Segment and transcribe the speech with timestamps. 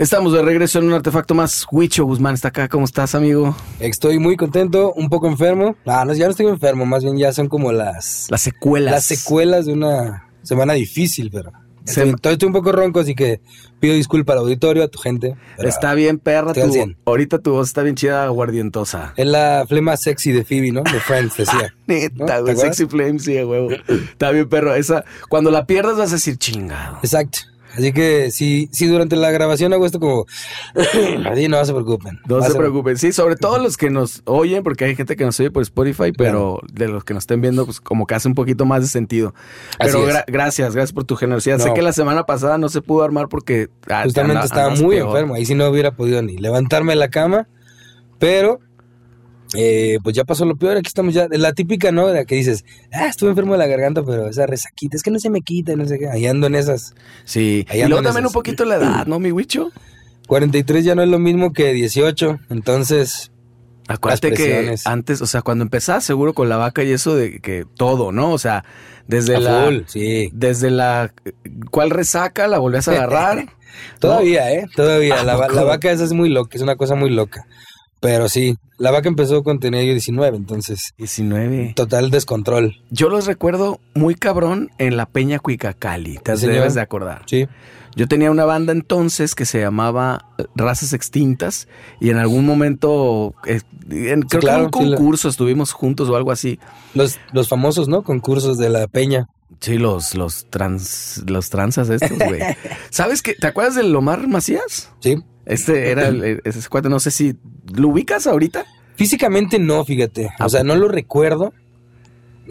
[0.00, 1.66] Estamos de regreso en un artefacto más.
[1.70, 2.68] Huicho Guzmán está acá.
[2.68, 3.54] ¿Cómo estás, amigo?
[3.80, 5.76] Estoy muy contento, un poco enfermo.
[5.84, 8.26] Ah, no, ya no estoy enfermo, más bien ya son como las...
[8.30, 8.94] Las secuelas.
[8.94, 11.52] Las secuelas de una semana difícil, pero...
[11.84, 13.42] Estoy, estoy un poco ronco, así que
[13.78, 15.36] pido disculpa al auditorio, a tu gente.
[15.58, 16.54] Está bien, perra.
[16.54, 16.96] Tu, 100.
[17.04, 19.12] ahorita tu voz está bien chida, aguardientosa.
[19.18, 20.82] Es la flema sexy de Phoebe, ¿no?
[20.82, 21.74] De Friends, decía.
[21.86, 21.94] ¿No?
[21.94, 22.56] Neta, ¿Te güey.
[22.56, 23.68] Sexy Flame, sí, huevo.
[23.70, 24.74] Está bien, perro.
[24.74, 26.98] Esa, cuando la pierdas vas a decir chingado.
[27.02, 27.49] Exacto.
[27.76, 30.26] Así que si, si durante la grabación hago esto como...
[31.30, 32.18] Así no se preocupen.
[32.26, 32.96] No se preocupen.
[32.98, 36.12] Sí, sobre todo los que nos oyen, porque hay gente que nos oye por Spotify,
[36.16, 38.88] pero de los que nos estén viendo, pues como que hace un poquito más de
[38.88, 39.34] sentido.
[39.78, 41.58] Pero gra- gracias, gracias por tu generosidad.
[41.58, 43.68] Sé que la semana pasada no se pudo armar porque...
[43.88, 45.08] ah, Justamente estaba muy peor.
[45.08, 45.34] enfermo.
[45.34, 47.46] Ahí sí no hubiera podido ni levantarme de la cama.
[48.18, 48.60] Pero,
[49.54, 50.76] eh, pues ya pasó lo peor.
[50.76, 51.26] Aquí estamos ya.
[51.30, 52.08] La típica, ¿no?
[52.08, 55.10] De la que dices, ah, estuve enfermo de la garganta, pero esa resaquita, es que
[55.10, 56.08] no se me quita, no sé qué.
[56.08, 56.94] Ahí ando en esas.
[57.24, 57.66] Sí.
[57.72, 58.30] Y luego también esas.
[58.30, 59.70] un poquito la edad, ¿no, mi Huicho?
[60.28, 62.38] 43 ya no es lo mismo que 18.
[62.50, 63.32] Entonces,
[63.90, 67.64] Acuérdate que antes, o sea, cuando empezabas seguro con la vaca y eso de que
[67.76, 68.30] todo, ¿no?
[68.30, 68.64] O sea,
[69.08, 69.64] desde a la...
[69.64, 70.30] full, sí.
[70.32, 71.12] Desde la...
[71.72, 72.46] ¿Cuál resaca?
[72.46, 73.46] ¿La volvías a agarrar?
[73.98, 74.66] Todavía, ¿eh?
[74.76, 75.20] Todavía.
[75.20, 77.46] ¿A La, la vaca esa es muy loca, es una cosa muy loca.
[78.00, 81.74] Pero sí, la vaca empezó con tener yo 19, entonces, 19.
[81.76, 82.76] total descontrol.
[82.90, 87.22] Yo los recuerdo muy cabrón en la Peña Cuicacali, te Sí, debes de acordar.
[87.26, 87.46] Sí.
[87.96, 91.66] Yo tenía una banda entonces que se llamaba eh, Razas Extintas
[92.00, 95.72] y en algún momento, eh, en, creo claro, que en sí, un la- concurso estuvimos
[95.72, 96.58] juntos o algo así.
[96.94, 98.02] Los, los famosos, ¿no?
[98.02, 99.26] Concursos de la peña.
[99.60, 102.40] Sí, los, los trans, los transas estos, güey.
[102.90, 103.34] ¿Sabes qué?
[103.34, 104.90] ¿Te acuerdas del Omar Macías?
[105.00, 105.16] Sí.
[105.44, 107.34] Este era el, ese cuate, no sé si
[107.74, 108.64] lo ubicas ahorita.
[108.96, 110.30] Físicamente no, fíjate.
[110.38, 111.52] ¿A O sea, no lo recuerdo.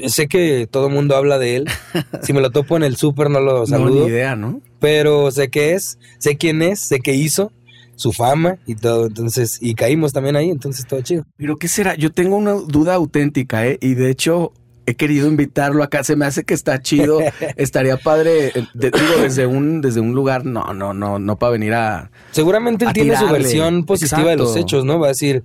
[0.08, 1.66] Sé que todo el mundo habla de él.
[2.24, 4.06] Si me lo topo en el súper no lo No, saludo.
[4.06, 4.62] ni idea, ¿no?
[4.80, 7.52] pero sé qué es, sé quién es, sé qué hizo,
[7.96, 9.08] su fama y todo.
[9.08, 11.26] Entonces, y caímos también ahí, entonces todo chido.
[11.38, 11.96] Pero ¿qué será?
[11.96, 13.78] Yo tengo una duda auténtica, ¿eh?
[13.82, 14.54] Y de hecho
[14.92, 16.04] he querido invitarlo acá.
[16.04, 17.20] Se me hace que está chido.
[17.56, 21.52] Estaría padre, eh, de- digo, desde un, desde un lugar, no, no, no, no para
[21.52, 22.12] venir a...
[22.32, 25.00] Seguramente él A tiene su versión positiva de los hechos, ¿no?
[25.00, 25.44] Va a decir,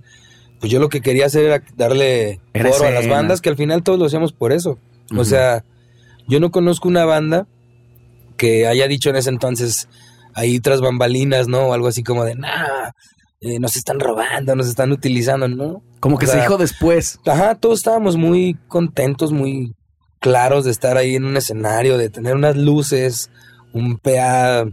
[0.59, 3.83] pues yo lo que quería hacer era darle Era a las bandas, que al final
[3.83, 4.79] todos lo hacíamos por eso.
[5.15, 5.63] O sea,
[6.27, 7.47] yo no conozco una banda
[8.37, 9.87] que haya dicho en ese entonces,
[10.33, 11.67] ahí tras bambalinas, ¿no?
[11.67, 12.89] O algo así como de, nah,
[13.45, 15.83] eh, nos están robando, nos están utilizando, ¿no?
[15.99, 17.19] Como que O se dijo después.
[17.25, 19.73] Ajá, todos estábamos muy contentos, muy
[20.19, 23.29] claros de estar ahí en un escenario, de tener unas luces,
[23.73, 24.65] un PA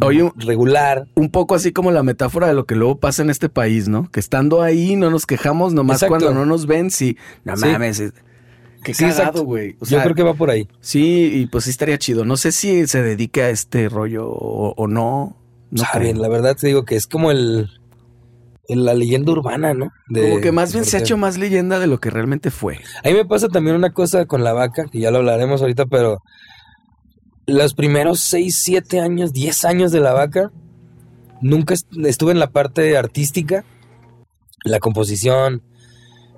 [0.00, 1.06] Oye, un- regular.
[1.16, 4.10] Un poco así como la metáfora de lo que luego pasa en este país, ¿no?
[4.10, 6.24] Que estando ahí no nos quejamos, nomás Exacto.
[6.24, 7.18] cuando no nos ven, sí.
[7.44, 7.66] No Sí.
[7.66, 8.00] mames.
[8.00, 8.12] es-
[8.84, 9.76] Qué Sí, cagado, güey.
[9.80, 10.66] O sea, Yo creo que va por ahí.
[10.80, 12.24] sí, y pues sí estaría chido.
[12.24, 15.36] No sé si se dedique a este rollo o, o no.
[15.70, 17.68] No Saben, la verdad te digo que es como el-
[18.68, 19.90] la leyenda urbana, ¿no?
[20.08, 22.78] De- Como que más bien se ha hecho más leyenda de lo que realmente fue.
[23.04, 25.86] A mí me pasa también una cosa con la vaca, que ya lo hablaremos ahorita,
[25.86, 26.22] pero
[27.46, 30.52] los primeros 6, 7 años, 10 años de la vaca,
[31.40, 33.64] nunca est- estuve en la parte artística,
[34.64, 35.62] la composición,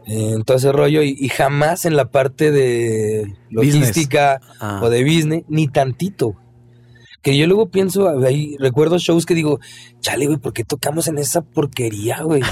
[0.06, 4.81] en todo ese rollo, y, y jamás en la parte de logística Ah.
[4.83, 6.37] o de business, ni tantito.
[7.25, 9.59] Que yo luego pienso, ahí recuerdo shows que digo,
[10.01, 12.43] chale, güey, ¿por qué tocamos en esa porquería, güey?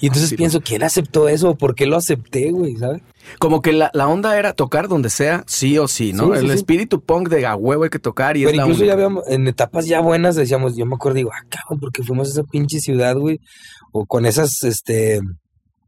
[0.00, 0.36] Y entonces Sí.
[0.36, 1.56] pienso, ¿quién aceptó eso?
[1.56, 2.76] ¿Por qué lo acepté, güey?
[2.76, 3.02] ¿Sabes?
[3.40, 6.32] Como que la, la onda era tocar donde sea, sí o sí, ¿no?
[6.32, 8.62] Sí, sí, el espíritu punk de a huevo hay que tocar y Pero es la
[8.62, 8.86] incluso única.
[8.86, 12.28] ya habíamos, en etapas ya buenas decíamos, yo me acuerdo, digo, ah, cabrón, porque fuimos
[12.28, 13.40] a esa pinche ciudad, güey.
[13.92, 15.20] O con esas, este,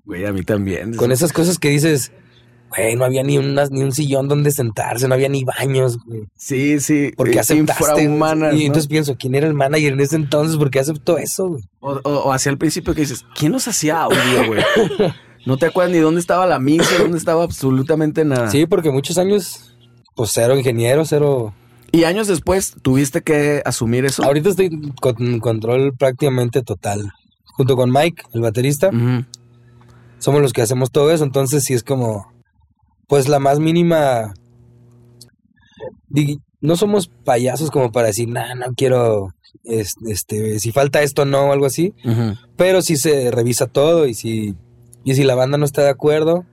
[0.04, 0.96] Güey, a mí también.
[0.96, 2.10] con esas cosas que dices,
[2.74, 6.22] güey, no había ni unas, ni un sillón donde sentarse, no había ni baños, güey.
[6.36, 7.12] Sí, sí.
[7.16, 8.02] ¿Por qué eh, aceptaste?
[8.02, 8.62] infrahumanas, Y ¿no?
[8.66, 10.56] entonces pienso, ¿quién era el manager en ese entonces?
[10.56, 11.62] ¿Por qué aceptó eso, güey?
[11.80, 14.62] O, o- o hacia el principio que dices, ¿quién nos hacía audio, güey?
[15.46, 18.50] No te acuerdas ni dónde estaba la misa, dónde estaba absolutamente nada.
[18.50, 19.74] Sí, porque muchos años,
[20.14, 21.54] pues cero ingeniero, cero.
[21.92, 24.22] Y años después tuviste que asumir eso.
[24.22, 27.10] Ahorita estoy con control prácticamente total.
[27.56, 28.90] Junto con Mike, el baterista,
[30.18, 31.24] somos los que hacemos todo eso.
[31.24, 32.29] Entonces, sí es como,
[33.10, 34.32] pues la más mínima.
[36.60, 39.34] No somos payasos como para decir, nah, no quiero,
[39.64, 41.94] es- este, si falta esto, no, o algo así.
[42.56, 44.54] Pero sí se revisa todo y si,
[45.04, 46.44] y si la banda no está de acuerdo,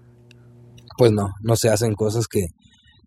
[0.98, 2.48] pues no, no se hacen cosas que,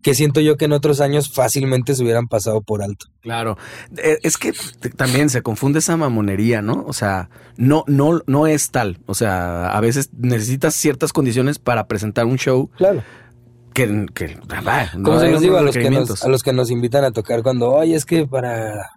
[0.03, 3.07] que siento yo que en otros años fácilmente se hubieran pasado por alto.
[3.23, 3.57] Claro.
[3.97, 4.53] Eh, Es que
[4.97, 6.85] también se confunde esa mamonería, ¿no?
[6.87, 8.99] O sea, no, no, no es tal.
[9.07, 13.03] O sea, a veces necesitas ciertas condiciones para presentar un show Claro.
[13.73, 16.53] Que, que no Como se hay los digo a los, que nos, a los que
[16.53, 18.91] nos invitan a tocar cuando, oye, es que para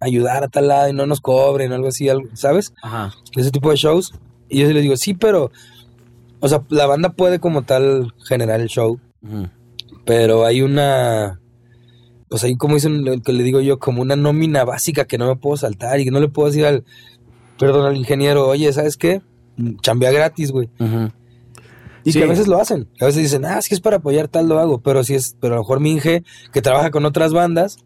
[0.00, 2.72] ayudar a tal lado y no nos cobren, algo así, algo, ¿sabes?
[2.82, 3.12] Ajá.
[3.34, 4.14] Ese tipo de shows.
[4.48, 5.50] Y yo sí les digo, sí, pero,
[6.40, 9.00] o sea, la banda puede como tal generar el show,
[10.04, 11.40] pero hay una,
[12.28, 15.26] pues ahí como dicen, lo que le digo yo, como una nómina básica que no
[15.26, 16.84] me puedo saltar y que no le puedo decir al,
[17.58, 19.20] perdón, al ingeniero, oye, ¿sabes qué?
[19.82, 20.70] Chambea gratis, güey.
[20.78, 21.10] Ujú.
[22.06, 22.18] Y Sí.
[22.20, 22.88] que a veces lo hacen.
[23.00, 24.80] A veces dicen, ah, que es para apoyar tal, lo hago.
[24.80, 26.22] Pero si es, pero a lo mejor mi Inge,
[26.52, 27.78] que trabaja con otras bandas,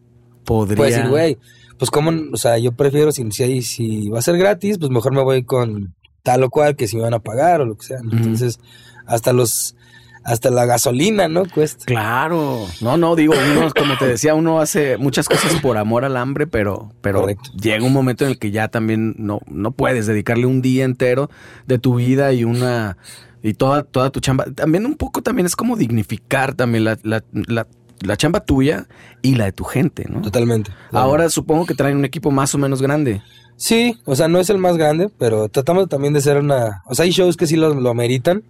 [0.45, 0.77] Podría.
[0.77, 1.37] puede decir, güey,
[1.77, 5.13] pues como, o sea, yo prefiero, si, si, si va a ser gratis, pues mejor
[5.13, 7.85] me voy con tal o cual que si me van a pagar o lo que
[7.87, 7.97] sea.
[8.03, 8.59] Entonces,
[9.07, 9.75] hasta los,
[10.23, 11.43] hasta la gasolina, ¿no?
[11.51, 11.83] Cuesta.
[11.85, 12.67] Claro.
[12.79, 16.45] No, no, digo, uno, como te decía, uno hace muchas cosas por amor al hambre,
[16.45, 17.49] pero, pero Correcto.
[17.59, 21.31] llega un momento en el que ya también no, no puedes dedicarle un día entero
[21.65, 22.97] de tu vida y una
[23.43, 24.45] y toda, toda tu chamba.
[24.45, 27.67] También un poco también es como dignificar también la, la, la,
[28.01, 28.87] la chamba tuya
[29.21, 30.21] y la de tu gente, ¿no?
[30.21, 30.71] Totalmente.
[30.91, 33.21] Ahora supongo que traen un equipo más o menos grande.
[33.57, 36.81] Sí, o sea, no es el más grande, pero tratamos también de ser una...
[36.87, 38.43] O sea, hay shows que sí lo, lo ameritan,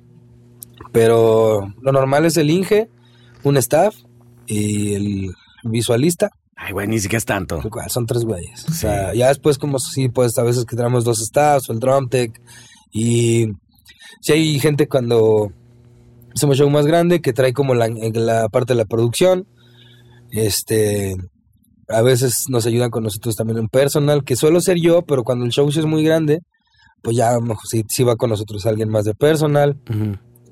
[0.92, 2.90] pero lo normal es el Inge,
[3.44, 3.96] un staff
[4.48, 6.30] y el visualista,
[6.64, 7.60] Ay, güey, ni siquiera es tanto.
[7.88, 8.66] son tres güeyes.
[8.70, 11.80] O sea, ya después como sí, pues a veces que tenemos dos staffs o el
[11.80, 12.40] drum tech
[12.92, 13.48] y
[14.20, 15.52] si hay gente cuando
[16.36, 19.48] hacemos show más grande que trae como la, la parte de la producción,
[20.32, 21.16] este...
[21.88, 25.44] A veces nos ayudan con nosotros también en personal, que suelo ser yo, pero cuando
[25.44, 26.40] el show es muy grande,
[27.02, 27.38] pues ya
[27.90, 29.78] sí va con nosotros alguien más de personal.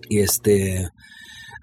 [0.10, 0.90] Y este,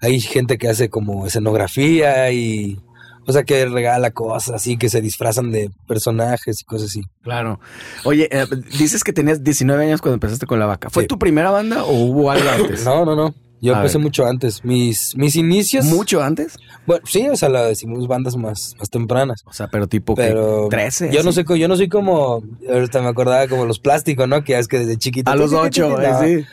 [0.01, 2.79] hay gente que hace como escenografía y,
[3.27, 7.01] o sea, que regala cosas así, que se disfrazan de personajes y cosas así.
[7.21, 7.59] Claro.
[8.05, 8.45] Oye, eh,
[8.79, 10.89] dices que tenías 19 años cuando empezaste con la vaca.
[10.89, 11.07] ¿Fue Sí.
[11.07, 12.83] tu primera banda o hubo algo antes?
[12.85, 13.35] No, no, no.
[13.59, 14.03] Yo A empecé ver.
[14.03, 14.63] mucho antes.
[14.63, 15.83] Mis, mis inicios.
[15.85, 16.57] ¿Mucho antes?
[16.85, 19.41] Bueno, sí, o sea, la decimos bandas más, más tempranas.
[19.45, 21.09] O sea, pero tipo que Pero 13.
[21.11, 24.43] yo no sé, yo no soy como, ahorita me acordaba como los plásticos, ¿no?
[24.43, 25.31] Que es que desde chiquito.
[25.31, 25.61] A los No.
[25.61, 26.45] 8, sí.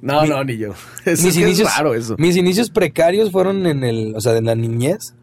[0.00, 0.72] No, Mi- no, ni yo.
[1.04, 2.16] Es, mis es inicios- raro eso.
[2.18, 5.14] Mis inicios precarios fueron en el, o sea, en la niñez.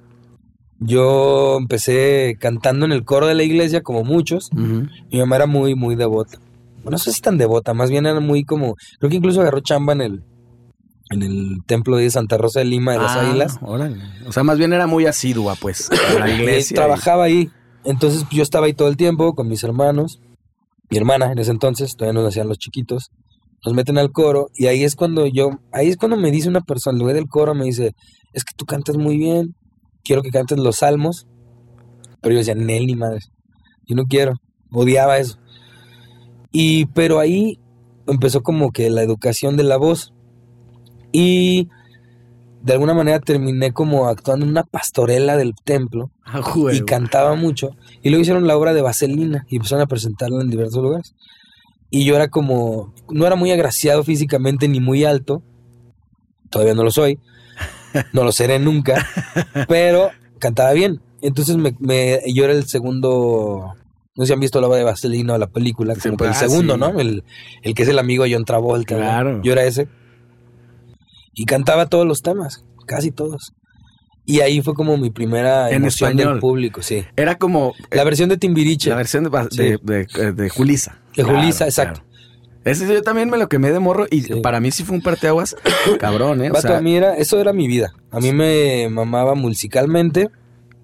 [0.80, 4.50] Yo empecé cantando en el coro de la iglesia, como muchos.
[4.54, 6.38] Mi mamá era muy, muy devota.
[6.90, 8.76] No sé si tan devota, más bien era muy como.
[9.00, 10.24] Creo que incluso agarró chamba en el,
[11.12, 13.60] en el templo de Santa Rosa de Lima de las Ah, Águilas.
[13.62, 13.98] órale.
[14.26, 16.76] O sea, más bien era muy asidua, pues, a la Y iglesia.
[16.76, 17.50] trabajaba ahí.
[17.84, 20.22] Entonces pues, yo estaba ahí todo el tiempo con mis hermanos.
[20.90, 23.10] Mi hermana en ese entonces, todavía nos hacían los chiquitos.
[23.66, 26.62] Nos meten al coro y ahí es cuando yo, ahí es cuando me dice una
[26.62, 27.92] persona, el güey del coro me dice,
[28.32, 29.54] es que tú cantas muy bien,
[30.10, 31.28] quiero que cantes los salmos.
[32.20, 33.20] Pero yo decía, Nel, ni madre.
[33.86, 34.34] Yo no quiero.
[34.72, 35.38] Odiaba eso.
[36.52, 37.60] Y, pero ahí
[38.08, 40.16] empezó como que la educación de la voz.
[41.12, 41.70] Y
[42.64, 46.42] de alguna manera terminé como actuando en una pastorela del templo Ah,
[46.74, 47.76] y cantaba mucho.
[48.02, 51.14] Y luego hicieron la obra de Vaselina y empezaron a presentarla en diversos lugares.
[51.92, 55.44] Y yo era como, no era muy agraciado físicamente ni muy alto.
[56.50, 57.20] Todavía no lo soy.
[58.14, 59.06] No lo seré nunca.
[59.68, 61.02] pero cantaba bien.
[61.22, 63.74] Entonces me, me- yo era el segundo.
[64.16, 66.36] No sé si han visto la obra de Vaselina o la película, que pues, el
[66.36, 66.80] ah, segundo, sí.
[66.80, 67.00] ¿no?
[67.00, 67.24] El,
[67.64, 69.24] el que es el amigo de John Travolta.
[69.44, 69.88] Yo era ese.
[71.34, 73.54] Y cantaba todos los temas, casi todos.
[74.26, 76.34] Y ahí fue como mi primera En emoción español.
[76.34, 77.04] del público, sí.
[77.16, 78.90] Era como eh, La versión de Timbiriche.
[78.90, 79.58] la versión de, Sí.
[79.58, 81.00] de, de- eh, de Julisa.
[81.16, 82.02] De Claro, Julissa, exacto.
[82.02, 82.09] claro.
[82.66, 84.36] Ese yo también me lo quemé de morro y Sí.
[84.42, 85.56] para mí sí fue un parteaguas
[86.00, 86.50] cabrón, ¿eh?
[86.50, 87.94] O Vato, sea, a mí era, eso era mi vida.
[88.12, 90.30] A mí me mamaba musicalmente.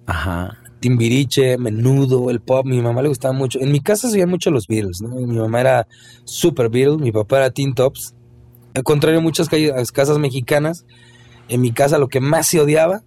[0.06, 0.56] ajá.
[0.78, 2.64] Timbiriche, menudo, el pop.
[2.66, 3.58] Mi mamá le gustaba mucho.
[3.60, 5.08] En mi casa se oían mucho los Beatles, ¿no?
[5.08, 5.88] Mi mamá era
[6.24, 8.14] super Beatles, mi papá era Teen Tops.
[8.74, 10.84] Al contrario, en muchas calles- casas mexicanas,
[11.48, 13.02] en mi casa lo que más se odiaba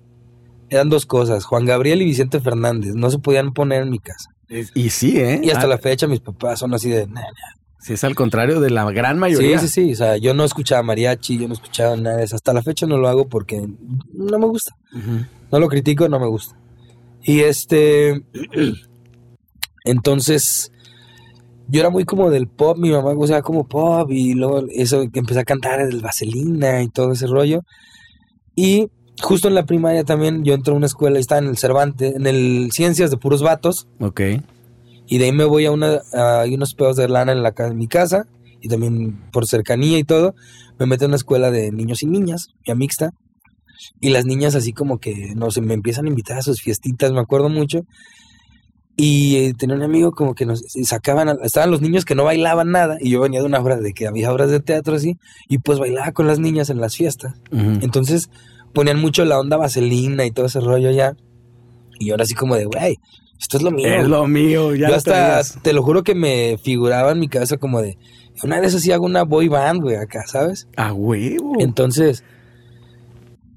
[0.70, 2.96] eran dos cosas: Juan Gabriel y Vicente Fernández.
[2.96, 4.32] No se podían poner en mi casa.
[4.74, 5.40] Y sí, ¿eh?
[5.44, 7.06] Y hasta Ah, la fecha mis papás son así de...
[7.06, 7.59] "Nah, nah".
[7.80, 9.60] Sí, es al contrario de la gran Sí, mayoría.
[9.60, 9.94] sí, sí.
[9.94, 12.36] O sea, yo no escuchaba mariachi, yo no escuchaba nada de eso.
[12.36, 13.66] Hasta la fecha no lo hago porque
[14.14, 14.76] no me gusta.
[14.94, 15.26] Ujú.
[15.52, 16.58] No lo critico, no me gusta.
[17.24, 18.22] Y este.
[19.86, 20.72] Entonces.
[21.72, 25.20] Yo era muy como del pop, mi mamá gustaba como pop y luego eso que
[25.20, 27.62] empecé a cantar del Vaselina y todo ese rollo.
[28.56, 28.88] Y
[29.22, 32.16] justo en la primaria también yo entré a una escuela y estaba en el Cervantes,
[32.16, 33.88] en el Ciencias de puros vatos.
[34.00, 34.20] Ok.
[35.10, 37.54] Y de ahí me voy a una a hay unos pedos de lana en, la,
[37.58, 38.26] en mi casa
[38.62, 40.36] y también por cercanía y todo,
[40.78, 43.12] me meto en una escuela de niños y niñas, ya mixta.
[44.02, 47.12] Y las niñas así como que, no sé, me empiezan a invitar a sus fiestitas,
[47.14, 47.82] me acuerdo mucho.
[48.98, 52.26] Y eh, tenía un amigo como que nos sacaban, a- estaban los niños que no
[52.26, 55.16] bailaban nada y yo venía de una obra de que había obras de teatro así
[55.48, 57.34] y pues bailaba con las niñas en las fiestas.
[57.82, 58.30] Entonces
[58.74, 61.16] ponían mucho la onda vaselina y todo ese rollo ya.
[62.00, 62.98] Y ahora así como de, güey,
[63.40, 63.88] esto es lo mío.
[63.88, 67.58] Es lo mío, ya Yo hasta, te lo juro que me figuraba en mi cabeza
[67.58, 67.98] como de,
[68.44, 70.68] una vez así hago una boy band, güey, acá, ¿sabes?
[70.78, 71.56] A huevo.
[71.60, 72.24] Entonces,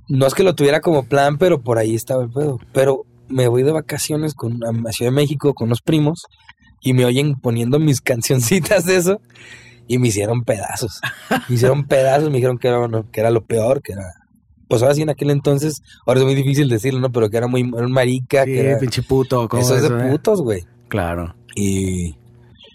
[0.09, 2.59] no es que lo tuviera como plan, pero por ahí estaba el pedo.
[2.73, 6.27] Pero me voy de vacaciones con, a Ciudad de México con unos primos
[6.81, 9.21] y me oyen poniendo mis cancioncitas de eso
[9.89, 11.01] y me hicieron pedazos.
[11.49, 14.05] Me hicieron pedazos, me dijeron que era, bueno, que era lo peor, que era...
[14.73, 17.13] Pues ahora sí en aquel entonces, ahora es muy difícil decirlo, ¿no?
[17.13, 18.79] Pero que era muy era un marica, Sí, que era...
[18.79, 19.47] pinche puto.
[19.47, 20.11] ¿cómo Eso es de eh?
[20.13, 20.65] putos, güey.
[20.89, 21.35] Claro.
[21.55, 22.17] Y,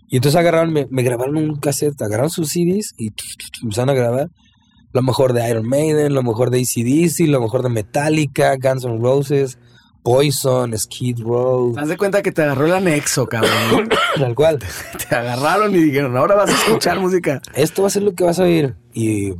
[0.08, 3.12] y entonces agarraron, me, me grabaron un cassette, agarraron sus CDs y
[3.63, 4.30] empezaron a grabar
[4.94, 9.00] lo mejor de Iron Maiden, lo mejor de ACDC, lo mejor de Metallica, Guns N'
[9.00, 9.58] Roses,
[10.04, 13.89] Poison, Skid Row, Haz de cuenta que te agarró el anexo, cabrón.
[14.20, 14.60] tal cual.
[15.10, 17.42] te agarraron y dijeron, ahora vas a escuchar música.
[17.56, 18.75] Esto va a ser lo que vas a oír.
[18.94, 19.34] Y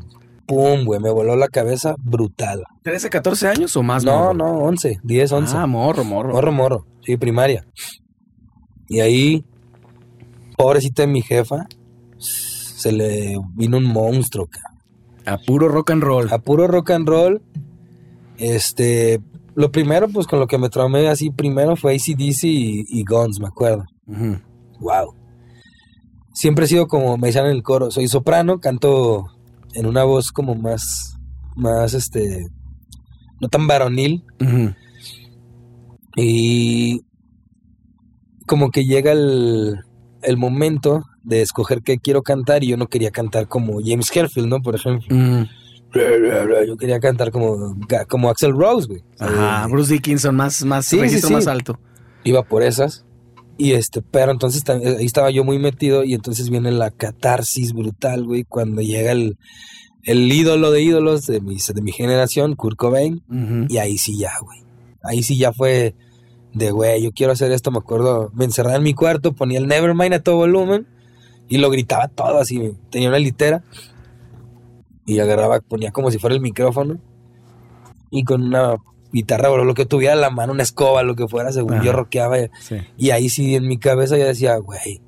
[0.48, 2.64] pum, güey, me voló la cabeza brutal.
[2.84, 4.04] ¿13, 14 años o más?
[4.04, 4.34] No, morro?
[4.34, 5.58] no, 11, 10, 11.
[5.58, 6.34] Ah, morro, morro.
[6.34, 6.86] Morro, morro.
[7.04, 7.66] Sí, primaria.
[8.88, 9.46] Y ahí,
[10.58, 11.68] pobrecita de mi jefa,
[12.18, 14.78] se le vino un monstruo, cabrón.
[15.26, 16.28] A puro rock and roll.
[16.32, 17.42] A puro rock and roll.
[18.38, 19.20] Este,
[19.56, 23.40] lo primero, pues con lo que me traumé así primero fue ACDC y, y Guns,
[23.40, 23.86] me acuerdo.
[24.80, 25.16] Wow.
[26.34, 29.26] Siempre he sido como me decían en el coro, soy soprano, canto
[29.78, 31.18] en una voz como más,
[31.56, 32.48] más este,
[33.40, 34.24] no tan varonil.
[36.16, 37.02] Y
[38.48, 39.78] como que llega el,
[40.24, 44.48] el momento de escoger qué quiero cantar y yo no quería cantar como James Hetfield,
[44.48, 44.62] ¿no?
[44.62, 45.16] Por ejemplo.
[45.16, 45.44] Mm.
[46.68, 47.78] Yo quería cantar como,
[48.10, 49.04] como Axel Rose, güey.
[49.20, 51.34] Ajá, Bruce Dickinson, más, más Sí, sí, registro sí.
[51.36, 51.80] más alto.
[52.24, 53.06] Iba por esas.
[53.58, 57.74] Y este, pero entonces tam- ahí estaba yo muy metido y entonces viene la catarsis
[57.74, 59.38] brutal, güey, cuando llega el,
[60.04, 63.24] el ídolo de ídolos de mi, de mi generación, Kurt Cobain,
[63.70, 64.60] y ahí sí ya, güey.
[65.04, 65.96] Ahí sí ya fue
[66.54, 69.68] de, güey, yo quiero hacer esto, me acuerdo, me encerraba en mi cuarto, ponía el
[69.68, 70.88] Nevermind a todo volumen
[71.50, 73.64] y lo gritaba todo así, tenía una litera
[75.06, 77.00] y agarraba, ponía como si fuera el micrófono
[78.12, 78.76] y con una
[79.12, 81.84] guitarra o lo que tuviera en la mano, una escoba, lo que fuera, según Ajá.
[81.84, 82.38] yo rockeaba.
[82.60, 82.76] Sí.
[82.98, 85.02] Y ahí sí en mi cabeza yo decía, güey,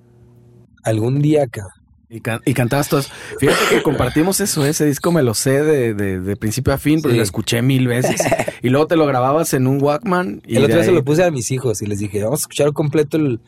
[0.84, 1.74] algún día, cabrón.
[2.12, 3.12] Y, can- y cantabas todos.
[3.39, 7.01] Fíjate que compartimos eso, ese disco me lo sé de, de- de principio a fin,
[7.01, 7.18] porque Sí.
[7.18, 8.20] lo escuché mil veces.
[8.63, 10.41] y luego te lo grababas en un Walkman.
[10.48, 12.44] Y el otro día se lo puse a mis hijos y les dije, vamos a
[12.44, 13.39] escuchar completo el,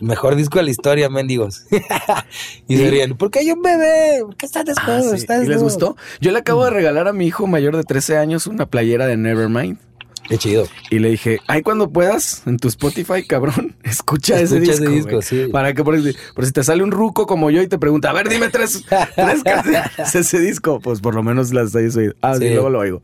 [0.00, 1.66] el mejor disco de la historia, mendigos.
[2.68, 2.90] y se ¿Y?
[2.90, 4.20] ríen, ¿por qué hay un bebé?
[4.24, 5.10] ¿Por qué está Ah, desnudo?
[5.10, 5.16] sí.
[5.16, 5.96] Está ¿Y les desnudo?" gustó?
[6.20, 9.16] Yo le acabo de regalar a mi hijo mayor de 13 años una playera de
[9.16, 9.78] Nevermind.
[10.28, 10.66] Qué chido.
[10.90, 14.84] Y le dije, ay, cuando puedas, en tu Spotify, cabrón, escucha, ese Escucha disco.
[14.84, 15.46] ese disco, sí.
[15.52, 18.10] Para que por, si- por si te sale un ruco como yo y te pregunta,
[18.10, 22.14] a ver, dime tres, tres canciones ese disco, pues por lo menos las hayas oído.
[22.22, 23.00] Ah, sí, luego lo oigo.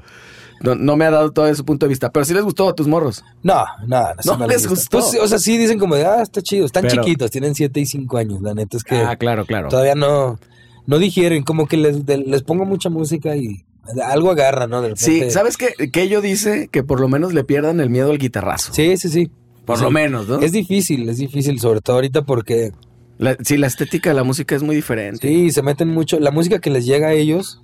[0.62, 2.74] No, no me ha dado todo su punto de vista, pero sí les gustó a
[2.74, 3.24] tus morros.
[3.42, 4.98] No, no, no, No les gustó.
[5.00, 6.66] Pues, o sea, sí dicen como de, ah, está chido.
[6.66, 8.42] Están Pero- chiquitos, tienen 7 y 5 años.
[8.42, 9.68] La neta es que Ah, claro, claro.
[9.68, 10.38] todavía no,
[10.86, 11.44] no digieren.
[11.44, 13.64] Como que les, les pongo mucha música y
[14.04, 14.82] algo agarra, ¿no?
[14.82, 15.30] De Sí.
[15.30, 15.68] ¿sabes qué?
[15.90, 18.72] Que ello dice que por lo menos le pierdan el miedo al guitarrazo.
[18.72, 19.30] Sí, sí, sí.
[19.64, 19.84] Por Sí.
[19.84, 20.40] lo menos, ¿no?
[20.40, 22.72] Es difícil, es difícil, sobre todo ahorita porque
[23.18, 25.28] La- sí, la estética de la música es muy diferente.
[25.28, 26.18] sí, se meten mucho.
[26.18, 27.60] La música que les llega a ellos,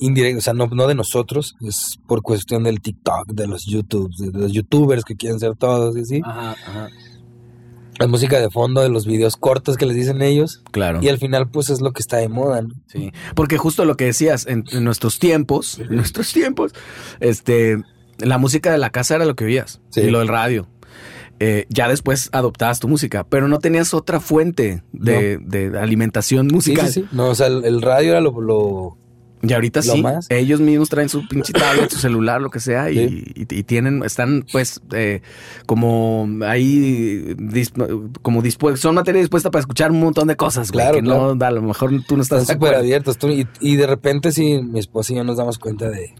[0.00, 4.10] indirecta, o sea, no, no de nosotros, es por cuestión del TikTok, de los YouTube,
[4.18, 6.20] de los YouTubers que quieren ser todos, y así.
[6.24, 6.88] Ajá, ajá.
[8.00, 10.62] La música de fondo de los videos cortos que les dicen ellos.
[10.72, 10.98] Claro.
[11.02, 12.70] Y al final, pues es lo que está de moda, ¿no?
[12.88, 16.72] Sí, porque justo lo que decías, en, en nuestros tiempos, en nuestros tiempos,
[17.20, 17.76] este,
[18.18, 20.00] la música de la casa era lo que oías Sí.
[20.00, 20.66] y lo del radio.
[21.42, 26.54] Eh, ya después adoptabas tu música, pero no tenías otra fuente de, de alimentación Sí,
[26.54, 26.86] musical.
[26.88, 27.06] sí, sí.
[27.12, 28.98] No, o sea, el, el radio era lo, lo-
[29.42, 30.26] Y ahorita sí, más.
[30.28, 33.24] ellos mismos traen su pinche tablet, su celular, lo que sea, y, Sí.
[33.34, 35.22] y- y tienen, están pues eh,
[35.66, 40.84] como ahí, disp- como dispuestos, son materia dispuesta para escuchar un montón de cosas, güey,
[40.84, 43.16] Claro, que no, a lo mejor tú no estás súper abiertos.
[43.16, 46.14] tú- y, y de repente, sí, mi esposa y yo nos damos cuenta de,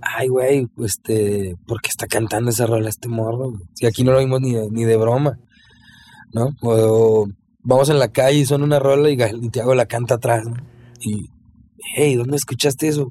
[0.00, 3.52] ay, güey, este, ¿por qué está cantando esa rola este morro?
[3.74, 5.38] Si aquí no lo vimos ni ni de broma,
[6.32, 6.56] ¿no?
[6.62, 7.28] O,
[7.62, 10.56] vamos en la calle y son una rola y Santiago la canta atrás, ¿no?
[11.00, 11.30] Y,
[11.94, 13.10] hey, ¿dónde escuchaste eso?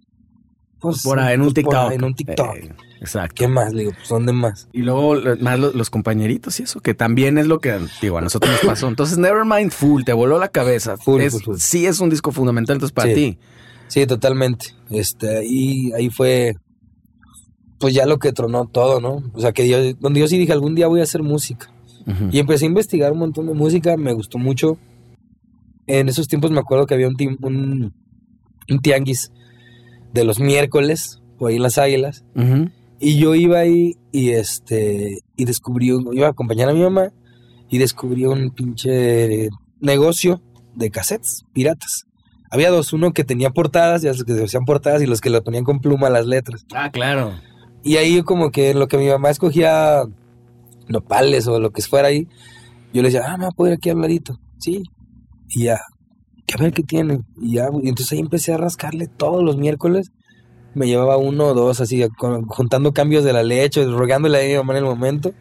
[0.80, 1.90] Pues, Por ahí en un pues, por TikTok.
[1.90, 2.56] ahí en un TikTok.
[2.56, 2.72] Eh,
[3.02, 3.36] exacto.
[3.36, 3.74] ¿Qué más?
[3.74, 4.68] Le digo, pues, ¿dónde más?
[4.74, 8.22] Y luego más lo- los, compañeritos y eso, que también es lo que, digo, a
[8.22, 8.88] nosotros nos pasó.
[8.88, 10.96] Entonces, Nevermind Full, te voló la cabeza.
[10.98, 11.56] Full, Es- full, full.
[11.58, 13.16] Sí es un disco fundamental entonces para Sí.
[13.16, 13.38] ti.
[13.88, 14.68] Sí, totalmente.
[14.92, 16.56] Este, y ahí fue,
[17.80, 19.24] pues ya lo que tronó todo, ¿no?
[19.34, 21.72] O sea, que yo, donde yo sí dije, algún día voy a hacer música.
[22.32, 24.78] Y empecé a investigar un montón de música, me gustó mucho.
[25.88, 27.94] En esos tiempos me acuerdo que había un, un,
[28.70, 29.32] un tianguis
[30.14, 32.24] de los miércoles, por ahí en las águilas.
[33.00, 37.12] Y yo iba ahí y este, y descubrí, un- iba a acompañar a mi mamá
[37.70, 40.42] y descubrí un pinche negocio
[40.76, 42.06] de cassettes piratas.
[42.50, 45.42] Había dos, uno que tenía portadas, ya los que hacían portadas y los que le
[45.42, 46.66] ponían con pluma las letras.
[46.74, 47.34] Ah, claro.
[47.84, 50.02] Y ahí como que lo que mi mamá escogía
[50.88, 52.28] nopales o lo que fuera ahí,
[52.94, 54.40] yo le decía, ah, no, puedo ir aquí al ladito.
[54.60, 54.82] Sí.
[55.50, 55.80] Y ya,
[56.48, 57.20] que a ver qué tiene.
[57.40, 60.12] Y ya, y entonces ahí empecé a rascarle todos los miércoles.
[60.74, 64.56] Me llevaba uno o dos así, con- juntando cambios de la leche, rogándole a mi
[64.56, 65.34] mamá en el momento.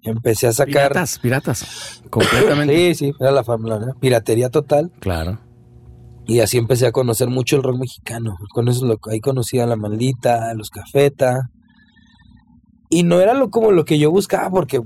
[0.00, 0.72] Y empecé a sacar...
[0.90, 2.02] Piratas, piratas.
[2.10, 2.74] Completamente.
[2.94, 3.94] Sí, sí, era la fórmula, ¿no?
[4.00, 4.90] Piratería total.
[5.00, 5.38] Claro.
[6.26, 8.36] Y así empecé a conocer mucho el rock mexicano.
[8.52, 11.50] Con eso lo, ahí conocí a La Maldita, a Los Cafeta.
[12.90, 14.80] Y no era lo como lo que yo buscaba, porque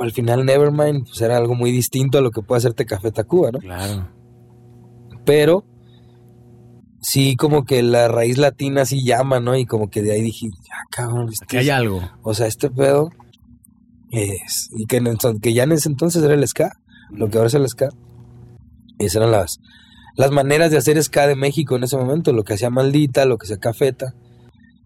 [0.00, 3.50] al final Nevermind pues, era algo muy distinto a lo que puede hacerte Café Tacuba,
[3.52, 3.58] ¿no?
[3.58, 4.08] Claro.
[5.24, 5.64] Pero
[7.00, 9.56] sí como que la raíz latina sí llama, ¿no?
[9.56, 12.00] Y como que de ahí dije, ah, cabrón, este Aquí hay es- algo.
[12.22, 13.10] o sea, este pedo
[14.10, 14.68] es...
[14.76, 16.72] Y que, en que ya en ese entonces era el ska,
[17.10, 17.88] lo que ahora es el ska.
[18.98, 19.58] Esas eran las,
[20.16, 23.36] las maneras de hacer ska de México en ese momento, lo que hacía Maldita, lo
[23.38, 24.14] que hacía Cafeta.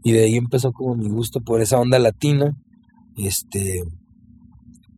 [0.02, 2.56] Y de ahí empezó como mi gusto por esa onda latina,
[3.16, 3.82] este,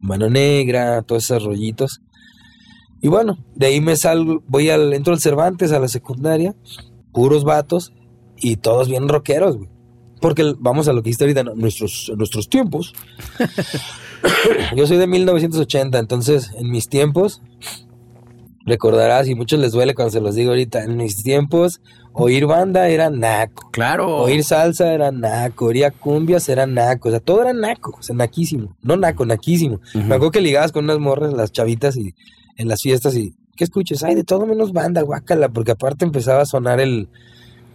[0.00, 2.00] Mano Negra, todos esos rollitos.
[3.00, 6.55] Y bueno, de ahí me salgo, voy al, entro al Cervantes, a la secundaria,
[7.12, 7.93] puros vatos
[8.37, 9.69] y todos bien rockeros, güey.
[10.21, 12.93] Porque vamos a lo que hiciste ahorita, nuestros, nuestros tiempos.
[14.76, 17.40] Yo soy de 1980, entonces en mis tiempos,
[18.67, 21.81] recordarás, y muchos les duele cuando se los digo ahorita, en mis tiempos,
[22.12, 23.71] oír banda era naco.
[23.71, 24.17] Claro.
[24.17, 28.17] Oír salsa era naco, oír cumbias era naco, o sea, todo era naco, o sea,
[28.17, 28.76] naquísimo.
[28.83, 29.76] No naco, naquísimo.
[29.95, 29.99] Ujú.
[29.99, 32.14] Me acuerdo que ligabas con unas morras, las chavitas, y
[32.59, 34.05] en las fiestas, y ¿qué escuches?
[34.05, 37.09] Ay, de todo menos banda, guácala, porque aparte empezaba a sonar el,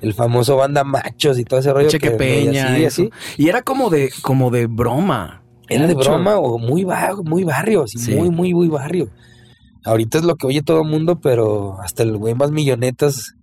[0.02, 1.90] el famoso banda machos y todo ese rollo.
[1.90, 2.78] Cheque que- Peña.
[2.78, 3.04] eso.
[3.04, 3.10] así.
[3.38, 5.42] Y era como de, como de broma.
[5.70, 8.14] Era de broma o muy bajo, muy barrio, así, Sí.
[8.14, 9.10] muy, muy, muy barrio.
[9.86, 13.34] Ahorita es lo que oye todo el mundo, pero hasta el güey más millonetas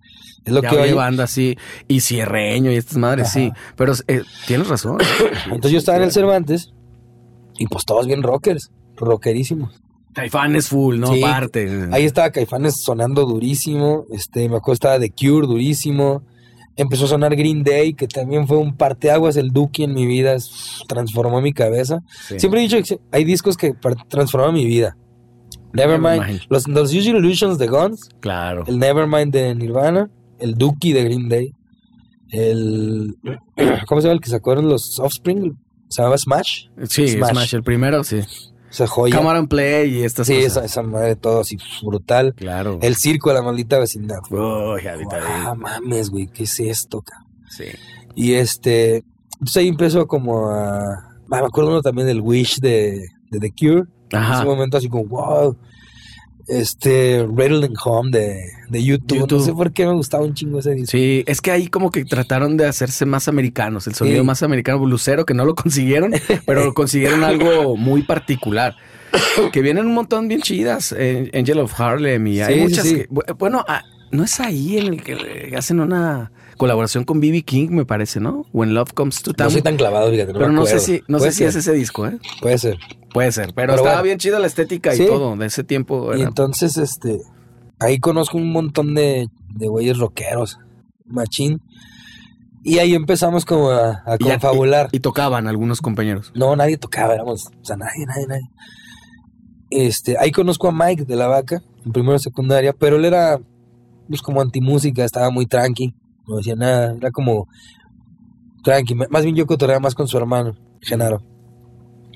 [0.45, 1.57] es lo ya que oye banda así.
[1.87, 3.33] Y cierreño y estas madres, Ajá.
[3.33, 3.51] sí.
[3.75, 4.97] Pero eh, tienes razón.
[5.45, 6.71] Entonces yo estaba en el Cervantes
[7.57, 9.81] y pues todos bien rockers, rockerísimos.
[10.13, 11.13] Caifanes full, ¿no?
[11.13, 11.23] Sí.
[11.23, 11.87] Aparte.
[11.91, 16.23] Ahí estaba Caifanes sonando durísimo, este, me acuerdo estaba The Cure durísimo.
[16.77, 20.37] Empezó a sonar Green Day, que también fue un parteaguas el Duki en mi vida,
[20.87, 21.99] transformó mi cabeza.
[22.27, 22.39] Sí.
[22.39, 23.73] Siempre he dicho que hay discos que
[24.07, 24.95] transforman mi vida.
[25.73, 26.41] Nevermind, Nevermind.
[26.49, 28.63] los, los Your Illusions de Guns, Claro.
[28.67, 31.53] el Nevermind de Nirvana, el Dookie de Green Day,
[32.31, 33.15] el
[33.87, 35.57] ¿cómo se llama el que sacaron los Offspring?
[35.89, 37.31] Se llamaba Smash, Sí, Smash.
[37.31, 37.53] Smash.
[37.55, 38.21] el primero, sí.
[38.71, 39.15] Esa joya.
[39.15, 40.51] Cameron Play y estas sí, cosas.
[40.57, 42.33] esa, esa madre todo así brutal.
[42.35, 42.79] Claro.
[42.81, 44.19] El circo de la maldita vecindad.
[44.29, 47.27] Uy, ahorita Ah, mames, güey, ¿qué es esto, cabrón?
[47.49, 47.65] Sí.
[48.15, 49.03] Y este,
[49.33, 53.51] entonces ahí empezó como a, ah, me acuerdo uno también del Wish de, de The
[53.51, 53.83] Cure.
[54.11, 54.35] En Ajá.
[54.37, 55.57] ese momento así como, wow.
[56.51, 59.19] Este, Rattling Home de, de YouTube.
[59.19, 59.39] YouTube.
[59.39, 60.91] No sé por qué me gustaba un chingo ese disco.
[60.91, 64.25] Sí, es que ahí como que trataron de hacerse más americanos, el sonido Sí.
[64.25, 66.11] más americano, blusero, que no lo consiguieron,
[66.45, 68.75] pero consiguieron alro muy particular.
[69.51, 72.95] Que vienen un montón bien chidas, eh, Angel of Harlem y hay Sí, muchas sí.
[72.95, 77.41] que, bu- bueno, ah, no es ahí en el que hacen una colaboración con B.B.
[77.41, 78.45] King, me parece, ¿no?
[78.53, 79.49] When Love Comes to No Town.
[79.51, 80.31] soy tan clavado, fíjate.
[80.31, 82.19] No pero me no sé si, no sé si es ese disco, ¿eh?
[82.39, 82.77] Puede ser.
[83.11, 84.03] Puede ser, pero, Pero estaba bueno.
[84.03, 85.03] bien chida la estética Sí.
[85.03, 86.13] y todo de ese tiempo.
[86.13, 87.19] Y era- entonces, este,
[87.79, 90.59] ahí conozco un montón de, de güeyes rockeros,
[91.05, 91.61] machín.
[92.63, 94.89] Y ahí empezamos como a, a y confabular.
[94.91, 96.31] Y, y tocaban algunos compañeros.
[96.35, 98.49] No, nadie tocaba, éramos, o sea, nadie, nadie, nadie.
[99.71, 103.39] Este, ahí conozco a Mike de la Vaca, en primero de secundaria, pero él era,
[104.07, 105.95] pues, como antimúsica, estaba muy tranqui,
[106.31, 107.47] no decía nada, era como
[108.63, 111.21] tranqui, más bien yo cotorreaba más con su hermano, Genaro.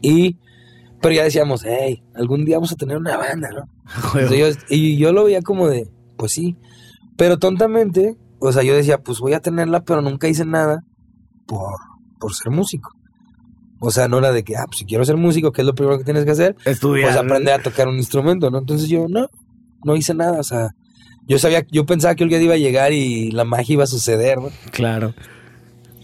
[0.01, 0.37] Y,
[1.01, 3.63] pero ya decíamos, hey, algún día vamos a tener una banda, ¿no?
[4.19, 6.55] Entonces yo- y yo lo veía como de, pues sí,
[7.17, 10.83] pero tontamente, o sea, yo decía, pues voy a tenerla, pero nunca hice nada
[11.47, 11.73] por,
[12.19, 12.91] por ser músico.
[13.79, 15.75] O sea, no era de que, ah, pues si quiero ser músico, ¿qué es lo
[15.75, 16.55] primero que tienes que hacer?
[16.65, 17.09] Estudiar.
[17.09, 18.59] Pues aprender a tocar un instrumento, ¿no?
[18.59, 19.27] Entonces yo, no,
[19.83, 20.69] no hice nada, o sea,
[21.27, 24.37] yo sabía, yo pensaba que día iba a llegar y la magia iba a suceder,
[24.37, 24.49] ¿no?
[24.71, 25.13] Claro.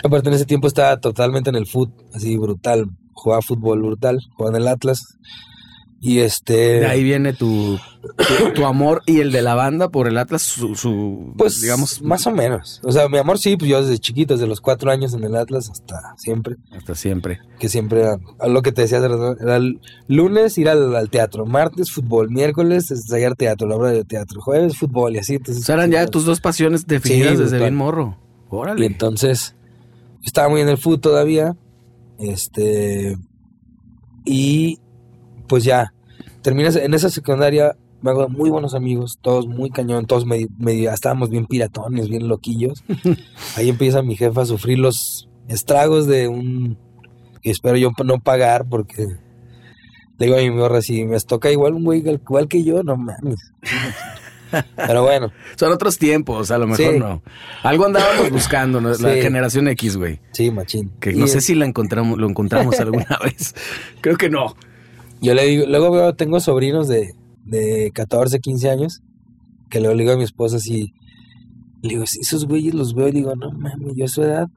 [0.03, 4.57] Aparte en ese tiempo estaba totalmente en el fútbol, así brutal, jugaba fútbol brutal, jugaba
[4.57, 5.17] en el Atlas.
[6.03, 6.79] Y este...
[6.79, 10.41] De ahí viene tu, tu, tu amor y el de la banda por el Atlas,
[10.41, 12.81] su, su, Pues, digamos, más o menos.
[12.83, 15.35] O sea, mi amor sí, pues yo desde chiquito, desde los cuatro años en el
[15.35, 16.55] Atlas hasta siempre.
[16.75, 17.39] hasta siempre.
[17.59, 19.59] Que siempre era, a lo que te decía, era
[20.07, 24.77] lunes ir al, al teatro, martes fútbol, miércoles ensayar teatro, la obra de teatro, jueves
[24.79, 25.35] fútbol y así.
[25.35, 28.17] Entonces, O sea, eran ya tus dos pasiones definidas Sí, desde bien morro.
[28.51, 28.85] Y Órale.
[28.87, 29.55] entonces,
[30.25, 31.55] estaba muy en el fútbol todavía.
[32.17, 33.17] Este.
[34.25, 34.79] Y
[35.51, 35.93] pues ya,
[36.41, 40.91] terminas en esa secundaria, me hago muy buenos amigos, todos muy cañón, todos medio, medio-
[40.91, 42.85] estábamos bien piratones, bien loquillos.
[43.57, 46.77] Ahí empieza mi jefa a sufrir los estragos de un
[47.41, 49.05] que espero yo no pagar porque
[50.17, 52.95] le digo a mi morra si me toca igual un güey igual que yo, no
[52.95, 53.51] mames.
[54.75, 56.99] Pero bueno, Son otros tiempos, a lo mejor Sí.
[56.99, 57.21] no.
[57.63, 58.89] Algo andábamos buscando, ¿no?
[58.89, 59.21] la Sí.
[59.21, 60.19] generación X, güey.
[60.31, 60.91] sí, machín.
[60.99, 63.53] Que no sé si la encontramos, lo encontramos alguna vez.
[64.01, 64.55] Creo que no.
[65.21, 67.13] Yo le digo, luego veo, tengo sobrinos de,
[67.45, 69.01] de 14, 15 años,
[69.69, 70.93] que le digo a mi esposa así,
[71.81, 74.47] le digo, "Si esos güeyes los veo y digo, no mames, yo a su edad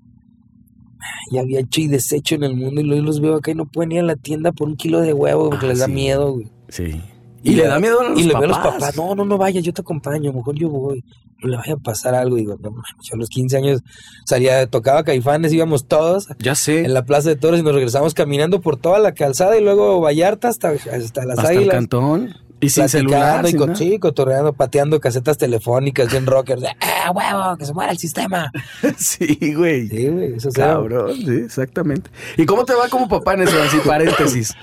[1.31, 3.67] ya había hecho y deshecho en el mundo y luego los veo acá y no
[3.67, 5.93] pueden ir a la tienda por un kilo de huevo porque Ah, les da sí.
[5.93, 6.47] miedo, güey.
[6.69, 7.01] Sí.
[7.45, 8.49] Y, le da miedo a los y le papás.
[8.49, 10.69] veo a los papás, no, no, no vayas, yo te acompaño, a lo mejor yo
[10.71, 11.05] voy,
[11.43, 12.37] no le vaya a pasar algo.
[12.37, 13.81] Digo, no yo a los 15 años
[14.25, 16.85] salía, tocaba Caifanes, íbamos todos Ya sé.
[16.85, 20.01] en la Plaza de Toros y nos regresamos caminando por toda la calzada y luego
[20.01, 21.75] Vallarta hasta, hasta las hasta el águilas.
[21.75, 22.35] cantón.
[22.61, 23.45] Y sin celular.
[23.45, 23.79] y sin con, nada.
[23.79, 26.63] sí, cotorreando, pateando casetas telefónicas bien rockers.
[26.63, 27.59] de, ¡Ah, huevo!
[27.59, 28.51] ¡Que se muera el sistema!
[28.97, 29.87] Sí, güey.
[29.89, 30.49] Sí, güey, eso.
[30.51, 32.11] Cabrón, sí, exactamente.
[32.39, 33.61] ¿Y cómo te va como papá en eso?
[33.63, 34.55] Así, paréntesis.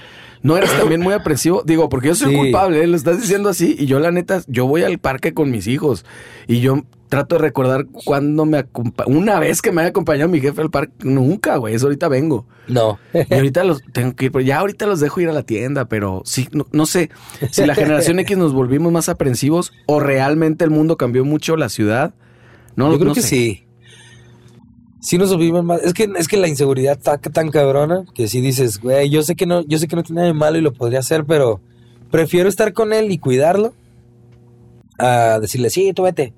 [0.44, 1.62] ¿No eres también muy apresivo?
[1.66, 2.38] Digo, porque yo soy Sí.
[2.38, 2.88] culpable, ¿eh?
[2.88, 3.76] lo estás diciendo así.
[3.78, 6.04] Y yo, la neta, yo voy al parque con mis hijos.
[6.48, 9.16] Y yo trato de recordar cuando me acompañó.
[9.16, 10.94] Una vez que me haya acompañado mi jefe al parque.
[11.04, 11.76] Nunca, güey.
[11.76, 12.48] Eso ahorita vengo.
[12.68, 12.98] No.
[13.14, 14.32] Y ahorita los tengo que ir.
[14.32, 15.86] pero Ya ahorita los dejo ir a la tienda.
[15.86, 17.12] Pero sí, no, no sé
[17.52, 21.70] si la generación X nos volvimos más aprensivos o realmente el mundo cambió mucho, la
[21.70, 22.14] ciudad.
[22.76, 23.28] No, Yo creo no que sé.
[23.28, 23.64] sí.
[25.02, 25.82] Sí nos subimos más.
[25.82, 29.36] Es que, es que la inseguridad está tan cabrona que si dices, güey, yo sé
[29.36, 31.60] que no, yo sé que no tiene nada de malo y lo podría hacer, pero
[32.12, 33.74] prefiero estar con él y cuidarlo
[35.00, 36.34] a decirle, sí, tú vete.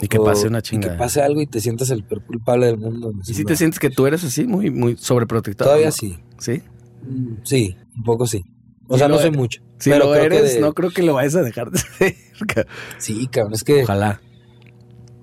[0.00, 0.94] Y que O- pase una y chingada.
[0.94, 3.12] que pase algo y te sientas el peor culpable del mundo.
[3.26, 5.66] ¿Y si te sientes que tú eres así, muy, muy sobreprotector?
[5.66, 5.92] Todavía ¿no?
[5.92, 6.18] sí.
[6.38, 6.62] ¿Sí?
[7.08, 8.44] Mm, Sí, un poco sí.
[8.86, 9.38] O Sí sea, no soy eres.
[9.38, 9.60] mucho.
[9.78, 11.78] Si pero lo creo que eres, de- no creo que lo vayas a dejar de
[11.78, 12.14] ser.
[12.98, 14.20] Sí, cabrón, es que Ojalá.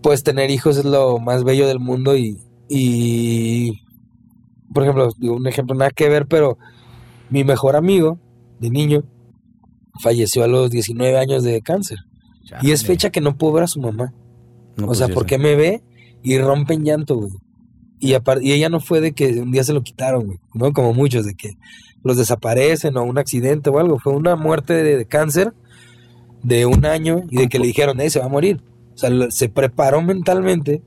[0.02, 2.38] pues tener hijos es lo más bello del mundo y,
[2.74, 3.82] y
[4.74, 6.58] por ejemplo, digo un ejemplo nada que ver, pero
[7.30, 8.18] mi mejor amigo
[8.60, 9.04] de niño
[10.02, 12.00] falleció a los 19 años de cáncer.
[12.62, 14.14] Y es fecha que no puedo ver a su mamá.
[14.78, 15.42] No, o pues sea, ya porque sé.
[15.42, 15.84] me ve
[16.24, 17.32] y rompe en llanto, güey.
[18.00, 20.72] Y, y ella no fue de que un día se lo quitaron, güey, ¿no?
[20.72, 21.58] Como muchos, de que
[22.04, 24.00] los desaparecen o un accidente o algo.
[24.00, 25.54] Fue una muerte de, de cáncer
[26.42, 28.62] de un año y de que le dijeron, eh, se va a morir.
[29.02, 30.84] O sea, lo- se preparó mentalmente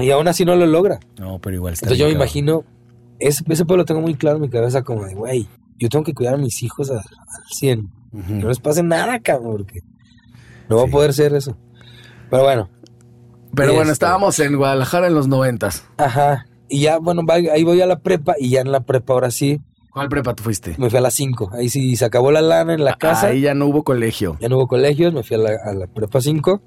[0.00, 1.00] y aún así no lo logra.
[1.18, 2.64] No, pero igual está Entonces yo me imagino,
[3.18, 5.46] ese, ese pueblo lo tengo muy claro en mi cabeza como de, güey,
[5.78, 7.90] yo tengo que cuidar a mis hijos al, al 100.
[8.12, 8.22] Ujú.
[8.26, 9.80] Que no les pase nada, cabrón, porque
[10.68, 11.56] no va a poder ser eso.
[12.30, 12.68] Pero bueno,
[13.54, 15.84] Pero bueno, Este- estábamos en Guadalajara en los noventas.
[15.96, 16.46] Ajá.
[16.68, 19.30] Y ya, bueno, va- ahí voy a la prepa y ya en la prepa ahora
[19.32, 19.60] sí
[19.92, 20.74] ¿Cuál prepa tú fuiste?
[20.78, 21.50] me fui a las 5.
[21.52, 23.28] Ahí sí se acabó la lana en la casa.
[23.28, 24.36] Ahí ya no hubo colegio.
[24.40, 26.60] Ya no hubo colegios, me fui a la, a la prepa 5.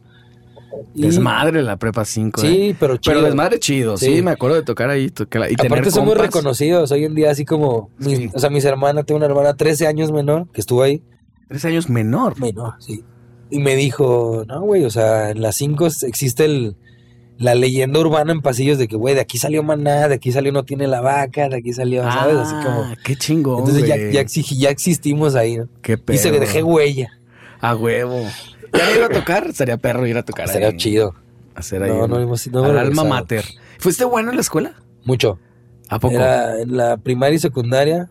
[0.95, 2.41] Y- Desmadre la prepa 5.
[2.41, 3.15] Sí, pero chido.
[3.15, 4.15] Pero desmadre chido, sí.
[4.17, 4.21] Sí.
[4.23, 5.09] me acuerdo de tocar ahí.
[5.09, 6.17] tocar- y Aparte compas.
[6.17, 8.29] reconocidos hoy en día, así como, mis- Sí.
[8.33, 11.03] o sea, mis hermanas, tengo una hermana 13 años menor que estuvo ahí.
[11.47, 12.39] Tres años menor.
[12.39, 13.03] Menor, sí.
[13.51, 16.75] Y me dijo, no, güey, o sea, en las 5 existe el,
[17.43, 20.51] la leyenda urbana en pasillos de que, güey, de aquí salió Maná, de aquí salió
[20.51, 22.37] No Tiene la Vaca, de aquí salió, ¿sabes?
[22.37, 22.83] Así como...
[22.83, 25.67] Ah, qué chingón, Entonces ya, ya, ya existimos ahí, ¿no?
[25.81, 26.17] Qué Y pedo.
[26.17, 27.09] se dejé huella.
[27.59, 28.21] A huevo.
[28.73, 29.53] ¿Ya no iba a tocar?
[29.53, 30.77] Sería perro ir a tocar Sería ahí.
[30.77, 31.13] chido.
[31.55, 31.89] Hacer ahí.
[31.91, 33.45] No, un- no hemos no al alma mater.
[33.77, 34.73] ¿Fuiste bueno en la escuela?
[35.05, 35.37] Mucho.
[35.89, 36.15] ¿A poco?
[36.15, 38.09] Era en la primaria y secundaria.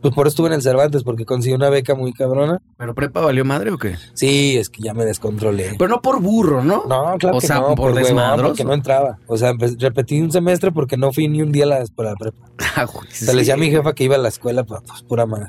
[0.00, 2.60] Pues por eso estuve en el Cervantes, porque conseguí una beca muy cabrona.
[2.76, 3.96] ¿Pero prepa valió madre o qué?
[4.14, 5.74] Sí, es que ya me descontrolé.
[5.76, 6.84] Pero no por burro, ¿no?
[6.88, 8.48] No, claro O que sea, no, por huevón, desmadroso.
[8.50, 9.18] porque no entraba.
[9.26, 12.10] O sea, empe- repetí un semestre porque no fui ni un día a la, para
[12.10, 12.38] la prepa.
[12.76, 13.60] Ah, güey, O sea, le decía a sí.
[13.62, 15.46] mi jefa que iba a la escuela, pues, pues, pura madre,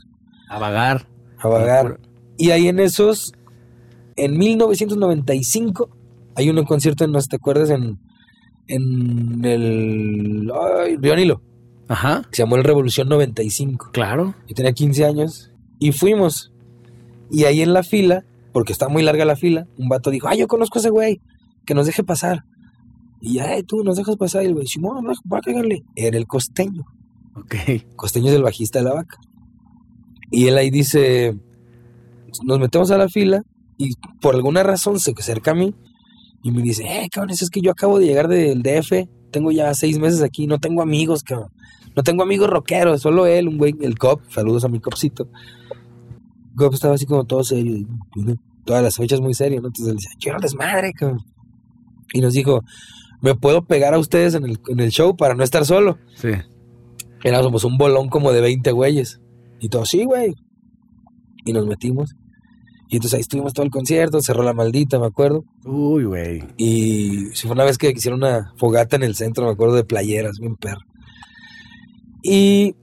[0.49, 1.05] A vagar.
[1.37, 1.99] a vagar.
[2.37, 3.33] Y ahí en esos,
[4.15, 5.89] en 1995,
[6.35, 7.99] hay un concierto, no sé si te acuerdas, en,
[8.67, 10.51] en el
[10.83, 11.41] ay, Río Nilo,
[11.89, 13.89] Ajá, que se llamó el Revolución 95.
[13.91, 14.35] claro.
[14.47, 16.53] Yo tenía 15 años y fuimos.
[17.31, 18.23] Y ahí en la fila,
[18.53, 21.19] porque está muy larga la fila, un vato dijo, ah, yo conozco a ese güey,
[21.65, 22.45] que nos deje pasar.
[23.21, 24.43] Y ya, "Eh, tú nos dejas pasar.
[24.43, 25.83] Y el güey, Simón, no, va a cagarle.
[25.95, 26.85] Era el costeño.
[27.35, 27.55] Ok.
[27.95, 29.17] Costeño es el bajista de la vaca.
[30.31, 31.35] Y él ahí dice,
[32.43, 33.43] nos metemos a la fila
[33.77, 35.73] y por alguna razón se acerca a mí
[36.43, 39.73] y me dice, eh, cabrón, es que yo acabo de llegar del DF, tengo ya
[39.73, 41.51] seis meses aquí, no tengo amigos, cabrón.
[41.95, 45.27] No tengo amigos rockeros, solo él, un güey, el cop, saludos a mi copcito.
[46.55, 47.87] Cop estaba así como todo serio, y,
[48.65, 49.67] todas las fechas muy serio, ¿no?
[49.67, 51.25] Entonces él decía, quiero desmadre, cabrón.
[52.13, 52.63] Y nos dijo,
[53.21, 55.97] ¿me puedo pegar a ustedes en el, en el show para no estar solo?
[56.15, 56.29] Sí.
[57.23, 59.19] Éramos un bolón como de 20 güeyes.
[59.59, 60.35] Y todos, sí, güey.
[61.45, 62.15] Y nos metimos.
[62.89, 65.45] Y entonces ahí estuvimos todo el concierto, cerró la maldita, me acuerdo.
[65.63, 66.43] Uy, güey.
[66.57, 70.39] Y fue una vez que hicieron una fogata en el centro, me acuerdo de playeras,
[70.39, 70.81] bien perro.
[72.23, 72.75] Y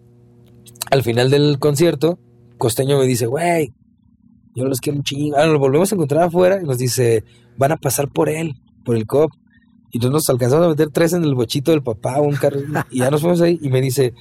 [0.92, 2.20] al final del concierto,
[2.56, 3.74] Costeño me dice, güey,
[4.54, 5.36] yo los quiero un chingo.
[5.36, 7.24] Ah, nos volvemos a encontrar afuera y nos dice,
[7.58, 9.32] van a pasar por él, por el COP.
[9.90, 12.60] Y entonces nos alcanzamos a meter tres en el bochito del papá, un carro.
[12.90, 14.14] y ya nos fuimos ahí y me dice,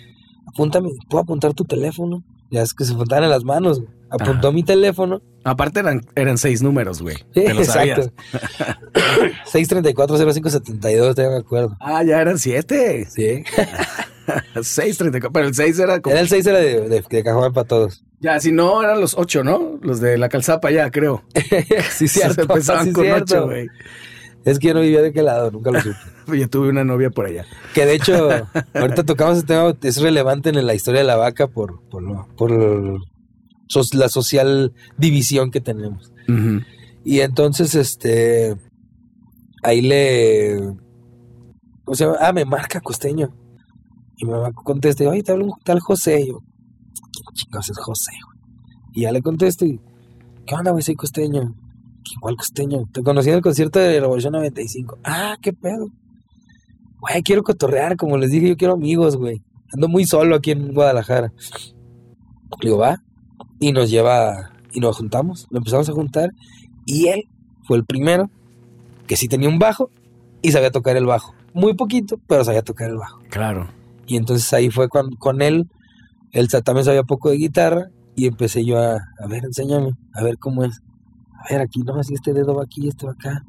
[0.48, 2.24] apúntame, ¿puedo apuntar tu teléfono?
[2.50, 3.82] Ya es que se apuntaban en las manos.
[3.82, 3.92] güey.
[4.16, 4.52] Apuntó Ajá.
[4.56, 5.22] mi teléfono.
[5.44, 7.18] Aparte eran, eran seis números, güey.
[7.34, 7.62] Te lo.
[7.62, 8.12] Exacto.
[9.52, 11.78] 634-0572, te me acuerdo.
[11.80, 13.06] Ah, ya eran siete.
[13.10, 13.44] Sí.
[14.56, 15.30] 6.34.
[15.32, 16.14] Pero el 6 era como.
[16.14, 17.04] Era el 6 era de, de,
[17.54, 18.04] para todos.
[18.20, 19.78] Ya, si no, eran los 8, ¿no?
[19.82, 21.24] Los de la calzapa ya, creo.
[21.92, 22.42] sí, cierto.
[22.42, 23.36] Empezaban sí, con cierto.
[23.36, 23.68] 8, güey.
[24.46, 25.96] Es que yo no vivía de qué lado, nunca lo supe.
[26.38, 27.46] Yo tuve una novia por allá.
[27.74, 28.30] Que de hecho,
[28.74, 32.28] ahorita tocamos este tema, es relevante en la historia de la vaca por, por, lo-
[32.38, 32.52] por
[33.94, 36.12] la social división que tenemos.
[37.04, 38.56] Y entonces, este,
[39.64, 40.58] ahí le,
[41.86, 43.36] o sea, ah, me marca costeño.
[44.18, 46.22] Y mi mamá contesta, oye, te hablo un tal José.
[46.22, 48.12] Y yo, ¿quién chingados es José?
[48.94, 49.80] Y ya le contesto y,
[50.48, 50.84] ¿qué onda, güey?
[50.84, 51.54] Soy costeño.
[52.04, 52.86] "¿Qué, ¿Cuál costeño?
[52.94, 54.98] Te conocí en el concierto de Revolución 95.
[55.04, 55.88] Ah, qué pedo.
[57.02, 59.42] Güey, quiero cotorrear, como les dije, yo quiero amigos, güey.
[59.74, 61.34] Ando muy solo aquí en Guadalajara.
[62.62, 63.02] Le digo, va.
[63.60, 66.32] Y nos lleva, y nos juntamos, lo empezamos a juntar.
[66.86, 67.28] Y él
[67.64, 68.30] fue el primero
[69.08, 69.90] que sí tenía un bajo
[70.42, 71.34] y sabía tocar el bajo.
[71.54, 73.20] Muy poquito, pero sabía tocar el bajo.
[73.30, 73.70] Claro.
[74.08, 75.70] Y entonces ahí fue con, con él.
[76.32, 77.90] Él también sabía poco de guitarra.
[78.18, 80.82] Y empecé yo a, a ver, enséñame, a ver cómo es.
[81.34, 83.44] A ver, aquí no, así este dedo va aquí, este va acá.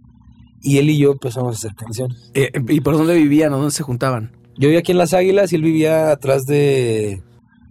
[0.60, 2.30] Y él y yo empezamos a hacer canciones.
[2.34, 4.32] Eh, ¿Y por dónde vivían o dónde se juntaban?
[4.58, 7.22] Yo vivía aquí en Las Águilas y él vivía atrás de.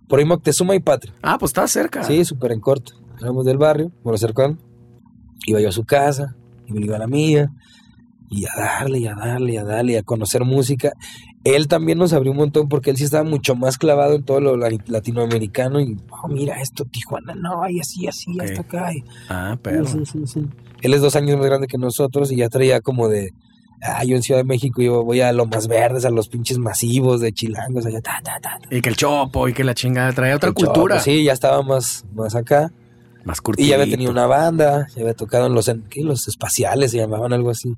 [0.08, 1.14] Por ahí Moctezuma y Patria.
[1.22, 2.04] Ah, pues estaba cerca.
[2.04, 2.94] Sí, súper en corto.
[3.20, 4.58] Éramos del barrio, bueno, cercano.
[5.48, 6.36] Iba yo a su casa,
[6.68, 7.52] y me iba a la mía,
[8.30, 10.94] y a darle, y a darle, y a darle, y a conocer música.
[11.44, 14.40] Él también nos abrió un montón porque él sí estaba mucho más clavado en todo
[14.42, 15.80] lo la- latinoamericano.
[15.80, 18.94] Y, oh, mira esto, Tijuana, no, y así, así, hasta acá.
[18.94, 19.86] y- Ah, pero.
[19.86, 20.48] Sí, sí, sí.
[20.82, 23.32] Él es dos años más grande que nosotros y ya traía como de.
[23.88, 26.58] Ah, yo en Ciudad de México yo voy a lo más verdes, a los pinches
[26.58, 28.60] masivos de chilangos, allá, ta, ta, ta.
[28.70, 31.00] Y que el chopo y que la chingada traía otra El Chopo, cultura.
[31.00, 32.72] Sí, ya estaba más, más acá.
[33.24, 36.04] Más Y ya había tenido una banda, ya había tocado en los, ¿qué?
[36.04, 37.74] los espaciales, se llamaban algo así.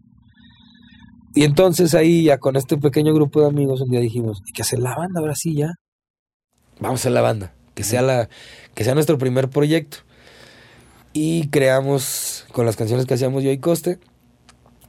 [1.34, 4.62] Y entonces ahí ya con este pequeño grupo de amigos un día dijimos, hay que
[4.62, 5.72] hacer la banda, ahora sí ya.
[6.80, 8.28] Vamos a hacer la banda, que sea la,
[8.74, 10.00] que sea nuestro primer proyecto.
[11.14, 14.00] Y creamos con las canciones que hacíamos yo y Coste.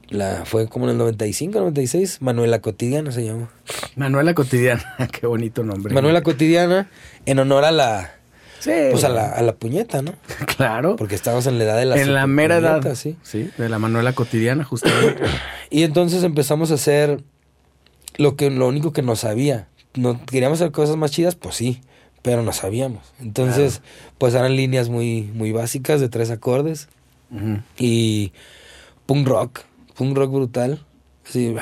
[0.09, 3.47] La, fue como en el 95, 96, Manuela Cotidiana se llamó.
[3.95, 4.83] Manuela Cotidiana.
[5.11, 5.93] Qué bonito nombre.
[5.93, 6.89] Manuela Cotidiana,
[7.25, 8.11] en honor a la,
[8.59, 8.71] Sí.
[8.91, 10.15] pues a la, a la puñeta, ¿no?
[10.57, 10.95] Claro.
[10.95, 12.95] Porque estábamos en la edad de la en la mera edad.
[12.95, 13.15] sí.
[13.23, 15.23] Sí, de la Manuela Cotidiana, justamente.
[15.69, 17.23] Y entonces empezamos a hacer
[18.17, 19.67] lo que lo único que nos sabía.
[19.93, 21.81] No queríamos hacer cosas más chidas, pues sí,
[22.23, 23.13] pero no sabíamos.
[23.21, 23.81] Entonces,
[24.17, 26.89] pues eran líneas muy muy básicas de tres acordes
[27.77, 28.33] y
[29.05, 29.59] punk rock,
[29.99, 30.85] punk rock brutal.
[31.27, 31.53] Así,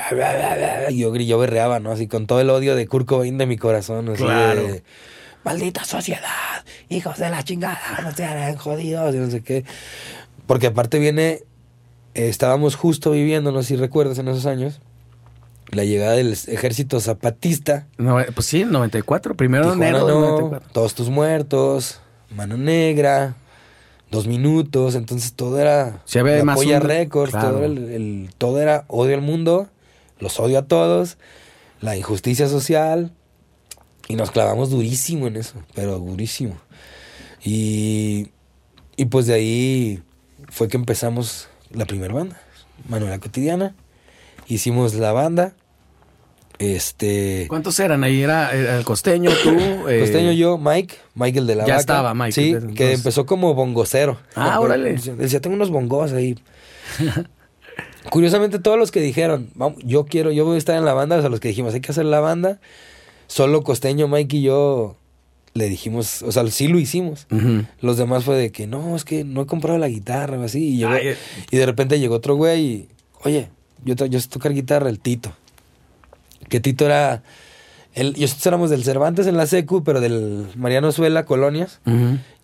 [0.89, 1.91] y yo, yo berreaba, ¿no?
[1.91, 4.07] Así con todo el odio de Kurt Cobain de mi corazón.
[4.09, 4.61] Así Claro.
[4.61, 4.83] de,
[5.43, 9.65] Maldita sociedad, hijos de la chingada, no sean jodidos y no sé qué.
[10.45, 11.43] Porque aparte viene,
[12.13, 14.81] eh, estábamos justo viviendo, no sé si recuerdas en esos años,
[15.71, 17.87] la llegada del ejército zapatista.
[17.97, 19.35] No, pues sí, 94.
[19.35, 20.69] Primero de enero del no, 94.
[20.73, 22.01] Todos tus muertos,
[22.35, 23.35] Mano Negra,
[24.11, 26.01] Dos Minutos, entonces todo era
[26.43, 27.51] más un- Records, claro.
[27.55, 29.67] todo, el, el- todo era odio al mundo,
[30.19, 31.17] los odio a todos,
[31.81, 33.11] la injusticia social,
[34.07, 36.55] y nos clavamos durísimo en eso, pero durísimo.
[37.43, 38.29] Y,
[38.95, 40.03] y pues de ahí
[40.49, 42.39] fue que empezamos la primera banda,
[42.87, 43.75] Manuela Cotidiana,
[44.47, 45.53] hicimos la banda,
[46.59, 47.45] este...
[47.49, 48.21] ¿Cuántos eran ahí?
[48.21, 49.49] Era, el costeño, tú.
[49.89, 51.79] eh, Costeño, yo, Mike, Michael de la ya Vaca.
[51.79, 54.17] estaba Mike, Sí, que empezó como bongocero.
[54.35, 54.93] Ah, órale.
[54.93, 56.35] Decía, tengo unos bongos ahí.
[58.09, 61.17] Curiosamente, todos los que dijeron, "Vamos, yo quiero, yo voy a estar en la banda,
[61.17, 62.59] o sea, los que dijimos, hay que hacer la banda,
[63.27, 64.95] solo Costeño, Mike y yo
[65.53, 67.27] le dijimos, o sea, sí lo hicimos.
[67.81, 70.63] Los demás fue de que, no, es que no he comprado la guitarra o así.
[70.75, 71.17] Y, llegó- Ay, eh.
[71.51, 72.89] y de repente llegó otro güey y,
[73.23, 73.49] oye,
[73.83, 75.33] yo, yo sé tocar guitarra, el Tito.
[76.49, 77.23] Que Tito era,
[77.93, 81.79] él, nosotros éramos del Cervantes en la secu, pero del Mariano Suela, Colonias.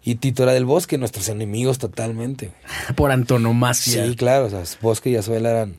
[0.05, 2.51] Y Tito era del Bosque, nuestros enemigos totalmente.
[2.95, 4.05] Por antonomasia.
[4.05, 5.75] Sí, claro, o sea, Bosque y Azuela eran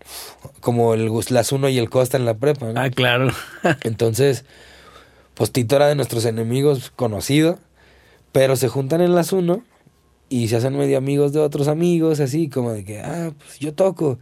[0.60, 2.80] como el Gus- las Uno y el Costa en la prepa, ¿no?
[2.80, 3.28] Ah, claro.
[3.82, 4.44] Entonces,
[5.34, 7.58] Pues Tito era de nuestros enemigos conocido,
[8.32, 9.62] pero se juntan en las uno
[10.30, 13.74] y se hacen medio amigos de otros amigos, así como de que, ah, pues yo
[13.74, 14.18] toco.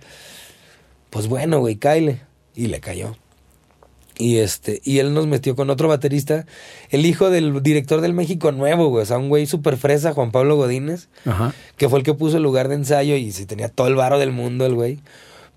[1.10, 2.22] Pues bueno, güey, cáile.
[2.54, 3.16] Y le cayó.
[4.18, 6.46] Y este, y él nos metió con otro baterista,
[6.90, 9.03] el hijo del director del México Nuevo, güey.
[9.03, 11.55] O sea, un güey súper fresa, Juan Pablo Godínez, Ajá.
[11.77, 14.18] que fue el que puso el lugar de ensayo y se tenía todo el varo
[14.18, 14.98] del mundo, el güey.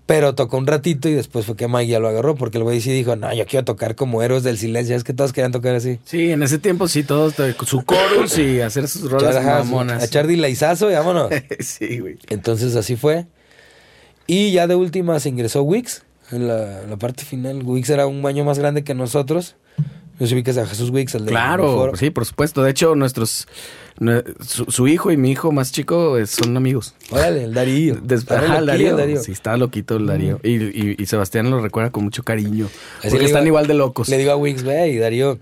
[0.06, 2.92] Pero tocó un ratito y después fue que ya lo agarró, porque el güey sí
[2.92, 4.94] dijo, no, yo quiero tocar como héroes del silencio.
[4.94, 5.98] Es que todos querían tocar así.
[6.04, 7.34] Sí, en ese tiempo sí, todos
[7.66, 10.02] su chorus y hacer sus rolas mamonas.
[10.02, 11.30] A echar dilaizazo y vámonos.
[11.58, 12.18] sí, güey.
[12.28, 13.26] Entonces así fue.
[14.28, 17.62] Y ya de última se ingresó Wix en la, la parte final.
[17.62, 19.56] Wix era un año más grande que nosotros.
[20.18, 22.62] Yo que es a Jesús Wix, el de Claro, sí, por supuesto.
[22.62, 23.46] De hecho, nuestros
[24.00, 26.94] nue- su, su hijo y mi hijo más chico eh, son amigos.
[27.10, 27.96] Órale, el Darío.
[28.02, 29.22] Des- Estaba Ajá, el Darío.
[29.22, 30.40] Sí, estaba loquito el Darío.
[30.42, 32.66] Y, y- y Sebastián lo recuerda con mucho cariño.
[33.00, 34.08] Así porque están igual de locos.
[34.08, 35.38] Le digo a Wix, ve, y Darío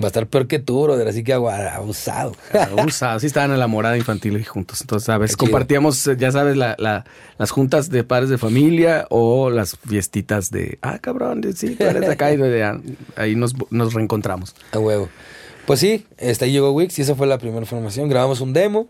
[0.00, 1.08] va a estar peor que tú, brother.
[1.08, 2.34] Así que abusado.
[2.52, 3.20] Abusados.
[3.22, 4.80] Sí, estaban en la morada infantil y juntos.
[4.82, 7.04] Entonces, a veces compartíamos, eh, ya sabes, la, la-
[7.38, 12.08] las juntas de padres de familia o las fiestitas de, ah, cabrón, sí, tú eres
[12.08, 12.32] acá.
[12.32, 12.80] Y de- ah,
[13.16, 14.54] ahí nos, nos reencontramos.
[14.72, 15.08] A huevo.
[15.66, 18.08] Pues sí, este, ahí llegó Wix y esa fue la primera formación.
[18.08, 18.88] Grabamos un demo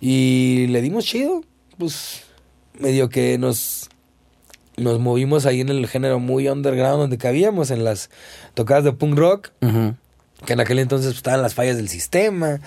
[0.00, 1.42] y le dimos chido.
[1.78, 2.22] Pues
[2.78, 3.88] medio que nos,
[4.76, 8.10] nos movimos ahí en el género muy underground donde cabíamos, en las
[8.54, 9.50] tocadas de punk rock,
[10.44, 12.60] que en aquel entonces pues, estaban las fallas del sistema.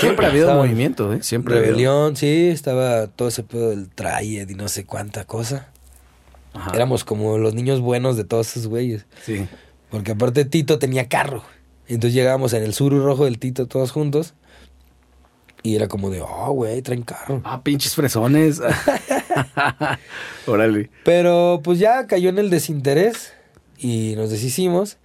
[0.00, 1.22] Siempre ha habido Estaba movimiento, ¿eh?
[1.22, 1.60] Siempre.
[1.60, 5.68] Rebelión, sí, estaba todo ese pedo del Triad y no sé cuánta cosa.
[6.52, 6.72] Ajá.
[6.74, 9.06] Éramos como los niños buenos de todos esos güeyes.
[9.24, 9.46] Sí.
[9.90, 11.44] Porque aparte Tito tenía carro.
[11.86, 14.34] Entonces llegábamos en el suru rojo del Tito todos juntos.
[15.64, 17.40] Y era como de, oh, güey, traen carro.
[17.42, 18.60] Ah, pinches fresones.
[20.46, 20.90] Órale.
[21.04, 23.32] Pero pues ya cayó en el desinterés
[23.78, 24.98] y nos deshicimos.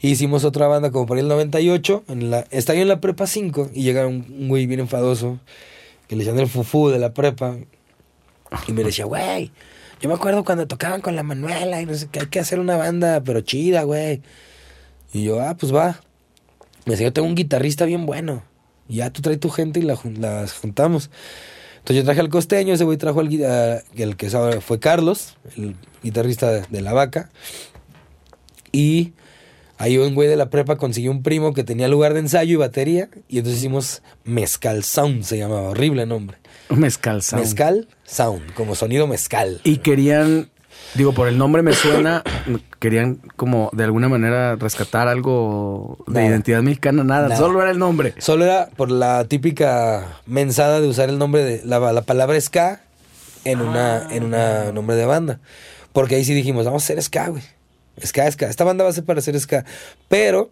[0.00, 2.04] Y hicimos otra banda como por el 98.
[2.06, 5.40] En la, estaba yo en la prepa 5 y llega un, un güey bien enfadoso
[6.06, 7.56] que le decían el fufú de la prepa.
[8.68, 9.50] Y me decía, güey,
[10.00, 12.60] yo me acuerdo cuando tocaban con la Manuela y no sé qué, hay que hacer
[12.60, 14.22] una banda, pero chida, güey.
[15.12, 16.00] Y yo, ah, pues va.
[16.84, 18.44] Me decía, yo tengo un guitarrista bien bueno.
[18.88, 21.10] Y ya tú traes tu gente y la, las juntamos.
[21.78, 26.50] Entonces yo traje al costeño, ese güey trajo al el que fue Carlos, el guitarrista
[26.50, 27.30] de, de La Vaca.
[28.72, 29.12] Y
[29.78, 32.56] ahí un güey de la prepa consiguió un primo que tenía lugar de ensayo y
[32.56, 33.08] batería.
[33.28, 36.38] Y entonces hicimos Mezcal Sound, se llamaba, horrible nombre.
[36.70, 37.44] Mezcal Sound.
[37.44, 39.60] Mezcal Sound, como sonido mezcal.
[39.64, 40.50] Y querían,
[40.94, 42.22] digo, por el nombre me suena,
[42.78, 46.26] querían como de alguna manera rescatar algo de Nada.
[46.26, 47.36] identidad mexicana, nada, Nada.
[47.36, 48.14] solo era el nombre.
[48.18, 52.80] Solo era por la típica mensada de usar el nombre de la, la palabra ska
[53.44, 55.40] en una en una nombre de banda.
[55.92, 57.42] Porque ahí sí dijimos, vamos a hacer ska, güey.
[58.04, 58.46] Ska, ska.
[58.48, 59.64] Esta banda va a ser para hacer ska.
[60.08, 60.50] Pero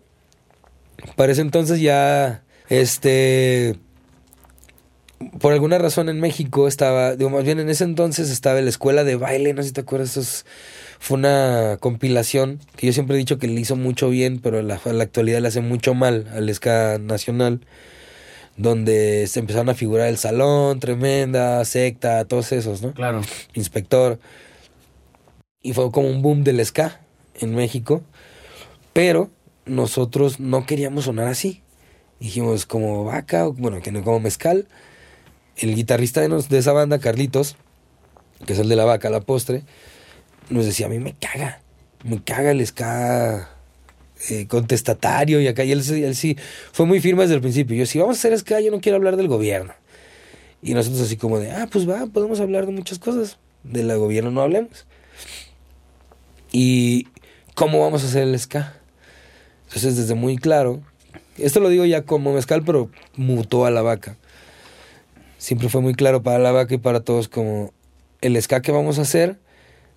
[1.16, 3.76] para ese entonces ya este
[5.38, 9.04] por alguna razón en México estaba, digo, más bien en ese entonces estaba la escuela
[9.04, 10.46] de baile, no sé si te acuerdas, eso es-
[10.98, 14.68] fue una compilación que yo siempre he dicho que le hizo mucho bien, pero en
[14.68, 17.60] la, actualidad le hace mucho mal al ska nacional,
[18.56, 22.92] donde se empezaron a figurar el salón, tremenda, secta, todos esos, ¿no?
[22.92, 23.22] Claro.
[23.54, 24.18] Inspector.
[25.62, 27.00] Y fue como un boom del ska
[27.40, 28.02] en México,
[28.92, 29.30] pero
[29.64, 31.62] nosotros no queríamos sonar así.
[32.20, 34.68] Dijimos como vaca, bueno, que no como mezcal.
[35.56, 37.56] El guitarrista de, nos- de esa banda, Carlitos,
[38.46, 39.62] que es el de la vaca, la postre,
[40.50, 41.60] nos decía, a mí me caga,
[42.04, 43.48] me caga el ska
[44.30, 45.64] eh, contestatario y acá.
[45.64, 45.82] Y él,
[46.14, 46.36] sí-
[46.72, 47.76] fue muy firme desde el principio.
[47.76, 49.74] Yo, si vamos a hacer ska, yo no quiero hablar del gobierno.
[50.62, 53.38] Y nosotros así como de, ah, pues va, podemos hablar de muchas cosas.
[53.64, 54.86] Del gobierno no hablemos.
[56.50, 57.08] ¿Y
[57.54, 58.74] cómo vamos a hacer el ska?
[59.68, 60.82] Entonces, desde muy claro,
[61.38, 64.16] esto lo digo ya como mezcal, pero mutó a la vaca.
[65.42, 67.72] Siempre fue muy claro para la vaca y para todos como
[68.20, 69.40] el ska que vamos a hacer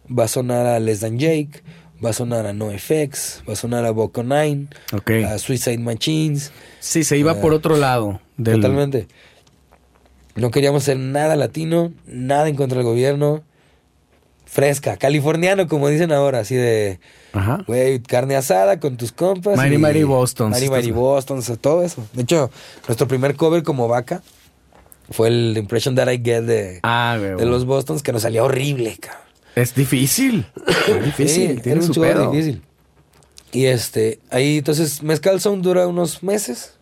[0.09, 1.61] va a sonar a Less Than Jake,
[2.03, 5.11] va a sonar a NoFX, va a sonar a Boco Nine, Ok.
[5.27, 8.21] a Suicide Machines, Sí, se iba Ah, por otro lado.
[8.37, 8.55] Del...
[8.55, 9.07] Totalmente.
[10.33, 13.43] No queríamos hacer nada latino, nada en contra del gobierno.
[14.45, 16.99] Fresca, californiano, como dicen ahora, así de,
[17.33, 17.63] Ajá.
[17.67, 19.57] güey, carne asada con tus compas.
[19.57, 20.51] Mighty y- Mighty Bostons.
[20.55, 22.03] Mighty Mighty Bostons, todo eso.
[22.13, 22.49] De hecho,
[22.87, 24.21] nuestro primer cover como vaca
[25.11, 27.35] fue el Impression That I Get de, Ah, güey.
[27.35, 29.21] de los Bostons, que nos salía horrible, cabrón.
[29.55, 30.45] Es difícil.
[30.87, 31.55] Es difícil.
[31.55, 32.31] Sí, tiene su pedo.
[32.31, 32.61] difícil.
[33.51, 36.73] Y este, ahí entonces Mezcal Sound dura unos meses.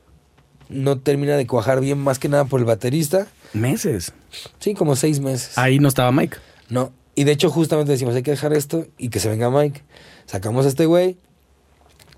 [0.69, 3.27] No termina de cuajar bien, más que nada por el baterista.
[3.53, 4.11] Meses.
[4.59, 5.57] Sí, como seis meses.
[5.57, 6.37] Ahí no estaba Mike.
[6.69, 6.91] No.
[7.13, 9.83] Y de hecho, justamente decimos, hay que dejar esto y que se venga Mike.
[10.25, 11.15] Sacamos a este güey.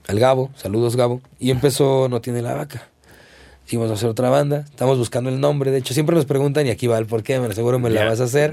[0.07, 2.87] al Gabo, saludos Gabo, y empezó No tiene la vaca.
[3.65, 6.85] Dijimos, hacer otra banda, estamos buscando el nombre, de hecho siempre nos preguntan y aquí
[6.85, 8.51] va el por qué, seguro me la vas a hacer.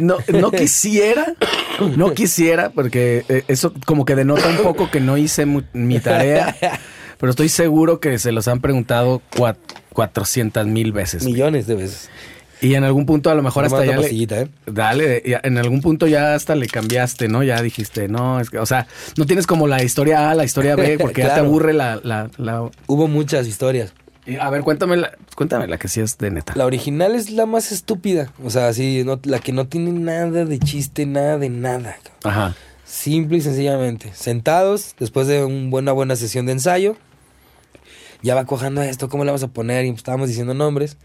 [0.00, 1.34] No, no quisiera,
[1.96, 6.54] no quisiera, porque eh, eso como que denota un poco que no hice mi tarea,
[7.18, 9.56] pero estoy seguro que se los han preguntado cua-
[9.92, 11.24] 400 mil veces.
[11.24, 12.08] Millones de veces.
[12.60, 14.08] Y en algún punto a lo mejor hasta ya le,
[14.42, 14.48] ¿eh?
[14.66, 17.42] Dale, en algún punto ya hasta le cambiaste, ¿no?
[17.42, 18.86] Ya dijiste, no, es que, o sea,
[19.18, 22.30] no tienes como la historia A, la historia B, porque ya te aburre la, la,
[22.38, 23.92] la- Hubo muchas historias.
[24.40, 26.54] A ver, cuéntame la, cuéntame la que sí es de neta.
[26.56, 30.44] La original es la más estúpida, o sea, así, no, la que no tiene nada
[30.46, 31.96] de chiste, nada de nada.
[32.22, 32.54] Ajá.
[32.86, 34.12] Simple y sencillamente.
[34.14, 36.96] Sentados, después de un- una buena sesión de ensayo.
[38.22, 39.84] Ya va cojando esto, ¿cómo le vamos a poner?
[39.84, 40.96] Y estábamos diciendo nombres.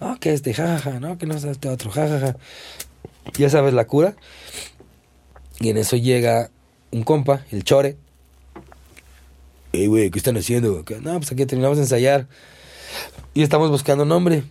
[0.00, 2.36] Ah, que este, jajaja, no, que no sea este otro, jajaja.
[3.36, 4.14] Ya sabes la cura.
[5.60, 6.50] Y en eso llega
[6.90, 7.96] un compa, el chore.
[9.86, 10.84] Güey, ¿qué están haciendo?
[10.84, 11.00] ¿Qué?
[11.00, 12.26] No, pues aquí terminamos de ensayar.
[13.34, 14.44] Y estamos buscando nombre.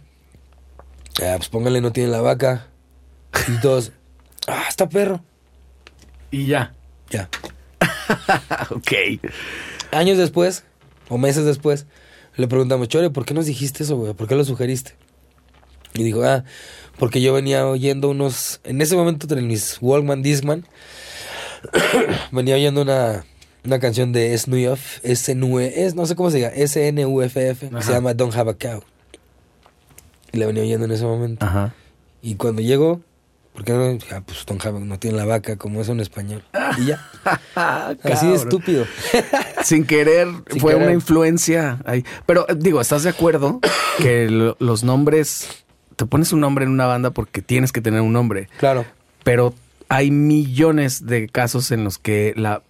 [1.22, 2.68] Ah, pues póngale, no tiene la vaca.
[3.48, 3.92] Y todos,
[4.48, 5.24] ah, está perro.
[6.32, 6.74] Y ya.
[7.10, 7.30] Ya.
[8.70, 8.92] ok.
[9.92, 10.64] Años después,
[11.10, 11.86] o meses después,
[12.36, 14.14] le preguntamos, Chore, ¿por qué nos dijiste eso, güey?
[14.14, 14.96] ¿Por qué lo sugeriste?
[15.94, 16.44] Y dijo, ah,
[17.00, 18.60] porque yo venía oyendo unos...
[18.64, 20.68] En ese momento, en mis Walkman Discman,
[22.32, 23.26] venía oyendo una,
[23.68, 28.14] una canción de SNUF, SNUE, es, no sé cómo se llama, SNUFF, que se llama
[28.14, 28.82] Don't Have a Cow.
[30.32, 31.46] Y la venía oyendo en ese momento.
[31.46, 31.74] Ajá.
[32.22, 33.02] Y cuando llegó,
[33.54, 33.98] ¿por qué no?
[34.12, 36.44] Ah, pues Don't Have a- no tiene la vaca, como es en español.
[36.78, 37.06] Y ya,
[38.04, 38.86] así de estúpido.
[39.64, 40.88] Sin querer, Sin fue querer.
[40.88, 42.04] una influencia ahí.
[42.26, 43.60] Pero digo, ¿estás de acuerdo
[44.00, 45.48] que lo- los nombres,
[45.96, 48.50] te pones un nombre en una banda porque tienes que tener un nombre?
[48.60, 48.86] Claro.
[49.24, 49.54] Pero
[49.90, 52.62] hay millones de casos en los que la,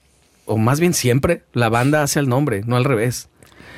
[0.47, 3.29] o más bien siempre, la banda hace el nombre, no al revés.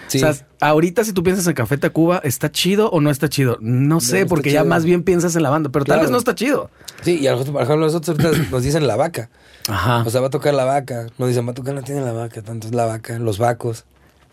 [0.07, 0.17] Sí.
[0.23, 3.57] O sea, ahorita si tú piensas en Café Tacuba, ¿está chido o no está chido?
[3.61, 4.69] No sé, no porque ya chido.
[4.69, 6.71] más bien piensas en la banda, pero tal vez no está chido.
[7.01, 9.29] Sí, y a nosotros, por ejemplo, nosotros ahorita nos dicen la vaca.
[9.67, 10.03] Ajá.
[10.05, 11.07] O sea, va a tocar la vaca.
[11.17, 13.85] Nos dicen, va a tocar, no tiene la vaca, tanto es la vaca, los vacos.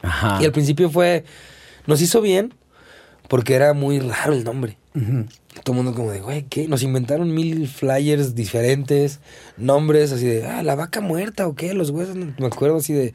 [0.03, 0.39] Ajá.
[0.41, 1.25] Y al principio fue,
[1.87, 2.55] nos hizo bien
[3.29, 4.79] porque era muy raro el nombre.
[5.63, 6.69] Todo el mundo como de, güey, ¿qué?
[6.69, 9.21] Nos inventaron mil flyers diferentes,
[9.57, 12.17] nombres así de, ah, la vaca muerta o qué, los huesos.
[12.17, 13.13] Me acuerdo así de,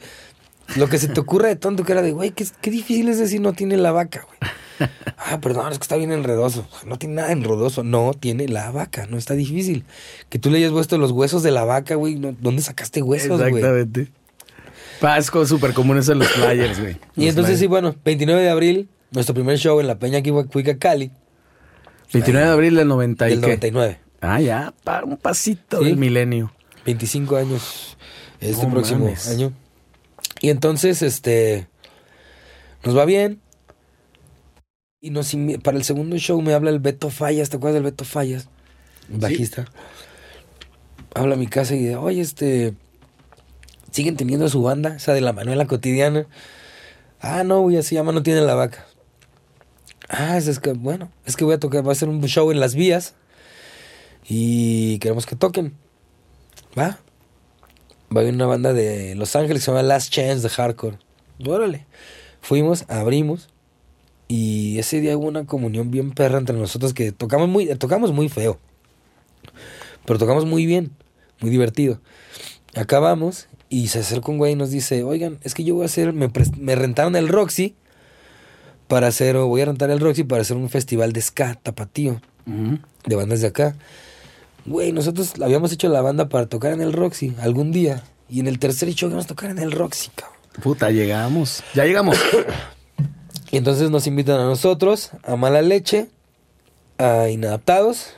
[0.76, 3.18] lo que se te ocurra de tonto que era de, güey, qué, qué difícil es
[3.18, 4.52] decir no tiene la vaca, güey.
[5.18, 6.68] Ah, perdón, es que está bien enredoso.
[6.88, 7.84] No tiene nada enredoso.
[7.84, 9.06] No, tiene la vaca.
[9.06, 9.84] No está difícil.
[10.30, 12.16] Que tú le hayas puesto los huesos de la vaca, güey.
[12.16, 13.58] no- ¿Dónde sacaste huesos, güey?
[13.58, 14.08] Exactamente.
[15.00, 16.98] Pa, Es como súper común eso en los flyers, güey.
[17.16, 21.12] Y entonces, sí, bueno, 29 de abril, nuestro primer show en la Peña Cuica Cali,
[22.14, 23.48] 29 de abril del 90 y del qué?
[23.48, 24.00] 99.
[24.22, 25.86] Ah, ya, pa, un pasito Sí.
[25.86, 26.52] del milenio.
[26.86, 27.98] 25 25 años
[28.40, 29.28] este No próximo mames.
[29.30, 29.54] año.
[30.42, 31.68] Y entonces, este,
[32.84, 33.40] nos va bien.
[35.00, 38.06] Y nos para el segundo show me habla el Beto Fallas, ¿te acuerdas del Beto
[38.06, 38.48] Fallas?
[39.10, 39.66] Bajista.
[41.16, 42.74] Habla a mi casa y dice, oye, este,
[43.92, 44.96] ¿siguen teniendo su banda?
[44.96, 46.28] Esa de la Manuela Cotidiana.
[47.20, 48.86] Ah, no, güey, así llama, no tiene la vaca.
[50.14, 52.60] Ah, es, que, bueno, es que voy a tocar, va a hacer un show en
[52.60, 53.16] las vías.
[54.28, 55.74] Y queremos que toquen.
[56.78, 57.00] Va.
[58.14, 60.98] Va a haber una banda de Los Ángeles que se llama Last Chance de Hardcore.
[61.48, 61.86] Órale.
[62.42, 63.48] Fuimos, abrimos.
[64.28, 68.28] Y ese día hubo una comunión bien perra entre nosotros que tocamos muy, tocamos muy
[68.28, 68.60] feo.
[70.06, 70.92] Pero tocamos muy bien,
[71.40, 72.02] muy divertido.
[72.76, 75.86] Acabamos y se acerca un güey y nos dice, oigan, es que yo voy a
[75.86, 77.76] hacer, me, me rentaron el Roxy
[78.92, 82.20] para hacer, o voy a rentar el Roxy para hacer un festival de ska tapatío
[83.06, 83.74] de bandas de acá.
[84.66, 88.04] Güey, nosotros habíamos hecho la banda para tocar en el Roxy algún día.
[88.28, 90.38] Y en el tercer show íbamos a tocar en el Roxy, cabrón.
[90.62, 91.64] Puta, llegamos.
[91.74, 92.18] Ya llegamos.
[93.50, 96.10] Y entonces nos invitan a nosotros, a Mala Leche,
[96.98, 98.14] a Inadaptados.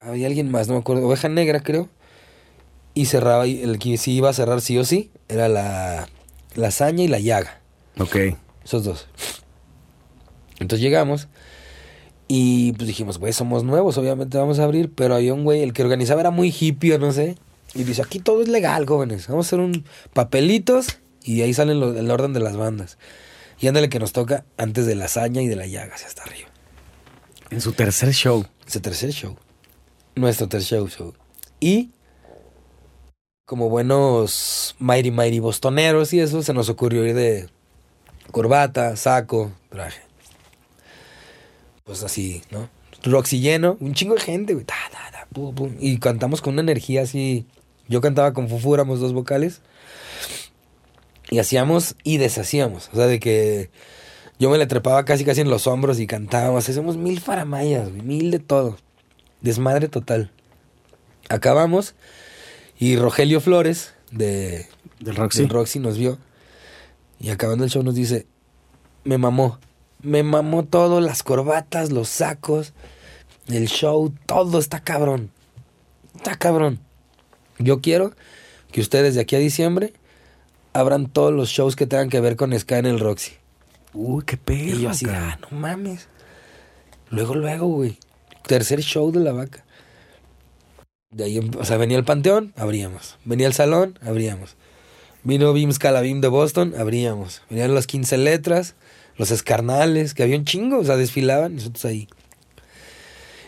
[0.00, 1.06] Había alguien más, no me acuerdo.
[1.06, 1.88] Oveja Negra, creo.
[2.92, 6.06] Y cerraba, el que sí iba a cerrar sí o sí, era la
[6.54, 7.60] Lasaña y la Llaga.
[7.98, 8.16] ok.
[8.64, 9.08] Esos dos.
[10.58, 11.28] Entonces llegamos
[12.28, 15.72] y pues dijimos, güey, somos nuevos, obviamente vamos a abrir, pero había un güey, el
[15.72, 17.36] que organizaba era muy hippie no sé,
[17.74, 21.54] y dice, aquí todo es legal, jóvenes, vamos a hacer un papelitos y de ahí
[21.54, 22.98] salen lo- el orden de las bandas.
[23.60, 26.22] Y ándale que nos toca antes de la hazaña y de la llaga, hacia hasta
[26.22, 26.48] arriba.
[27.50, 28.44] En su tercer show.
[28.66, 29.36] Ese tercer show.
[30.16, 31.14] Nuestro tercer show.
[31.60, 31.90] Y
[33.44, 37.48] como buenos mighty mighty bostoneros y eso, se nos ocurrió ir de
[38.30, 40.00] corbata, saco, traje.
[41.84, 42.68] Pues así, ¿no?
[43.02, 44.64] Roxy lleno, un chingo de gente, güey.
[44.64, 45.74] ta, ta, ta, pum, pum.
[45.80, 47.46] Y cantamos con una energía así.
[47.88, 49.60] Yo cantaba con Fufu, éramos dos vocales.
[51.30, 52.90] Y hacíamos y deshacíamos.
[52.92, 53.70] O sea, de que
[54.38, 56.68] yo me le trepaba casi casi en los hombros y cantábamos.
[56.68, 58.76] Hacíamos mil faramayas, güey, mil de todo.
[59.40, 60.30] Desmadre total.
[61.28, 61.94] Acabamos
[62.78, 64.66] y Rogelio Flores de,
[65.00, 65.40] Del Roxy.
[65.42, 66.18] del Roxy nos vio.
[67.22, 68.26] Y acabando el show nos dice,
[69.04, 69.60] me mamó.
[70.02, 72.74] Me mamó todo, las corbatas, los sacos,
[73.46, 75.30] el show, todo está cabrón.
[76.16, 76.80] Está cabrón.
[77.60, 78.12] Yo quiero
[78.72, 79.92] que ustedes de aquí a diciembre
[80.72, 83.34] abran todos los shows que tengan que ver con Ska en el Roxy.
[83.94, 84.76] Uy, qué perro.
[84.78, 86.08] Y yo así, ah, no mames.
[87.08, 87.98] Luego, luego, güey.
[88.48, 89.64] Tercer show de la vaca.
[91.10, 93.16] De ahí, o sea, venía el Panteón, abríamos.
[93.24, 94.56] Venía el Salón, abríamos.
[95.24, 97.42] Vino Bim Scalabim de Boston, abríamos.
[97.48, 98.74] Venían las 15 letras,
[99.16, 102.08] los escarnales, que había un chingo, o sea, desfilaban, nosotros ahí.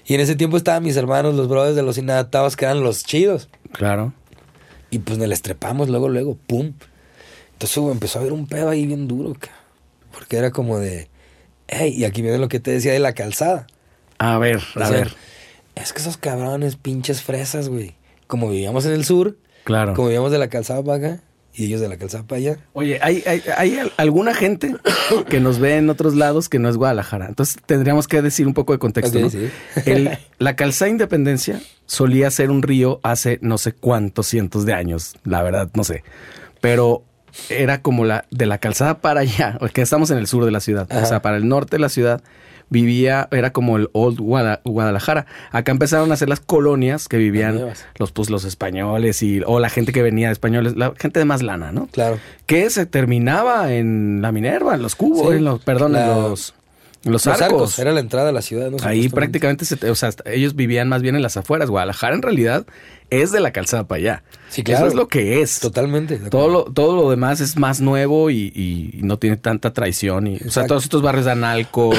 [0.06, 3.04] Y en ese tiempo estaban mis hermanos, los brothers de los inadaptados, que eran los
[3.04, 3.48] chidos.
[3.72, 4.12] Claro.
[4.90, 6.72] Y pues nos les trepamos luego, luego, pum.
[7.52, 9.34] Entonces empezó a haber un pedo ahí bien duro.
[10.12, 11.08] Porque era como de,
[11.68, 13.66] hey, y aquí viene lo que te decía de la calzada.
[14.18, 15.14] A ver, a Decían, ver.
[15.74, 17.94] Es que esos cabrones, pinches fresas, güey.
[18.28, 19.94] Como vivíamos en el sur, Claro.
[19.94, 21.22] como vivíamos de la calzada para acá,
[21.54, 22.58] y ellos de la calzada para allá.
[22.72, 24.74] Oye, hay, hay, hay al- alguna gente
[25.28, 27.26] que nos ve en otros lados que no es Guadalajara.
[27.26, 29.18] Entonces tendríamos que decir un poco de contexto.
[29.20, 29.30] ¿no?
[29.30, 29.48] sí.
[29.86, 35.14] El- la calzada Independencia solía ser un río hace no sé cuántos cientos de años.
[35.24, 36.02] La verdad, no sé.
[36.60, 37.04] Pero
[37.48, 40.60] era como la de la calzada para allá, porque estamos en el sur de la
[40.60, 40.88] ciudad.
[40.90, 42.22] O sea, para el norte de la ciudad
[42.70, 45.26] vivía, era como el Old Guada- Guadalajara.
[45.52, 47.60] Acá empezaron a hacer las colonias que vivían
[47.98, 51.24] los, pues, los españoles y, o la gente que venía de españoles, la gente de
[51.24, 51.86] más lana, ¿no?
[51.92, 52.18] Claro.
[52.46, 55.36] que se terminaba en la Minerva, en los cubos, Sí.
[55.38, 56.54] en los, perdón, La- en los,
[57.04, 57.42] los Los arcos.
[57.42, 58.78] arcos, era la entrada a la ciudad, ¿no?
[58.82, 61.68] Ahí prácticamente, se, o sea, ellos vivían más bien en las afueras.
[61.70, 62.66] Guadalajara en realidad
[63.10, 64.22] es de la calzada para allá.
[64.48, 64.86] Sí, claro.
[64.86, 65.58] Eso es lo que es.
[65.60, 66.16] Totalmente.
[66.18, 70.26] Todo lo, todo lo demás es más nuevo y, y no tiene tanta traición.
[70.28, 71.92] Y, o sea, todos estos barrios de Analco,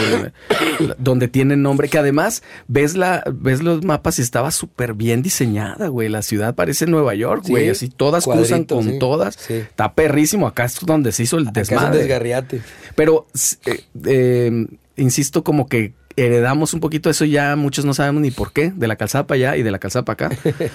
[0.98, 5.88] donde tienen nombre, que además ves la ves los mapas y estaba súper bien diseñada,
[5.88, 6.10] güey.
[6.10, 7.70] La ciudad parece Nueva York, Sí, güey.
[7.70, 9.00] Así todas cruzan con sí.
[9.00, 9.36] todas.
[9.36, 9.56] Sí.
[9.56, 10.48] Está perrísimo.
[10.48, 11.98] Acá es donde se hizo el Acá es un desmadre.
[12.00, 12.62] desgarriate.
[12.96, 13.28] Pero,
[13.66, 18.54] eh, eh, insisto, como que heredamos un poquito eso ya, muchos no sabemos ni por
[18.54, 20.38] qué, de la calzada para allá y de la calzada para acá.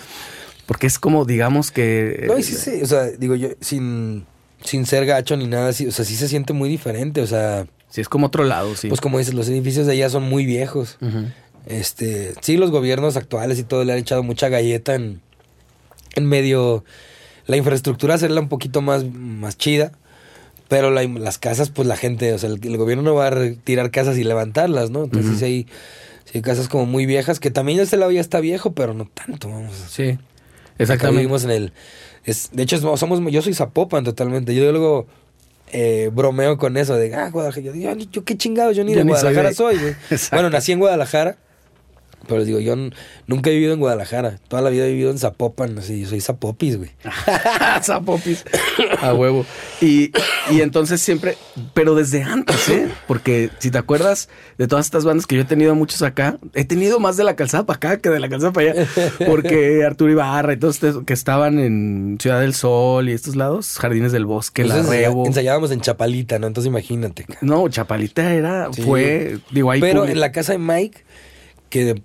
[0.66, 2.24] Porque es como, digamos que...
[2.28, 4.26] No, y sí, sí, o sea, digo yo, sin,
[4.62, 7.66] sin ser gacho ni nada así, o sea, sí se siente muy diferente, o sea,
[7.90, 8.88] Sí, es como otro lado, sí.
[8.88, 10.96] pues como dices, los edificios de allá son muy viejos.
[11.66, 15.20] Este, sí, los gobiernos actuales y todo le han echado mucha galleta en,
[16.14, 16.84] en medio
[17.46, 19.90] la infraestructura hacerla un poquito más, más chida,
[20.70, 23.30] pero la- las casas, pues la gente, o sea, el, el gobierno no va a
[23.30, 25.04] retirar casas y levantarlas, ¿no?
[25.04, 25.66] Entonces sí hay,
[26.24, 29.04] sí hay casas como muy viejas, que también este lado ya está viejo, pero no
[29.12, 29.74] tanto, vamos.
[29.90, 30.16] Sí,
[30.78, 31.18] exactamente.
[31.20, 31.72] vivimos en el,
[32.24, 35.06] es, de hecho, somos, yo soy Zapopan totalmente, yo luego
[35.72, 38.98] eh, bromeo con eso de, ah, Guadalajara, yo, digo, yo qué chingado, yo ni Yo
[39.00, 39.76] de ni soy Guadalajara soy.
[40.10, 40.36] Exacto.
[40.36, 41.36] Bueno, nací en Guadalajara,
[42.26, 42.74] pero les digo, yo
[43.26, 44.38] nunca he vivido en Guadalajara.
[44.48, 45.78] Toda la vida he vivido en Zapopan.
[45.78, 46.90] Así, yo soy Zapopis, güey.
[47.82, 48.44] Zapopis.
[49.02, 49.44] A huevo.
[49.80, 50.12] Y,
[50.50, 51.36] y entonces siempre,
[51.74, 52.88] pero desde antes, ¿eh?
[53.06, 56.64] Porque si te acuerdas de todas estas bandas que yo he tenido muchos acá, he
[56.64, 58.86] tenido más de la calzada para acá que de la calzada para allá.
[59.26, 63.78] Porque Arturo Ibarra y todos estos que estaban en Ciudad del Sol y estos lados,
[63.78, 65.26] Jardines del Bosque, La Rebo.
[65.26, 66.46] ensayábamos en Chapalita, ¿no?
[66.46, 67.26] Entonces imagínate.
[67.40, 68.82] No, Chapalita era, Sí.
[68.82, 71.02] fue, digo, ahí Pero en la casa de Mike,
[71.70, 72.02] que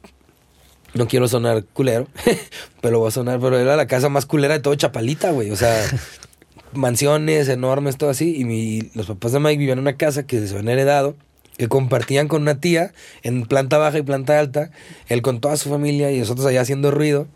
[0.94, 2.08] no quiero sonar culero,
[2.82, 5.52] pero va a sonar, pero era la casa más culera de todo Chapalita, güey.
[5.52, 5.84] O sea,
[6.74, 8.36] mansiones enormes, todo así.
[8.38, 11.16] Y mi- los papás de Mike vivían en una casa que se habían heredado,
[11.58, 12.94] que compartían con una tía
[13.24, 14.72] en planta baja y planta alta,
[15.08, 17.28] él con toda su familia y nosotros allá haciendo ruido.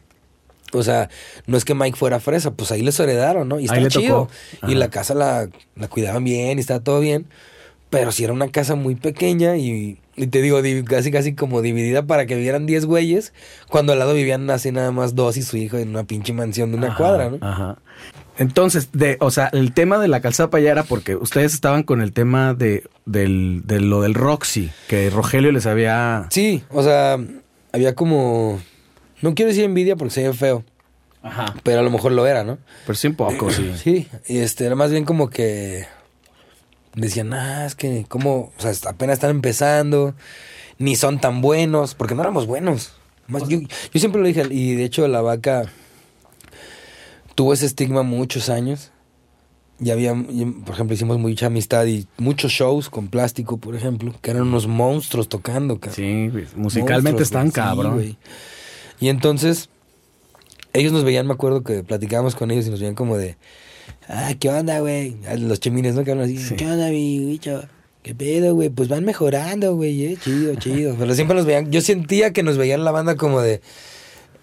[0.71, 1.09] O sea,
[1.47, 3.59] no es que Mike fuera fresa, pues ahí les heredaron, ¿no?
[3.59, 4.29] Y está chido.
[4.71, 7.25] Y la casa la, la cuidaban bien y estaba todo bien.
[7.89, 11.61] Pero si era una casa muy pequeña y, y te digo, di- casi casi como
[11.63, 13.33] dividida para que vivieran 10 güeyes,
[13.69, 16.71] cuando al lado vivían así nada más dos y su hijo en una pinche mansión
[16.71, 17.37] de una Ajá, cuadra, ¿no?
[17.41, 17.77] Ajá.
[18.37, 21.83] Entonces, de, o sea, el tema de la calzada para allá era porque ustedes estaban
[21.83, 26.27] con el tema de, del, de lo del Roxy, que Rogelio les había...
[26.29, 27.17] Sí, o sea,
[27.73, 28.61] había como...
[29.21, 30.63] No quiero decir envidia porque se ve feo,
[31.21, 31.53] Ajá.
[31.63, 32.59] pero a lo mejor lo era, ¿no?
[32.85, 33.73] Pero sí un poco, sí.
[33.75, 35.85] Sí, y este, era más bien como que
[36.95, 40.15] decían, ah, es que como, o sea, apenas están empezando,
[40.77, 42.93] ni son tan buenos, porque no éramos buenos.
[43.27, 45.69] Más, yo, yo siempre lo dije, y de hecho la vaca
[47.35, 48.91] tuvo ese estigma muchos años.
[49.81, 54.31] Ya había, por ejemplo, hicimos mucha amistad y muchos shows con plástico, por ejemplo, que
[54.31, 55.95] eran unos monstruos tocando, cabrón.
[55.95, 58.17] Sí, musicalmente Monstruos, están cabrón.
[58.99, 59.69] y entonces,
[60.73, 63.37] ellos nos veían, me acuerdo que platicábamos con ellos y nos veían como de,
[64.07, 65.17] Ah, ¿qué onda, güey?
[65.27, 66.03] A Los chemines, ¿no?
[66.03, 66.55] Que hablan así.
[66.55, 67.63] ¿Qué onda, mi bicho?
[68.01, 68.69] ¿Qué pedo, güey?
[68.69, 70.17] Pues van mejorando, güey, eh.
[70.21, 70.95] Chido, chido.
[70.97, 71.71] Pero siempre nos veían.
[71.71, 73.61] Yo sentía que nos veían la banda como de.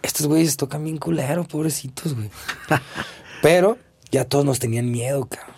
[0.02, 2.30] Estos güeyes tocan bien culero, pobrecitos, güey.
[3.42, 3.78] Pero
[4.10, 5.56] ya todos nos tenían miedo, cabrón.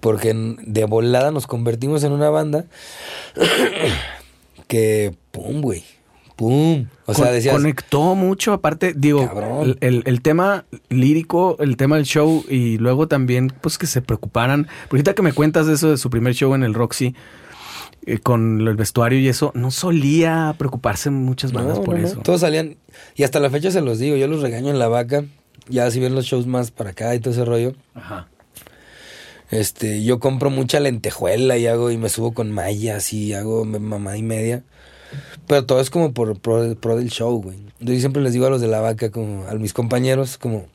[0.00, 2.66] Porque de volada nos convertimos en una banda
[4.68, 5.84] que, pum, güey.
[6.36, 6.86] Pum.
[7.06, 7.54] O sea, Con- decías.
[7.54, 13.06] Conectó mucho, aparte, digo, el, el- el tema lírico, el tema del show y luego
[13.08, 14.64] también, pues que se preocuparan.
[14.88, 17.14] Porque ahorita que me cuentas de eso de su primer show en el Roxy,
[18.06, 22.08] eh, con el vestuario y eso, no solía preocuparse muchas bandas No, por no, no.
[22.08, 22.20] eso.
[22.20, 22.76] Todos salían.
[23.14, 24.16] Y hasta la fecha se los digo.
[24.16, 25.24] Yo los regaño en la vaca.
[25.68, 27.74] Ya si ven los shows más para acá y todo ese rollo.
[27.94, 28.28] Ajá.
[29.50, 34.16] Este, yo compro mucha lentejuela y hago y me subo con mallas y hago mamada
[34.16, 34.64] y media.
[35.46, 37.58] Pero todo es como por pro, pro del show, güey.
[37.80, 40.66] Yo siempre les digo a los de la vaca, como a mis compañeros, como,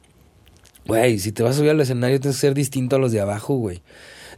[0.86, 3.20] güey, si te vas a subir al escenario tienes que ser distinto a los de
[3.20, 3.82] abajo, güey.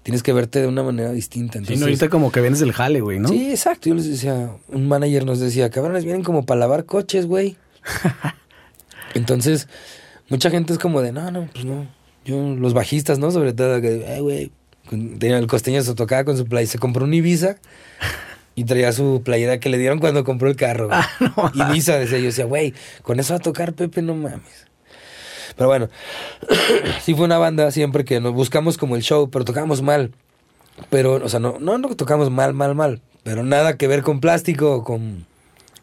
[0.04, 1.54] Tienes que verte de una manera distinta.
[1.54, 3.30] Sí, Entonces, no, ahorita como que vienes del jale, güey, ¿no?
[3.30, 3.90] Sí, exacto.
[3.90, 7.58] Yo les decía, un manager nos decía, cabrones, vienen como para lavar coches, güey.
[9.14, 9.68] Entonces,
[10.30, 11.88] mucha gente es como de, no, no, pues no.
[12.26, 13.30] Yo, los bajistas, ¿no?
[13.32, 14.52] Sobre todo, que, güey.
[14.90, 17.58] tenía el costeño se tocaba con su play, se compró un Ibiza
[18.56, 20.90] y traía su playera que le dieron cuando compró el carro.
[20.92, 21.08] Ah,
[21.54, 24.68] no, Ibiza, decía yo, decía, güey, con eso va a tocar Pepe, no mames.
[25.56, 25.90] Pero bueno,
[27.02, 30.12] sí fue una banda siempre que nos buscamos como el show, pero tocábamos mal.
[30.90, 33.02] Pero, o sea, no, no, no tocamos mal, mal, mal.
[33.24, 35.26] Pero nada que ver con plástico o con,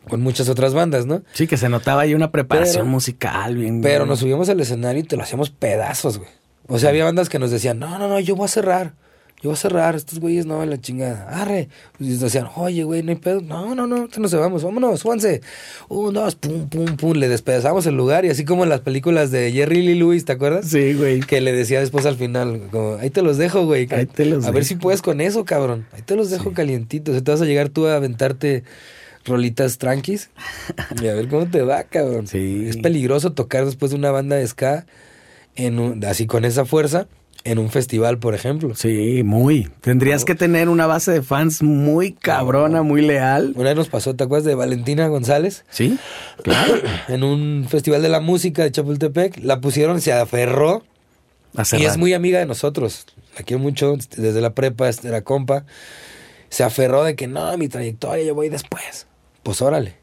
[0.08, 1.22] con muchas otras bandas, ¿no?
[1.32, 3.80] Sí, que se notaba ahí una preparación Pero- musical bien.
[3.82, 4.08] Pero bien.
[4.08, 6.30] nos subíamos al escenario y te lo hacíamos pedazos, güey.
[6.66, 8.92] O sea, había bandas que nos decían, no, no, no, yo voy a cerrar.
[9.40, 11.28] Yo voy a cerrar, estos güeyes no, la chingada.
[11.28, 11.68] Arre.
[12.00, 13.40] Y nos decían, oye, güey, no hay pedo.
[13.40, 15.42] No, no, no, no nos vamos, vámonos, súbanse.
[15.88, 17.12] Un, dos, pum, pum, pum.
[17.12, 20.32] Le despedazamos el lugar y así como en las películas de Jerry Lee Lewis, ¿te
[20.32, 20.66] acuerdas?
[20.66, 21.20] Sí, güey.
[21.20, 23.86] Que le decía después al final, como, ahí te los dejo, güey.
[23.92, 25.86] Ahí te los a ver si puedes con eso, cabrón.
[25.92, 27.12] Ahí te los dejo calientitos.
[27.12, 28.64] O sea, te vas a llegar tú a aventarte
[29.24, 30.30] rolitas tranquis
[31.00, 32.26] y a ver cómo te va, cabrón.
[32.26, 32.64] Sí.
[32.68, 34.86] Es peligroso tocar después de una banda de ska
[35.54, 37.06] en un- así con esa fuerza
[37.50, 38.74] en un festival, por ejemplo.
[38.74, 39.70] Sí, muy.
[39.80, 43.54] Tendrías que tener una base de fans muy cabrona, muy leal.
[43.56, 45.64] Una vez nos pasó, ¿te acuerdas de Valentina González?
[45.70, 45.98] Sí,
[46.42, 46.74] claro.
[47.08, 50.84] En un festival de la música de Chapultepec, la pusieron, se aferró
[51.56, 53.06] A Y es muy amiga de nosotros.
[53.36, 53.96] La quiero mucho.
[54.16, 55.64] Desde la prepa era compa.
[56.50, 59.06] Se aferró de que no, mi trayectoria yo voy después.
[59.42, 59.96] Pues órale.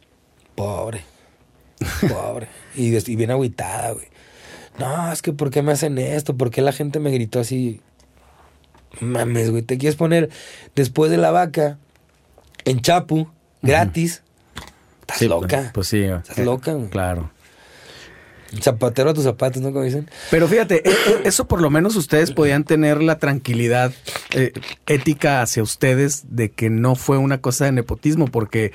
[0.56, 1.04] Pobre.
[2.10, 2.48] Pobre.
[2.76, 4.08] y, y bien agüitada, güey.
[4.80, 6.36] No, es que ¿por qué me hacen esto?
[6.36, 7.82] ¿Por qué la gente me gritó así?
[8.99, 9.61] Mames, güey.
[9.63, 10.30] Te quieres poner
[10.76, 11.78] después de la vaca
[12.65, 13.30] en Chapu,
[13.61, 14.21] gratis.
[15.01, 15.71] Estás Sí, loca.
[15.73, 16.01] Pues sí.
[16.03, 16.89] Estás loca, güey.
[16.89, 17.32] Claro.
[18.61, 19.71] Zapatero a tus zapatos, ¿no?
[19.73, 20.09] Como dicen.
[20.32, 23.91] Pero fíjate, e- e- eso por lo menos ustedes podían tener la tranquilidad
[24.32, 24.53] eh,
[24.88, 28.71] ética hacia ustedes de que no fue una cosa de nepotismo, porque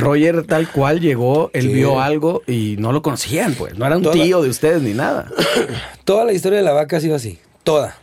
[0.00, 1.68] Roger tal cual llegó, él Sí.
[1.68, 3.76] vio algo y no lo conocían, pues.
[3.78, 5.30] No era un Toda- tío de ustedes ni nada.
[6.04, 7.38] Toda la historia de la vaca ha sido así.
[7.64, 7.96] Toda.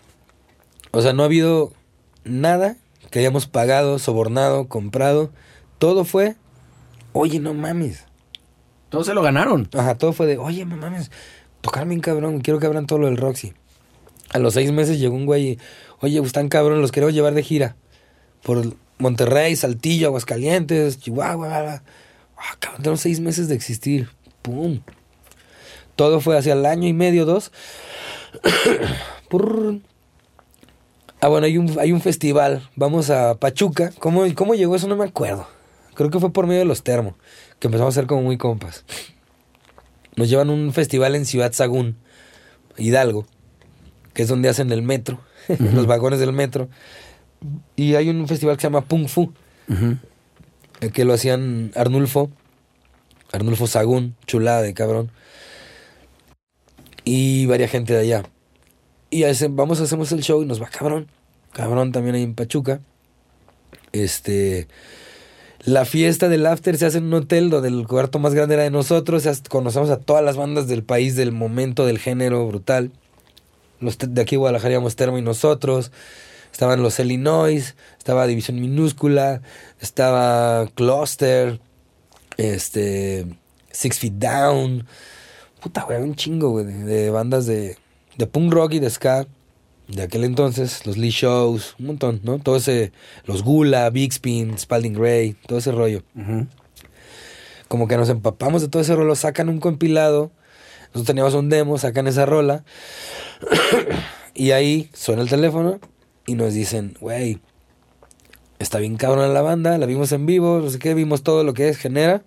[0.91, 1.73] O sea, no ha habido
[2.23, 2.77] nada
[3.11, 5.31] que hayamos pagado, sobornado, comprado.
[5.79, 6.35] Todo fue,
[7.13, 8.05] oye, no mames.
[8.89, 9.67] Todos se lo ganaron.
[9.73, 11.11] Ajá, todo fue de, oye, no mames,
[11.61, 13.53] tocarme un cabrón, quiero que abran todo lo del Roxy.
[14.31, 15.59] A los seis meses llegó un güey y,
[15.99, 17.75] oye, pues, están cabrón, los queremos llevar de gira.
[18.43, 21.47] Por Monterrey, Saltillo, Aguascalientes, Chihuahua.
[21.47, 21.83] bla, bla.
[22.37, 24.09] Ah, cabrón, seis meses de existir.
[24.41, 24.81] Pum.
[25.95, 27.51] Todo fue hacia el año y medio, dos.
[31.19, 32.69] Ah, bueno, hay un, hay un festival.
[32.75, 33.91] Vamos a Pachuca.
[33.97, 34.87] ¿Cómo, ¿Cómo llegó eso?
[34.87, 35.47] No me acuerdo.
[35.95, 37.15] Creo que fue por medio de los termos.
[37.59, 38.85] Que empezamos a ser como muy compas.
[40.15, 41.97] Nos llevan a un festival en Ciudad Sagún,
[42.77, 43.25] Hidalgo,
[44.13, 45.19] que es donde hacen el metro,
[45.59, 46.69] los vagones del metro.
[47.75, 49.31] Y hay un festival que se llama Pung Fu,
[50.81, 52.29] eh, que lo hacían Arnulfo,
[53.31, 55.11] Arnulfo Sagún, chulada de cabrón.
[57.03, 58.23] Y varia gente de allá.
[59.09, 61.07] Y hace- vamos, hacemos el show y nos va cabrón.
[61.53, 62.81] Cabrón también ahí en Pachuca.
[63.93, 64.67] Este.
[65.63, 68.63] La fiesta del after se hace en un hotel donde el cuarto más grande era
[68.63, 69.27] de nosotros.
[69.49, 72.91] Conocemos a todas las bandas del país, del momento, del género brutal.
[73.79, 75.91] Los de aquí Guadalajara íbamos Termo y nosotros.
[76.51, 79.41] Estaban los Illinois, estaba División Minúscula,
[79.79, 81.59] estaba Cluster,
[82.37, 83.25] este,
[83.71, 84.87] Six Feet Down.
[85.61, 87.77] Puta, güey, un chingo, güey, de, bandas de,
[88.17, 89.27] de punk rock y de ska
[89.87, 92.39] de aquel entonces, los Lee Shows, un montón, ¿no?
[92.39, 92.91] Todo ese,
[93.25, 96.03] los Gula, Big Spin, Spalding Gray, todo ese rollo.
[97.67, 100.31] Como que nos empapamos de todo ese rollo, sacan un compilado,
[100.87, 102.63] nosotros teníamos un demo, sacan esa rola
[104.33, 105.79] Y ahí suena el teléfono
[106.27, 107.39] y nos dicen, güey,
[108.59, 111.55] está bien cabrón la banda, la vimos en vivo, no sé qué, vimos todo lo
[111.55, 112.21] que es, genera,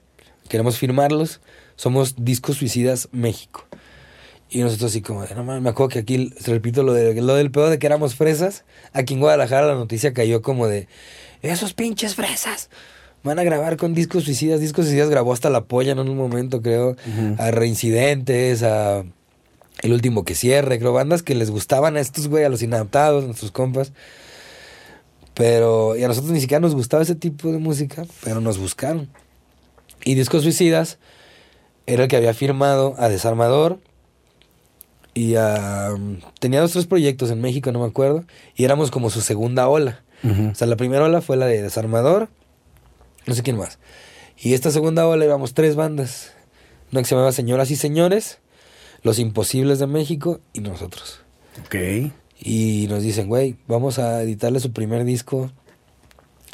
[0.49, 1.41] queremos firmarlos,
[1.77, 3.65] somos Discos Suicidas México.
[4.49, 7.37] Y nosotros así como, de, no mames, me acuerdo que aquí, repito, lo, de, lo
[7.37, 10.89] del pedo de que éramos fresas, aquí en Guadalajara la noticia cayó como de,
[11.43, 12.69] esos pinches fresas.
[13.23, 14.61] Van a grabar con Discos Suicidas.
[14.61, 16.97] Discos Suicidas grabó hasta La Polla en un momento, creo.
[17.37, 19.05] A Reincidentes, a
[19.83, 20.79] El Último que Cierre.
[20.79, 23.93] Creo bandas que les gustaban a estos, güey, a los inadaptados, a nuestros compas.
[25.35, 29.09] Pero, y a nosotros ni siquiera nos gustaba ese tipo de música, pero nos buscaron.
[30.05, 30.99] Y Discos Suicidas
[31.87, 33.81] era el que había firmado a Desarmador
[35.15, 35.95] y a...
[36.41, 38.25] Tenía dos, tres proyectos en México, no me acuerdo,
[38.55, 40.03] y éramos como su segunda ola.
[40.23, 42.29] O sea, la primera ola fue la de Desarmador,
[43.27, 43.79] no sé quién más.
[44.37, 46.33] Y esta segunda ola íbamos tres bandas.
[46.93, 48.39] Una que se llamaba Señoras y Señores,
[49.03, 51.21] Los Imposibles de México y nosotros.
[51.65, 52.13] Ok.
[52.39, 55.51] Y nos dicen, güey, vamos a editarle su primer disco.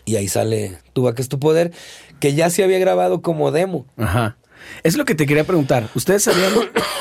[0.05, 1.72] Y ahí sale Tu vaca es tu poder,
[2.20, 3.86] que ya se había grabado como demo.
[3.97, 4.36] Ajá.
[4.82, 5.88] Es lo que te quería preguntar.
[5.94, 6.53] ¿Ustedes sabían?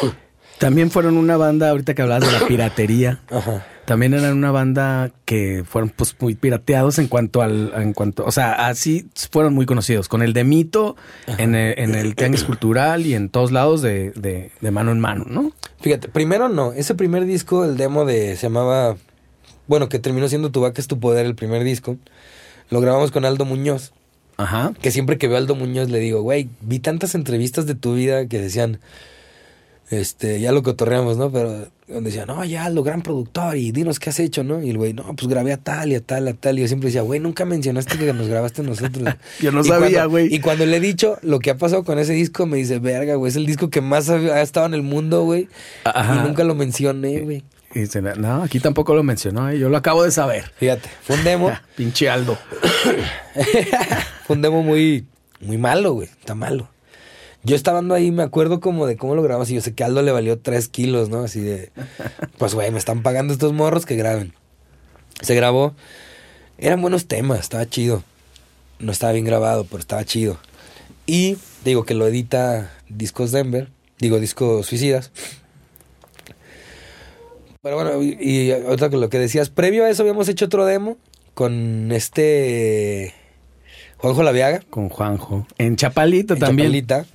[0.59, 3.21] También fueron una banda, ahorita que hablabas de la piratería.
[3.29, 3.65] Ajá.
[3.85, 8.31] También eran una banda que fueron pues muy pirateados en cuanto al, en cuanto, o
[8.31, 10.07] sea, así fueron muy conocidos.
[10.07, 10.95] Con el de Mito,
[11.27, 14.99] en el, en el Tianguis Cultural y en todos lados de, de, de mano en
[14.99, 15.51] mano, ¿no?
[15.81, 16.73] Fíjate, primero no.
[16.73, 18.35] Ese primer disco, el demo de.
[18.37, 18.97] Se llamaba.
[19.67, 21.97] Bueno, que terminó siendo Tu vaca es tu poder, el primer disco.
[22.71, 23.93] Lo grabamos con Aldo Muñoz.
[24.37, 24.73] Ajá.
[24.81, 27.93] Que siempre que veo a Aldo Muñoz le digo, güey, vi tantas entrevistas de tu
[27.93, 28.79] vida que decían,
[29.89, 31.31] este, ya lo cotorreamos, ¿no?
[31.31, 34.61] Pero donde decían, no, ya Aldo, gran productor, y dinos qué has hecho, ¿no?
[34.61, 36.57] Y el güey, no, pues grabé a tal y a tal, a tal.
[36.57, 39.15] Y yo siempre decía, güey, nunca mencionaste que nos grabaste nosotros.
[39.39, 40.33] Yo no Y sabía, güey.
[40.33, 43.15] Y cuando le he dicho lo que ha pasado con ese disco, me dice, verga,
[43.15, 45.47] güey, es el disco que más ha, ha estado en el mundo, güey.
[45.83, 46.15] Ajá.
[46.15, 47.43] Y nunca lo mencioné, güey.
[47.75, 49.59] Y dice, no, aquí tampoco lo mencionó, ¿eh?
[49.59, 50.49] yo lo acabo de saber.
[50.57, 51.51] Fíjate, fue un demo.
[51.75, 52.37] Pinche Aldo.
[54.25, 55.05] Fue un demo muy,
[55.41, 56.07] muy malo, güey.
[56.07, 56.69] Está malo.
[57.45, 59.49] Yo estando ahí, me acuerdo como de cómo lo grabamos.
[59.51, 61.19] Y yo sé que Aldo le valió tres kilos, ¿no?
[61.19, 61.71] Así de,
[62.37, 64.33] pues, güey, me están pagando estos morros que graben.
[65.21, 65.75] Se grabó.
[66.57, 68.03] Eran buenos temas, estaba chido.
[68.79, 70.37] No estaba bien grabado, pero estaba chido.
[71.05, 73.69] Y digo que lo edita Discos Denver.
[73.99, 75.11] Digo, Discos Suicidas.
[77.61, 80.65] Pero bueno, y, y otra que lo que decías, previo a eso habíamos hecho otro
[80.65, 80.97] demo
[81.33, 83.13] con este
[83.97, 84.61] Juanjo Laviaga.
[84.69, 85.47] Con Juanjo.
[85.57, 86.67] En Chapalito en también.
[86.67, 87.05] Chapalita.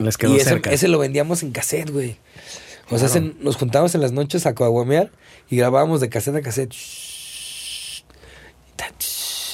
[0.00, 0.70] Les quedó Y ese, cerca.
[0.72, 2.16] ese lo vendíamos en cassette, güey.
[2.90, 3.32] O sea, Claro.
[3.40, 5.10] nos juntábamos en las noches a coaguamear
[5.48, 6.74] y grabábamos de cassette a cassette.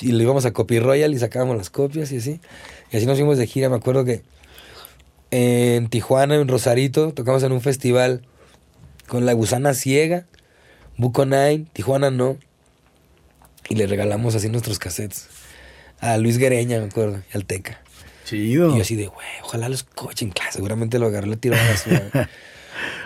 [0.02, 2.40] Y le íbamos a Copy Royal y sacábamos las copias y así.
[2.92, 3.68] Y así nos fuimos de gira.
[3.70, 4.22] Me acuerdo que
[5.30, 8.22] en Tijuana, en Rosarito, tocamos en un festival
[9.08, 10.26] con La Gusana Ciega,
[10.98, 12.36] Buco Nine, Tijuana no.
[13.68, 15.28] Y le regalamos así nuestros cassettes.
[15.98, 17.80] A Luis Guereña, me acuerdo, y al Teca.
[18.26, 18.70] Chido.
[18.70, 20.30] Y yo así de, güey, ojalá los cochen.
[20.30, 22.28] Claro, seguramente lo agarré, le tiró a la basura.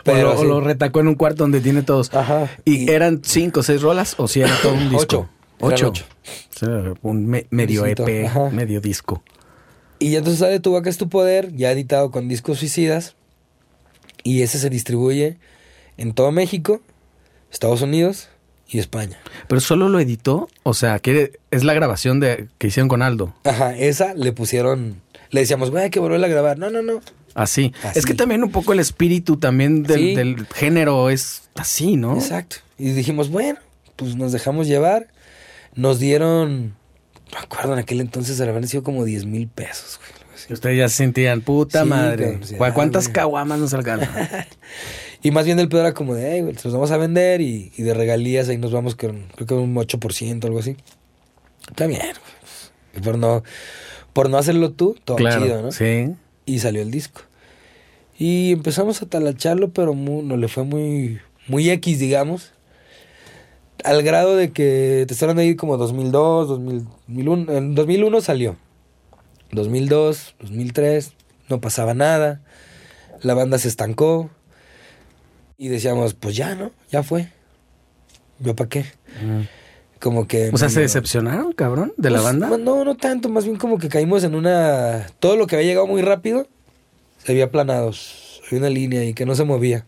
[0.07, 2.13] o, lo, o lo retacó en un cuarto donde tiene todos.
[2.15, 2.49] Ajá.
[2.65, 4.99] ¿Y, eran cinco o seis rolas o si era todo un disco?
[5.01, 5.29] Ocho.
[5.61, 5.89] Ocho.
[5.89, 6.05] ocho.
[6.57, 8.49] O sea, un me- medio EP, ajá.
[8.51, 9.23] medio disco.
[9.99, 13.15] Y entonces sale Tu Vaca es tu Poder, ya editado con discos suicidas.
[14.23, 15.39] Y ese se distribuye
[15.99, 16.81] en todo México,
[17.53, 18.29] Estados Unidos
[18.69, 19.19] y España.
[19.49, 23.35] Pero solo lo editó, o sea, que es la grabación de que hicieron con Aldo.
[23.45, 25.03] Ajá, esa le pusieron.
[25.31, 26.59] Le decíamos, güey, hay que volverla a grabar.
[26.59, 27.01] No, no, no.
[27.35, 27.73] Así.
[27.85, 27.99] Así.
[27.99, 30.15] Es que también un poco el espíritu también del, Sí.
[30.17, 32.15] del género es así, ¿no?
[32.15, 32.57] Exacto.
[32.79, 33.59] Y dijimos, bueno,
[33.97, 35.09] pues nos dejamos llevar.
[35.77, 36.75] Nos dieron, no
[37.33, 40.53] me acuerdo, en aquel entonces habían sido como 10 mil pesos, güey.
[40.53, 42.25] ustedes ya se sentían, puta Sí, madre.
[42.25, 43.13] cabrón, sí, ¿cu- ah, ¿Cuántas güey.
[43.15, 44.11] caguamas nos alcanzan?
[45.23, 47.43] Y más bien el pedo era como de, hey, güey, se los vamos a vender
[47.43, 50.77] y, y de regalías ahí nos vamos con, creo que un 8%, algo así.
[51.69, 53.05] Está bien, güey.
[53.05, 53.45] Por no,
[54.13, 55.43] por no hacerlo tú, todo claro.
[55.45, 55.73] chido, ¿no?
[55.73, 56.15] Sí.
[56.47, 57.23] Y salió el disco.
[58.19, 62.53] Y empezamos a talacharlo, pero mu- no le fue muy, muy X, digamos.
[63.83, 67.53] Al grado de que te estaban ahí como 2002, 2000, 2001.
[67.53, 68.57] En 2001 salió.
[69.53, 71.13] 2002, 2003,
[71.49, 72.43] no pasaba nada.
[73.23, 74.31] La banda se estancó.
[75.57, 76.73] Y decíamos, pues ya, ¿no?
[76.91, 77.29] Ya fue.
[78.39, 78.85] ¿Yo para qué?
[80.01, 80.51] Como que...
[80.53, 82.57] O sea, ¿se decepcionaron, cabrón, de la pues, banda?
[82.59, 85.07] No, no tanto, más bien como que caímos en una...
[85.21, 86.47] Todo lo que había llegado muy rápido
[87.23, 87.93] se había aplanado.
[88.47, 89.85] Había una línea y que no se movía.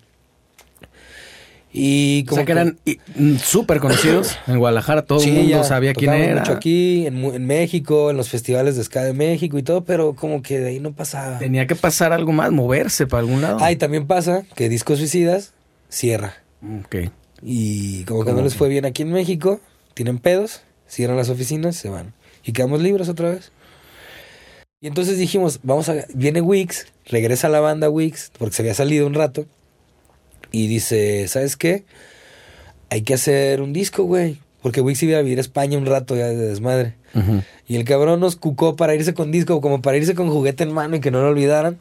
[1.73, 2.79] Y O como sea, que eran
[3.17, 5.03] mm, súper conocidos en Guadalajara.
[5.03, 6.41] Todo Sí, el mundo sabía quién era.
[6.41, 10.43] mucho aquí, en, México, en los festivales de ska de México y todo, pero como
[10.43, 11.39] que de ahí no pasaba.
[11.39, 13.57] Tenía que pasar algo más, moverse para algún lado.
[13.63, 15.55] Ah, y también pasa que Discos Suicidas
[15.89, 16.35] cierra.
[16.85, 17.11] Ok.
[17.41, 19.59] Y como que no les fue bien aquí en México,
[19.95, 22.15] tienen pedos, cierran las oficinas, se van.
[22.45, 23.53] Y quedamos libres otra vez.
[24.81, 26.07] Y entonces dijimos, vamos a...
[26.13, 29.47] Viene Wix, regresa a la banda Wix, porque se había salido un rato.
[30.51, 31.85] Y dice, ¿sabes qué?
[32.91, 34.39] Hay que hacer un disco, güey.
[34.61, 36.95] Porque Wix iba a vivir a España un rato ya de desmadre.
[37.67, 40.73] Y el cabrón nos cucó para irse con disco, como para irse con juguete en
[40.73, 41.79] mano y que no lo olvidaran.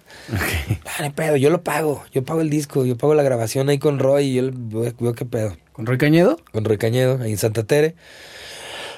[0.98, 2.04] Dale, pedo, yo lo pago.
[2.14, 5.14] Yo pago el disco, yo pago la grabación ahí con Roy y yo veo, veo
[5.14, 5.58] qué pedo.
[5.74, 6.38] ¿Con Roy Cañedo?
[6.52, 7.96] Con Roy Cañedo, ahí en Santa Tere.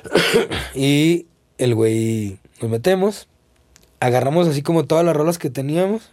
[0.76, 1.28] y
[1.58, 3.28] el güey nos metemos,
[4.00, 6.12] agarramos así como todas las rolas que teníamos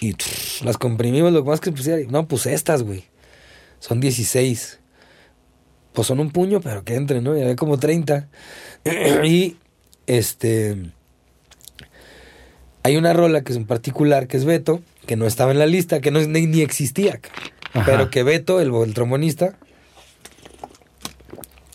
[0.00, 0.16] y
[0.64, 2.02] las comprimimos lo más que pusiera.
[2.10, 3.04] No, pues estas, güey.
[3.78, 4.80] Son 16.
[5.92, 7.36] Pues son un puño, pero que entre, ¿no?
[7.36, 8.28] Y había como 30.
[9.24, 9.56] y
[10.06, 10.76] este.
[12.82, 15.66] Hay una rola que es en particular, que es Beto, que no estaba en la
[15.66, 17.20] lista, que no, ni, ni existía.
[17.74, 17.84] Ajá.
[17.86, 19.54] Pero que Beto, el, el trombonista,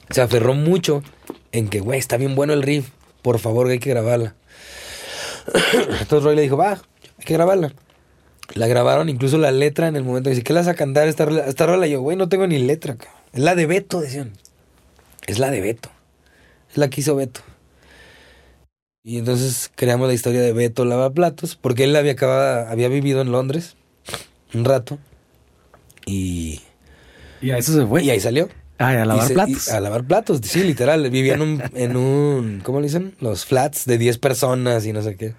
[0.09, 1.03] se aferró mucho
[1.51, 2.89] en que, güey, está bien bueno el riff.
[3.21, 4.35] Por favor, hay que grabarla.
[6.01, 7.73] Entonces Roy le dijo, va, hay que grabarla.
[8.53, 10.29] La grabaron, incluso la letra en el momento.
[10.29, 11.45] Dice, ¿qué la vas a cantar esta rola?
[11.45, 11.87] Esta rola?
[11.87, 12.95] Y yo, güey, no tengo ni letra.
[12.95, 13.16] cabrón.
[13.33, 14.33] Es la de Beto, decían.
[15.27, 15.89] Es la de Beto.
[16.71, 17.41] Es la que hizo Beto.
[19.03, 23.31] Y entonces creamos la historia de Beto Lavaplatos, porque él había acabado, había vivido en
[23.31, 23.75] Londres
[24.53, 24.97] un rato.
[26.05, 26.61] Y,
[27.41, 28.03] Y a eso se fue.
[28.03, 28.49] y ahí salió.
[28.79, 29.69] Ah, a lavar se- platos.
[29.69, 31.09] a lavar platos, sí, literal.
[31.09, 33.15] Vivía en un, en un, ¿cómo le dicen?
[33.19, 35.33] Los flats de 10 personas y no sé qué.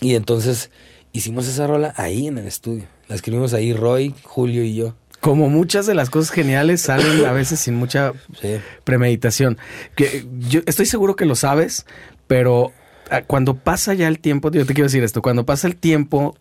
[0.00, 0.70] Y entonces
[1.12, 2.86] hicimos esa rola ahí en el estudio.
[3.08, 4.94] La escribimos ahí Roy, Julio y yo.
[5.24, 8.12] Como muchas de las cosas geniales salen a veces sin mucha
[8.42, 8.56] Sí.
[8.84, 9.56] premeditación.
[9.96, 11.86] Que yo estoy seguro que lo sabes,
[12.26, 12.72] pero
[13.10, 16.36] ah, cuando pasa ya el tiempo, yo te quiero decir esto, cuando pasa el tiempo,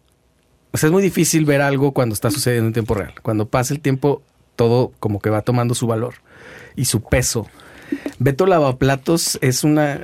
[0.72, 3.14] o sea, es muy difícil ver algo cuando está sucediendo en tiempo real.
[3.22, 4.22] Cuando pasa el tiempo,
[4.58, 6.16] todo como que va tomando su valor
[6.76, 7.48] y su peso.
[8.20, 10.02] Beto Lavaplatos es una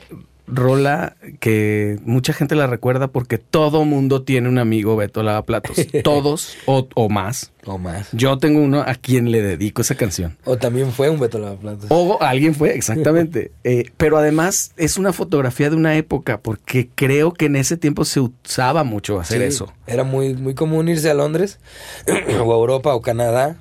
[0.52, 5.78] rola que mucha gente la recuerda porque todo mundo tiene un amigo Beto Lavaplatos.
[6.04, 7.52] Todos o, o más.
[7.66, 8.10] O más.
[8.12, 10.38] Yo tengo uno a quien le dedico esa canción.
[10.46, 11.86] O también fue un Beto Lavaplatos.
[11.90, 13.52] O alguien fue, exactamente.
[13.64, 18.06] Eh, pero además es una fotografía de una época, porque creo que en ese tiempo
[18.06, 19.74] se usaba mucho hacer Sí, eso.
[19.86, 21.60] Era muy, muy común irse a Londres
[22.08, 23.58] o a Europa o Canadá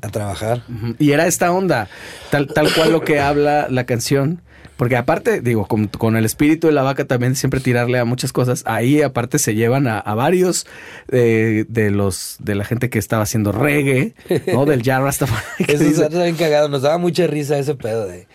[0.00, 0.62] a trabajar.
[0.98, 1.88] Y era esta onda,
[2.30, 4.42] tal, tal cual lo que habla la canción.
[4.76, 8.32] Porque aparte, digo, con, con el espíritu de la vaca también siempre tirarle a muchas
[8.32, 8.62] cosas.
[8.66, 10.66] Ahí aparte se llevan a, a varios
[11.12, 14.14] eh, de los de la gente que estaba haciendo reggae,
[14.52, 14.66] ¿no?
[14.66, 15.64] Del ya Rastafari.
[15.64, 16.68] que Eso está bien cagado.
[16.68, 18.26] Nos daba mucha risa ese pedo de...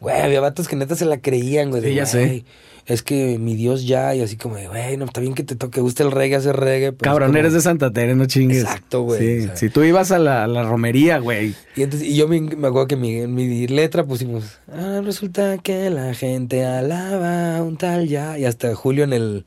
[0.00, 1.82] Güey, había vatos que neta se la creían, güey.
[1.82, 2.44] Sí, ya sé.
[2.86, 5.42] "Güey, Es que mi Dios ya, y así como de, güey, no, está bien que
[5.42, 6.92] te toque, guste el reggae, hacer reggae.
[6.92, 8.62] pero Cabrón, como- eres de Santa Tere, no chingues.
[8.62, 9.56] Exacto, güey, Sí, o sea.
[9.56, 11.54] Si tú ibas a la, a la romería, güey.
[11.74, 15.00] Y, entonces, y yo me, me acuerdo que en mi, en mi letra pusimos, ah,
[15.04, 18.38] resulta que la gente alaba un tal ya.
[18.38, 19.46] Y hasta Julio en el,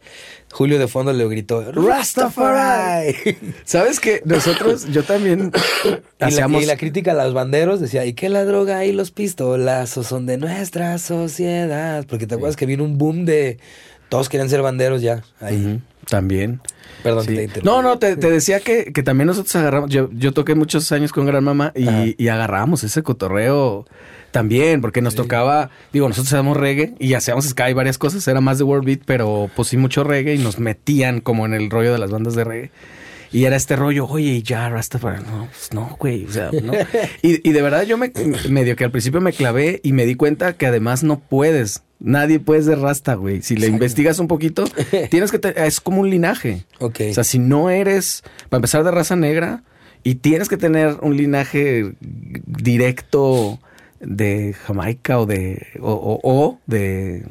[0.52, 3.16] Julio de fondo le gritó, Rastafari.
[3.66, 5.52] ¿Sabes que Nosotros, yo también
[5.86, 5.89] y,
[6.20, 6.64] la, hacíamos...
[6.64, 10.26] y la crítica a los banderos decía, y que la droga y los pistolazos son
[10.26, 12.06] de nuestra sociedad.
[12.10, 13.60] Porque te acuerdas que vino un boom de,
[14.10, 15.22] todos querían ser banderos ya.
[15.39, 15.82] Ahí.
[16.10, 16.62] También.
[17.04, 17.47] Perdón, Sí.
[17.47, 17.62] te.
[17.62, 21.12] No, no, te, te decía que, que también nosotros agarramos, yo, yo toqué muchos años
[21.14, 23.86] con Gran Mamá y, y agarramos ese cotorreo
[24.32, 28.41] también, porque nos tocaba, digo, nosotros hacíamos reggae y hacíamos ska y varias cosas, era
[28.41, 31.69] más de world beat, pero pues sí mucho reggae y nos metían como en el
[31.69, 32.71] rollo de las bandas de reggae.
[33.32, 36.73] Y era este rollo, oye, y ya, Rastafari, no, pues no, güey, o sea, no.
[37.21, 38.11] Y, y de verdad yo me,
[38.49, 42.39] medio que al principio me clavé y me di cuenta que además no puedes, nadie
[42.39, 43.43] puede ser Rasta, güey.
[43.43, 43.73] Si le Exacto.
[43.75, 44.63] investigas un poquito,
[45.11, 46.65] tienes que, te- es como un linaje.
[46.80, 47.01] Ok.
[47.11, 49.61] O sea, si no eres, para empezar, de raza negra
[50.03, 51.93] y tienes que tener un linaje
[52.45, 53.59] directo
[54.00, 57.24] de Jamaica o de o, o- o de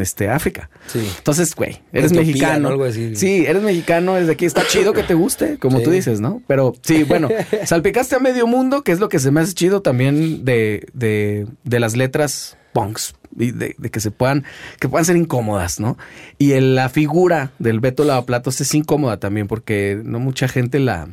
[0.00, 0.68] este África.
[0.88, 1.08] sí.
[1.18, 2.58] Entonces, güey, eres Etiopía, mexicano.
[2.60, 2.68] ¿no?
[2.70, 3.14] Algo así.
[3.14, 5.84] Sí, eres mexicano, desde aquí está chido que te guste, como Sí.
[5.84, 6.42] tú dices, ¿no?
[6.48, 7.28] Pero sí, bueno,
[7.64, 11.46] salpicaste a medio mundo, que es lo que se me hace chido también de, de,
[11.62, 14.42] de las letras punks y de, de que se puedan,
[14.80, 15.96] que puedan ser incómodas, ¿no?
[16.36, 21.10] Y el- la figura del Beto Lavaplatos es incómoda también porque no mucha gente la...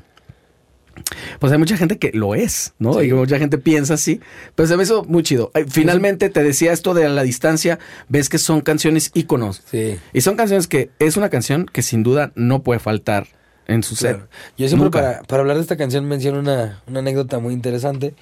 [1.40, 2.94] Pues hay mucha gente que lo es, ¿no?
[3.00, 3.08] Sí.
[3.08, 4.20] Y mucha gente piensa así.
[4.56, 5.52] Pero se me hizo muy chido.
[5.68, 7.80] Finalmente te decía esto de la distancia,
[8.10, 9.64] ves que son canciones íconos.
[9.70, 9.98] Sí.
[10.14, 13.28] Y son canciones que es una canción que sin duda no puede faltar
[13.68, 14.18] en su set.
[14.18, 14.30] Claro.
[14.58, 18.14] Yo siempre para, para hablar de esta canción menciono una, una anécdota muy interesante.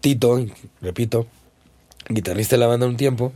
[0.00, 0.44] Tito,
[0.80, 1.26] repito,
[2.08, 3.32] guitarrista de la banda un tiempo,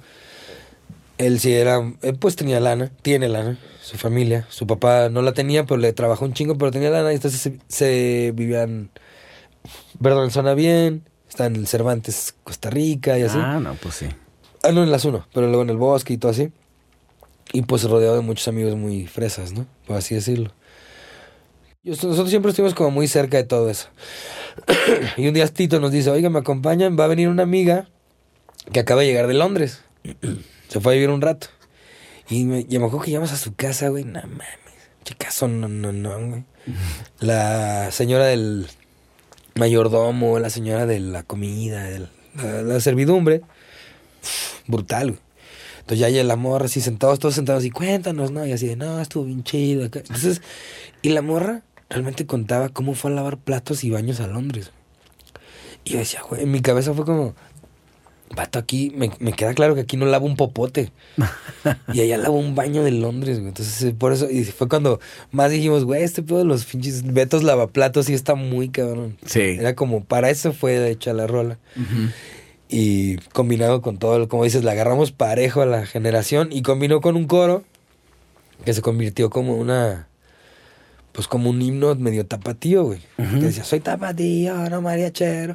[1.20, 5.32] él sí era, él pues tenía lana, tiene lana, su familia, su papá no la
[5.32, 8.90] tenía, pero le trabajó un chingo, pero tenía lana y entonces se, se vivían
[10.00, 13.38] perdón, en Zona Bien, está en el Cervantes, Costa Rica y así.
[13.38, 14.06] Ah, no, pues sí.
[14.62, 16.50] Ah, no, en las uno, pero luego en el bosque y todo así.
[17.52, 19.66] Y pues rodeado de muchos amigos muy fresas, ¿no?
[19.86, 20.52] Por así decirlo.
[21.82, 23.88] Y nosotros siempre estuvimos como muy cerca de todo eso.
[25.16, 27.88] y un día Tito nos dice, oiga, me acompañan, va a venir una amiga
[28.72, 29.82] que acaba de llegar de Londres.
[30.70, 31.48] Se fue a vivir un rato.
[32.30, 34.46] Y me, y me acuerdo que llegamos a su casa, güey, no mames.
[35.04, 36.44] Chicazo, no, no, no, güey.
[37.18, 38.68] La señora del
[39.56, 43.42] mayordomo, la señora de la comida, del- la, la servidumbre.
[44.66, 45.20] Brutal, güey.
[45.80, 48.46] Entonces ya hay la morra así sentados, todos sentados y cuéntanos, ¿no?
[48.46, 49.86] Y así de, no, estuvo bien chido.
[49.86, 49.98] acá".
[50.00, 50.40] Entonces,
[51.02, 54.70] y la morra realmente contaba cómo fue a lavar platos y baños a Londres.
[55.82, 57.34] Y yo decía, güey, en mi cabeza fue como,
[58.34, 60.92] vato, aquí, me, me queda claro que aquí no lavo un popote.
[61.92, 63.48] y allá lavo un baño de Londres, güey.
[63.48, 65.00] Entonces, eh, por eso, y fue cuando
[65.32, 69.16] más dijimos, güey, este pedo de los pinches betos lavaplatos sí está muy cabrón.
[69.26, 69.40] Sí.
[69.40, 71.58] Era como, para eso fue hecha la rola.
[72.68, 77.16] Y combinado con todo, como dices, le agarramos parejo a la generación y combinó con
[77.16, 77.64] un coro
[78.64, 80.06] que se convirtió como una,
[81.20, 83.00] pues como un himno medio tapatío, güey.
[83.18, 83.40] Ujú.
[83.40, 85.54] Que decía, soy tapatío, no mariachero.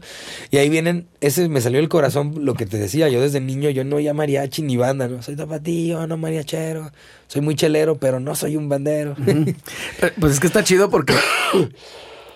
[0.51, 3.71] Y ahí vienen, ese me salió el corazón lo que te decía, yo desde niño
[3.71, 5.23] yo no oía mariachi ni banda, ¿no?
[5.23, 6.91] Soy tapatío, no mariachero.
[7.25, 9.15] Soy muy chelero, pero no soy un bandero.
[9.99, 11.15] Pero, Pues es que está chido porque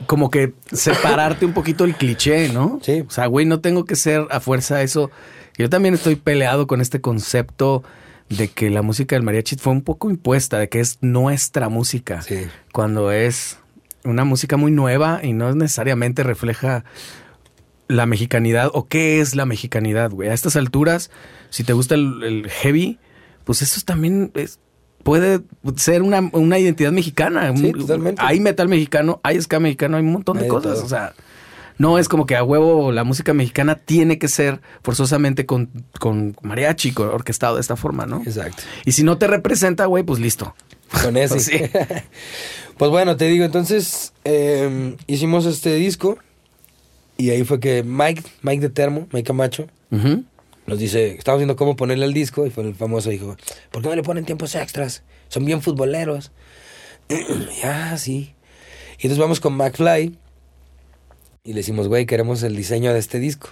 [0.07, 2.79] como que separarte un poquito el cliché, ¿no?
[2.81, 3.03] Sí.
[3.07, 5.11] O sea, güey, no tengo que ser a fuerza eso.
[5.55, 7.83] Yo también estoy peleado con este concepto
[8.29, 12.21] de que la música del mariachi fue un poco impuesta, de que es nuestra música.
[12.21, 12.45] Sí.
[12.73, 13.57] Cuando es
[14.03, 16.83] una música muy nueva y no necesariamente refleja
[17.87, 20.29] la mexicanidad o qué es la mexicanidad, güey.
[20.29, 21.09] A estas alturas,
[21.49, 22.99] si te gusta el, el heavy,
[23.45, 24.59] pues eso también es-
[25.03, 25.39] puede
[25.77, 27.51] ser una, una identidad mexicana.
[27.55, 28.21] Sí, totalmente.
[28.23, 30.73] Hay metal mexicano, hay ska mexicano, hay un montón de Hay cosas.
[30.75, 30.85] todo.
[30.85, 31.13] O sea,
[31.79, 36.35] no es como que a huevo la música mexicana tiene que ser forzosamente con, con
[36.41, 38.21] mariachi, con orquestado de esta forma, ¿no?
[38.21, 38.61] Exacto.
[38.85, 40.53] Y si no te representa, güey, pues listo.
[41.01, 41.39] Con ese.
[41.39, 41.57] Sí.
[42.77, 46.19] pues bueno, te digo, entonces eh, hicimos este disco
[47.17, 49.67] y ahí fue que Mike, Mike de Termo, Mike Camacho,
[50.67, 53.37] nos dice, estábamos viendo cómo ponerle el disco y fue el famoso dijo,
[53.71, 55.03] ¿por qué no le ponen tiempos extras?
[55.29, 56.31] Son bien futboleros.
[57.09, 58.33] y, ah, sí.
[58.99, 60.17] Y entonces vamos con McFly
[61.49, 63.49] y le decimos, güey, queremos el diseño de este disco.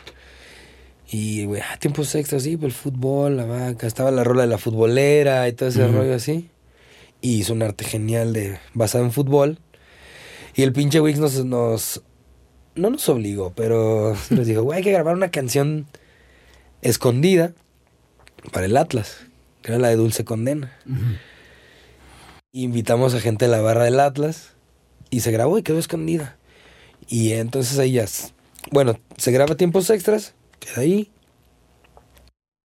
[1.09, 4.49] Y, güey, ah, tiempos extras, sí, pues el fútbol, la vaca, estaba la rola de
[4.49, 6.51] la futbolera y todo ese rollo así.
[7.21, 9.57] Y hizo un arte genial de basado en fútbol.
[10.53, 12.03] Y el pinche Wix nos, nos
[12.75, 15.87] no nos obligó, pero nos dijo, güey, hay que grabar una canción
[16.83, 17.53] escondida
[18.51, 19.25] para el Atlas,
[19.63, 20.77] que era la de Dulce Condena.
[22.51, 24.51] Invitamos a gente de la barra del Atlas
[25.09, 26.36] y se grabó y quedó escondida.
[27.07, 28.05] Y entonces ahí ya,
[28.71, 31.11] bueno, se graba tiempos extras, queda ahí.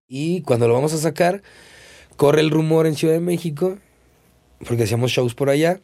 [0.08, 1.42] Y cuando lo vamos a sacar,
[2.18, 3.78] corre el rumor en Ciudad de México,
[4.68, 5.80] porque hacíamos shows por allá,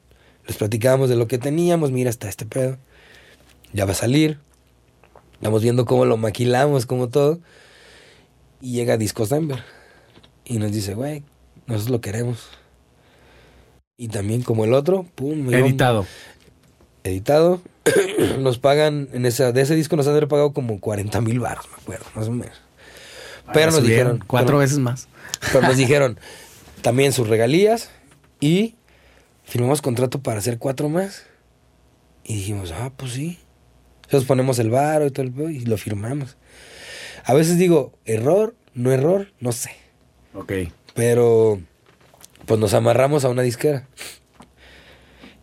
[0.47, 2.77] les platicábamos de lo que teníamos, mira, está este pedo,
[3.73, 4.39] ya va a salir,
[5.33, 7.39] estamos viendo cómo lo maquilamos, como todo,
[8.59, 9.63] y llega Discos Denver
[10.45, 11.23] y nos dice, güey,
[11.67, 12.49] nosotros lo queremos.
[13.97, 16.05] Y también como el otro, pum, Editado.
[17.07, 17.61] Editado.
[18.39, 21.39] nos pagan, en ese, de ese disco nos han de haber pagado como 40 mil
[21.39, 22.61] baros, me acuerdo, más o menos.
[23.53, 25.07] Pero Ah, nos subieron dijeron, Cuatro pero- veces más.
[25.53, 26.19] pero nos dijeron
[26.81, 27.89] también sus regalías
[28.39, 28.75] y
[29.45, 31.23] firmamos contrato para hacer cuatro más.
[32.23, 33.39] Y dijimos, ah, pues sí.
[34.03, 36.35] Entonces ponemos el varo y todo el y lo firmamos.
[37.23, 39.71] A veces digo, error, no error, no sé.
[40.33, 40.51] Ok.
[40.93, 41.59] Pero
[42.45, 43.87] pues nos amarramos a una disquera.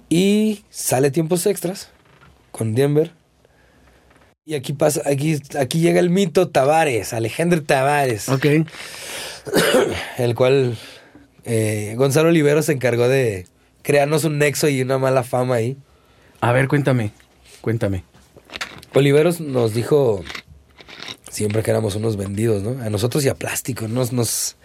[0.08, 1.90] Y sale tiempos extras
[2.52, 3.12] con Denver.
[4.46, 8.44] Y aquí pasa, aquí, aquí llega el mito Tavares, Alejandro Tavares, Ok.
[10.18, 10.76] el cual
[11.44, 13.46] eh, Gonzalo Olivero se encargó de
[13.82, 15.76] crearnos un nexo y una mala fama ahí.
[16.40, 17.12] A ver, cuéntame.
[17.62, 18.04] Cuéntame.
[18.92, 20.22] Oliveros nos dijo
[21.30, 22.82] siempre que éramos unos vendidos, ¿no?
[22.82, 23.88] A nosotros y a Plástico.
[23.88, 24.56] Nos, nos,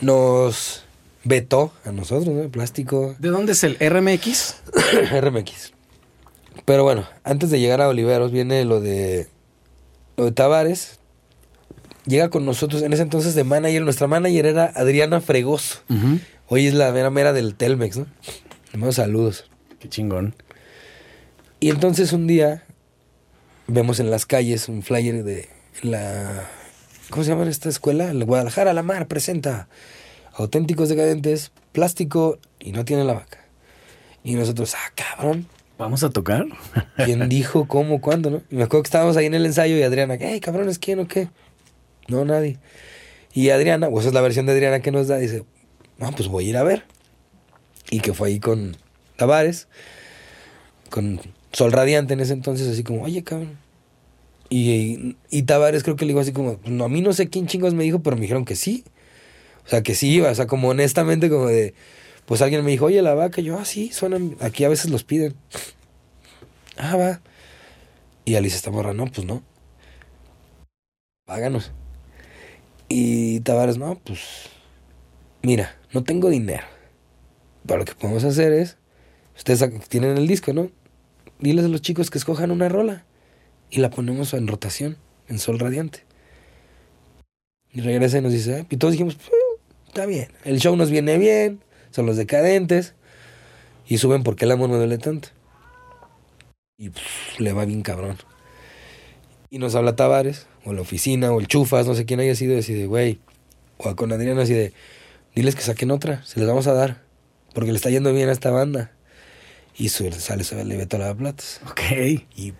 [0.00, 0.84] nos
[1.24, 2.48] vetó a nosotros, ¿no?
[2.48, 4.56] Plástico, ¿De dónde es el RMX?
[5.20, 5.72] RMX.
[6.64, 9.28] Pero bueno, antes de llegar a Oliveros viene lo de
[10.16, 10.98] lo de Tavares.
[12.04, 13.82] Llega con nosotros en ese entonces de manager.
[13.82, 15.80] Nuestra manager era Adriana Fregoso.
[16.48, 18.06] Hoy es la mera mera del Telmex, ¿no?
[18.72, 19.44] Le mando saludos.
[19.78, 20.34] Qué chingón.
[21.60, 22.64] Y entonces un día
[23.66, 25.48] vemos en las calles un flyer de
[25.82, 26.48] la...
[27.10, 28.10] ¿Cómo se llama esta escuela?
[28.10, 29.68] El Guadalajara La Mar presenta
[30.38, 33.44] auténticos decadentes, plástico y no tiene la vaca.
[34.24, 35.46] Y nosotros, ah, cabrón.
[35.78, 36.46] ¿Vamos a tocar?
[37.04, 38.42] ¿Quién dijo cómo, cuándo, no?
[38.50, 41.06] Y me acuerdo que estábamos ahí en el ensayo y Adriana, hey, cabrones, ¿quién o
[41.06, 41.28] qué?
[42.08, 42.58] No, nadie.
[43.32, 45.44] Y Adriana, o esa es la versión de Adriana que nos da, dice,
[45.98, 46.84] no, pues voy a ir a ver.
[47.90, 48.76] Y que fue ahí con
[49.16, 49.68] Tavares,
[50.90, 51.20] con
[51.52, 53.58] Sol Radiante en ese entonces, así como, oye, cabrón.
[54.50, 57.46] Y, y Tavares creo que le dijo así como, no, a mí no sé quién
[57.46, 58.84] chingos me dijo, pero me dijeron que sí.
[59.68, 61.74] O sea, que sí iba, o sea, como honestamente, como de,
[62.24, 65.04] pues alguien me dijo, oye, la vaca, yo, ah, sí, suenan, aquí a veces los
[65.04, 65.34] piden.
[66.78, 67.20] Ah, va.
[68.24, 69.42] Y Alice esta morra, no, pues no.
[71.26, 71.70] Páganos.
[72.88, 74.20] Y Tavares, no, pues,
[75.42, 76.64] mira, no tengo dinero.
[77.66, 78.78] Pero lo que podemos hacer es,
[79.36, 80.70] ustedes tienen el disco, ¿no?
[81.40, 83.04] Diles a los chicos que escojan una rola
[83.68, 84.96] y la ponemos en rotación,
[85.28, 86.06] en sol radiante.
[87.70, 89.37] Y regresa y nos dice, "Ah", y todos dijimos, "Eh,
[89.88, 91.60] está bien, el show nos viene bien,
[91.90, 92.94] son los decadentes,
[93.86, 95.28] y suben porque el amor me duele tanto.
[96.76, 98.18] Y pff, le va bien cabrón.
[99.50, 102.58] Y nos habla Tavares, o la oficina, o el Chufas, no sé quién haya sido,
[102.58, 103.18] así de, güey,
[103.78, 104.72] o con Adriana así de,
[105.34, 107.02] diles que saquen otra, se les vamos a dar,
[107.54, 108.92] porque le está yendo bien a esta banda.
[109.76, 111.60] Y sale, sale Beto Lavaplatas.
[111.70, 111.80] Ok.
[112.34, 112.52] Y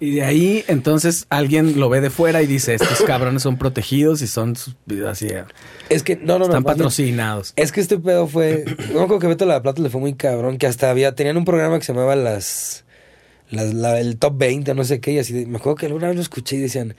[0.00, 4.22] Y de ahí, entonces, alguien lo ve de fuera y dice, estos cabrones son protegidos
[4.22, 4.54] y son
[5.06, 5.28] así,
[5.90, 6.44] es que, no, no, no.
[6.46, 7.52] están bien, patrocinados.
[7.56, 8.64] Es que este pedo fue.
[8.94, 10.56] No creo que Beto La Plata le fue muy cabrón.
[10.56, 11.14] Que hasta había.
[11.14, 12.84] Tenían un programa que se llamaba las.
[13.50, 15.12] las- la- el top 20, no sé qué.
[15.12, 15.44] Y así.
[15.46, 16.94] me acuerdo que alguna vez lo escuché y decían.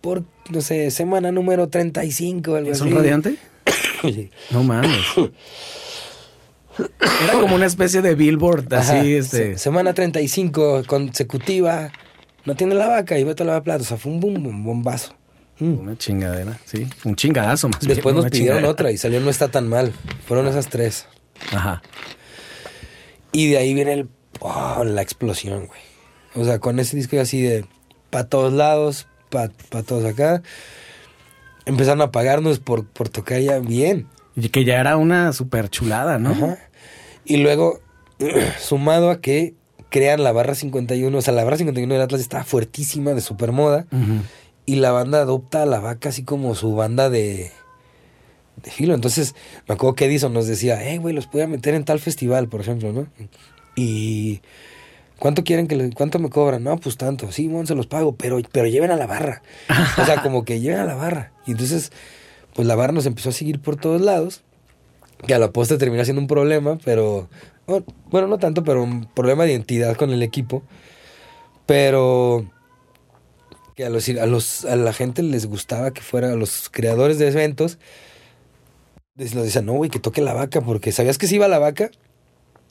[0.00, 2.88] Por, no sé, semana número 35, algo ¿Es así.
[2.90, 3.36] un radiante?
[4.02, 4.30] Sí.
[4.50, 4.90] No mames.
[6.78, 9.00] Era como una especie de billboard, Ajá.
[9.00, 9.52] así, este.
[9.54, 11.90] Se- semana 35 consecutiva.
[12.46, 13.82] No tiene la vaca y Beto La Plata.
[13.82, 15.14] O sea, fue un boom, un bombazo.
[15.58, 15.78] Mm.
[15.80, 16.86] Una chingadera, sí.
[17.04, 18.70] Un chingadazo más bien, Después nos pidieron chingadera.
[18.70, 19.92] otra y salió No está tan mal.
[20.26, 21.06] Fueron esas tres.
[21.52, 21.82] Ajá.
[23.32, 24.08] Y de ahí viene el,
[24.40, 25.80] oh, la explosión, güey.
[26.34, 27.64] O sea, con ese disco así de
[28.10, 29.48] para todos lados, para
[29.82, 30.42] todos acá.
[31.64, 34.06] Empezaron a pagarnos por, por tocar ya bien.
[34.36, 36.30] Y que ya era una super chulada, ¿no?
[36.30, 36.58] Ajá.
[37.24, 37.80] Y luego,
[38.60, 39.54] sumado a que
[39.96, 43.50] crean la barra 51, o sea, la barra 51 del Atlas estaba fuertísima, de super
[43.50, 43.86] moda.
[43.90, 44.20] Ujú.
[44.66, 47.50] Y la banda adopta a la vaca así como su banda de,
[48.62, 48.92] de filo.
[48.92, 49.34] Entonces,
[49.66, 52.46] me acuerdo que Edison nos decía, hey, güey, los voy a meter en tal festival,
[52.48, 53.06] por ejemplo, ¿no?
[53.74, 54.42] Y
[55.18, 56.62] ¿cuánto quieren que le, cuánto me cobran?
[56.62, 59.40] No, pues tanto, sí, mon, se los pago, pero, pero lleven a la barra.
[59.98, 61.32] O sea, como que lleven a la barra.
[61.46, 61.90] Y entonces,
[62.54, 64.42] pues la barra nos empezó a seguir por todos lados.
[65.26, 67.30] Que a la postre terminó siendo un problema, pero.
[67.66, 70.62] Oh, Bueno, no tanto, pero un problema de identidad con el equipo.
[71.66, 72.46] Pero
[73.74, 77.18] que a los, a los a la gente les gustaba que fuera a los creadores
[77.18, 77.78] de eventos
[79.16, 81.58] les nos decían no güey que toque la vaca porque sabías que si iba la
[81.58, 81.90] vaca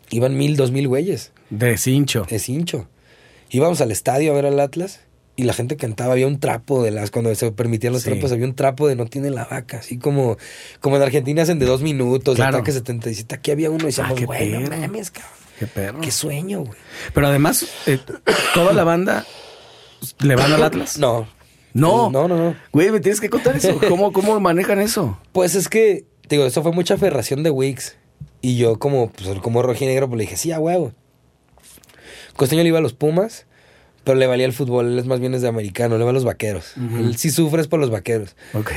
[0.10, 2.26] iban mil dos mil güeyes De cincho.
[2.28, 2.88] de cincho
[3.52, 5.02] íbamos al estadio a ver al Atlas
[5.38, 8.10] y la gente cantaba había un trapo de las cuando se permitían los Sí.
[8.12, 10.38] trapos había un trapo de no tiene la vaca así como
[10.80, 12.58] como en Argentina hacen de dos minutos Claro.
[12.58, 14.82] ataque 77 aquí había uno y decíamos Ah, qué güey no perro.
[14.82, 16.02] mames cabrón Qué perro.
[16.02, 16.80] qué sueño güey
[17.14, 18.00] Pero además, eh,
[18.54, 19.26] toda la banda
[20.20, 20.98] le van al Atlas.
[21.00, 21.28] no
[21.74, 22.10] No.
[22.10, 23.78] no no no Güey, me tienes que contar eso.
[23.90, 25.20] ¿Cómo, cómo manejan eso?
[25.34, 27.98] Pues es que, digo, eso fue mucha aferración de Wix.
[28.42, 30.94] Y yo como, pues, como rojinegro, pues le dije, sí, a huevo.
[32.36, 33.46] Costeño le iba a los Pumas,
[34.06, 34.88] pero le valía el fútbol.
[34.88, 36.74] Él es más bien es de americano, le va a los vaqueros.
[36.78, 36.98] Ujú.
[36.98, 38.36] Él sí sufre es por los vaqueros.
[38.54, 38.72] Ok.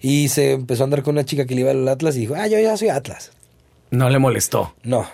[0.00, 2.34] Y se empezó a andar con una chica que le iba al Atlas y dijo,
[2.36, 3.32] ah, yo ya soy Atlas.
[3.90, 4.74] No le molestó.
[4.84, 5.08] No.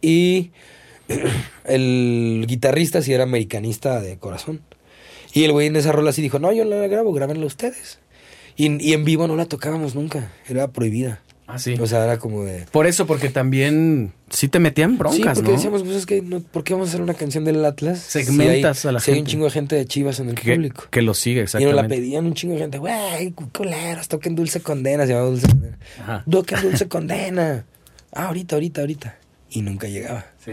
[0.00, 0.52] Y
[1.64, 4.62] el guitarrista sí era americanista de corazón.
[5.34, 7.98] Y el güey en esa rola sí dijo, no, yo no la grabo, grábenla ustedes.
[8.56, 11.20] Y, y en vivo no la tocábamos nunca, era prohibida.
[11.48, 11.76] Ah, sí.
[11.80, 12.66] O sea, era como de...
[12.72, 15.56] Por eso, porque también sí te metían broncas, sí, porque ¿no?
[15.56, 18.00] decíamos, pues es que, no, ¿por qué vamos a hacer una canción del Atlas?
[18.00, 19.30] Segmentas si hay, a la si hay un gente.
[19.30, 20.84] chingo de gente de Chivas en el que, público.
[20.90, 21.82] que lo sigue, Y nos exactamente.
[21.82, 25.46] la pedían un chingo de gente, güey, cu- culeros, toquen Dulce Condena, se llamaba Dulce
[25.46, 25.78] Condena.
[26.00, 26.24] Ajá.
[26.28, 27.64] Toquen Dulce Condena.
[28.12, 29.18] Ah, ahorita, ahorita, ahorita.
[29.50, 30.26] Y nunca llegaba.
[30.44, 30.52] Sí.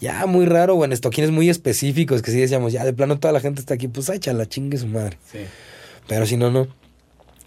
[0.00, 3.32] Ya, muy raro, o en estoquines muy específicos, que sí decíamos, ya, de plano toda
[3.32, 5.18] la gente está aquí, pues échala, chingue su madre.
[5.30, 5.40] Sí.
[6.08, 6.68] Pero si no, no.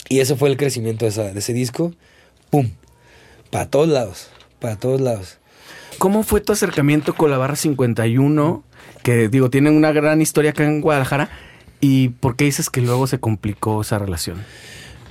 [0.08, 1.92] Y ese fue el crecimiento de, esa- de ese disco.
[2.50, 2.70] ¡Pum!
[3.52, 5.38] Para todos lados, para todos lados.
[5.98, 8.64] ¿Cómo fue tu acercamiento con la barra 51?
[9.04, 11.30] Que digo, tienen una gran historia acá en Guadalajara.
[11.80, 14.44] ¿Y por qué dices que luego se complicó esa relación?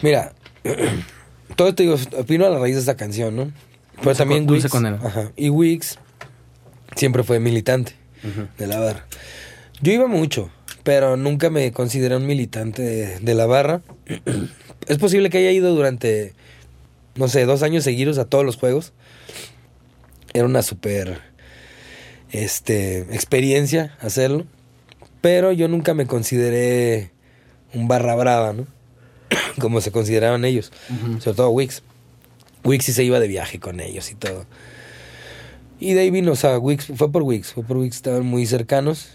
[0.02, 0.32] Mira,
[1.56, 3.52] todo esto digo, opino a la raíz de esta canción, ¿no?
[3.97, 4.98] Pero Dulce también con- Condena.
[5.05, 5.98] ajá, y Wix
[6.97, 7.94] siempre fue militante
[8.59, 9.06] de la barra.
[9.81, 10.51] Yo iba mucho,
[10.82, 13.82] pero nunca me consideré un militante de, de la barra.
[14.89, 16.35] es posible que haya ido durante,
[17.16, 18.93] no sé, dos años seguidos a todos los juegos.
[20.32, 21.20] Era una súper
[22.32, 24.47] este, experiencia hacerlo.
[25.20, 27.11] Pero yo nunca me consideré
[27.73, 28.66] un barra brava, ¿no?
[29.61, 30.73] Como se consideraban ellos.
[31.20, 31.82] Sobre todo Wix.
[32.65, 34.47] Wix sí se iba de viaje con ellos y todo.
[35.78, 38.47] Y de ahí vino, o sea, Wix, fue por Wix, fue por Wix, estaban muy
[38.47, 39.11] cercanos.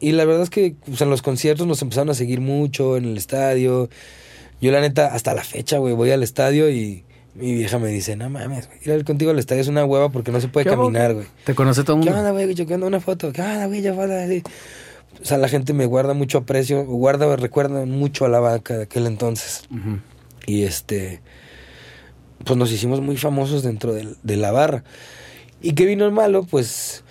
[0.00, 2.96] Y la verdad es que o sea, en los conciertos nos empezaron a seguir mucho,
[2.96, 3.88] en el estadio.
[4.60, 7.04] Yo la neta, hasta la fecha, güey, voy al estadio y
[7.34, 10.30] mi vieja me dice, no mames, güey, ir contigo al estadio es una hueva porque
[10.30, 11.26] no se puede ¿Qué caminar, güey.
[11.44, 12.28] ¿Te conoce todo el ¿Qué mundo?
[12.28, 12.54] onda, güey?
[12.54, 13.32] Yo ando una foto.
[13.32, 13.82] ¿Qué onda, güey?
[13.82, 14.42] Yo foto así.
[15.20, 18.82] O sea, la gente me guarda mucho aprecio, guarda, recuerda mucho a la vaca de
[18.84, 19.64] aquel entonces.
[20.46, 21.22] Y este,
[22.44, 24.84] pues nos hicimos muy famosos dentro de, la barra.
[25.62, 26.44] ¿Y qué vino el malo?
[26.44, 27.04] Pues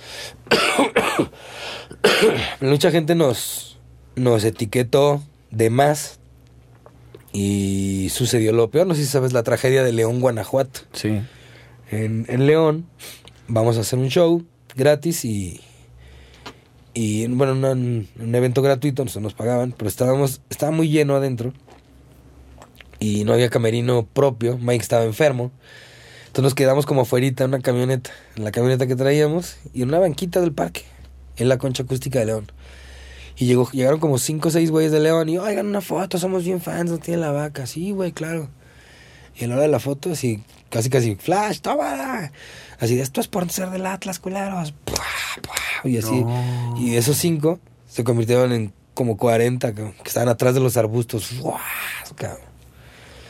[2.61, 3.79] mucha gente nos,
[4.15, 5.21] nos etiquetó
[5.51, 6.19] de más.
[7.33, 10.81] Y sucedió lo peor, no sé si sabes la tragedia de León, Guanajuato.
[10.93, 11.19] Sí.
[11.89, 12.85] En, en León
[13.47, 14.43] vamos a hacer un show
[14.75, 15.59] gratis y,
[16.93, 21.53] y bueno, una- un, evento gratuito, nosotros nos pagaban, pero estábamos, estaba muy lleno adentro
[22.99, 25.51] y no había camerino propio, Mike estaba enfermo.
[26.27, 29.89] Entonces nos quedamos como afuera en una camioneta, en la camioneta que traíamos y en
[29.89, 30.83] una banquita del parque,
[31.37, 32.51] en la concha acústica de León.
[33.37, 36.43] Y llegó, llegaron como cinco o seis güeyes de León y, oigan, una foto, somos
[36.43, 37.65] bien fans, no tiene la vaca.
[37.65, 38.49] Sí, güey, claro.
[39.35, 42.31] Y a la hora de la foto, así, casi, casi, flash, toma.
[42.79, 44.73] Así, esto es por ser del Atlas, culeros.
[45.83, 46.23] Y así.
[46.23, 46.75] No.
[46.77, 51.31] Y esos cinco se convirtieron en como 40 cabrón, que estaban atrás de los arbustos.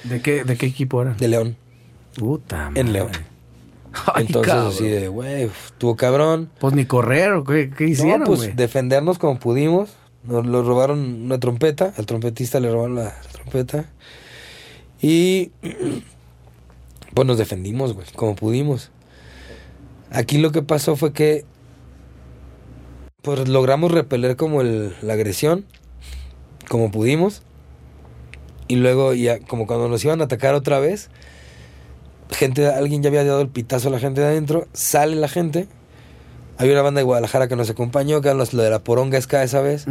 [0.04, 1.14] ¿De qué, ¿De qué equipo era?
[1.14, 1.56] De León.
[2.16, 2.92] Puta En.
[2.92, 3.12] León.
[4.14, 4.72] Ay, Entonces, cabrón.
[4.74, 6.50] así de, güey, estuvo cabrón.
[6.60, 9.92] Pues ni correr, ¿o qué, qué hicieron, no, pues defendernos como pudimos.
[10.24, 11.94] Nos lo robaron una trompeta.
[11.98, 13.86] Al trompetista le robaron la trompeta.
[15.02, 15.52] Y
[17.14, 18.90] pues nos defendimos, güey, como pudimos.
[20.12, 21.46] Aquí lo que pasó fue que
[23.22, 25.66] pues logramos repeler como el- la agresión,
[26.70, 27.42] como pudimos.
[28.68, 31.10] Y luego ya como cuando nos iban a atacar otra vez,
[32.34, 35.68] gente, alguien ya había dado el pitazo a la gente de adentro, sale la gente.
[36.58, 39.20] Había una banda de Guadalajara que nos acompañó, que eran los lo de la poronga
[39.22, 39.86] ska esa vez.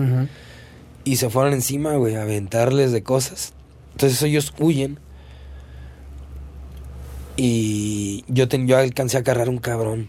[1.05, 3.53] Y se fueron encima, güey, a aventarles de cosas.
[3.93, 4.99] Entonces ellos huyen.
[7.37, 10.09] Y yo, ten- yo alcancé a cargar un cabrón.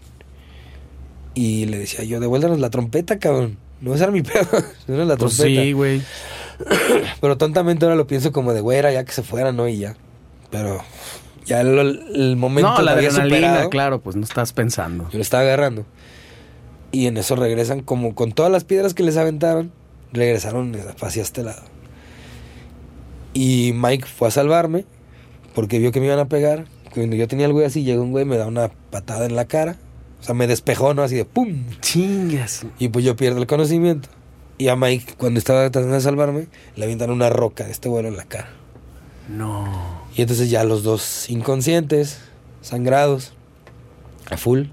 [1.34, 3.58] Y le decía yo, devuélvenos la trompeta, cabrón.
[3.80, 4.46] No ese era mi pedo,
[4.86, 5.62] no era la Pues trompeta.
[5.62, 6.02] sí, güey.
[7.20, 9.66] Pero tontamente ahora lo pienso como de, güey, era ya que se fueran, ¿no?
[9.68, 9.96] Y ya.
[10.50, 10.80] Pero
[11.44, 11.78] ya el,
[12.14, 13.70] el momento No, la adrenalina, superado.
[13.70, 15.04] claro, pues no estás pensando.
[15.10, 15.84] Yo lo estaba agarrando.
[16.92, 19.72] Y en eso regresan como con todas las piedras que les aventaron.
[20.12, 21.62] Regresaron hacia este lado.
[23.32, 24.84] Y Mike fue a salvarme.
[25.54, 26.66] Porque vio que me iban a pegar.
[26.92, 29.44] Cuando yo tenía el güey así, llegó un güey, me da una patada en la
[29.46, 29.76] cara.
[30.20, 31.02] O sea, me despejó, ¿no?
[31.02, 31.64] Así de ¡pum!
[31.80, 32.64] Chingas.
[32.78, 34.08] Y pues yo pierdo el conocimiento.
[34.56, 36.46] Y a Mike, cuando estaba tratando de salvarme,
[36.76, 38.48] le avientan una roca de este vuelo en la cara.
[39.28, 40.03] No.
[40.16, 42.18] Y entonces ya los dos inconscientes,
[42.60, 43.32] sangrados,
[44.30, 44.64] a full,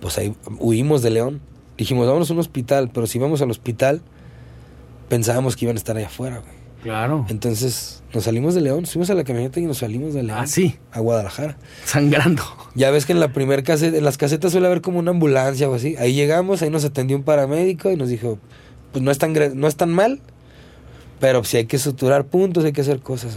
[0.00, 1.40] pues ahí huimos de León.
[1.78, 4.00] Dijimos, vámonos a un hospital, pero si vamos al hospital,
[5.08, 6.56] pensábamos que iban a estar allá afuera, güey.
[6.82, 7.26] Claro.
[7.28, 10.46] Entonces nos salimos de León, subimos a la camioneta y nos salimos de León Ah,
[10.46, 10.76] sí.
[10.92, 11.56] a Guadalajara.
[11.84, 12.42] Sangrando.
[12.74, 15.68] Ya ves que en la primer caseta, en las casetas suele haber como una ambulancia
[15.68, 15.96] o así.
[15.96, 18.38] Ahí llegamos, ahí nos atendió un paramédico y nos dijo,
[18.92, 20.20] pues no es tan, no es tan mal,
[21.18, 23.36] pero si hay que suturar puntos, hay que hacer cosas.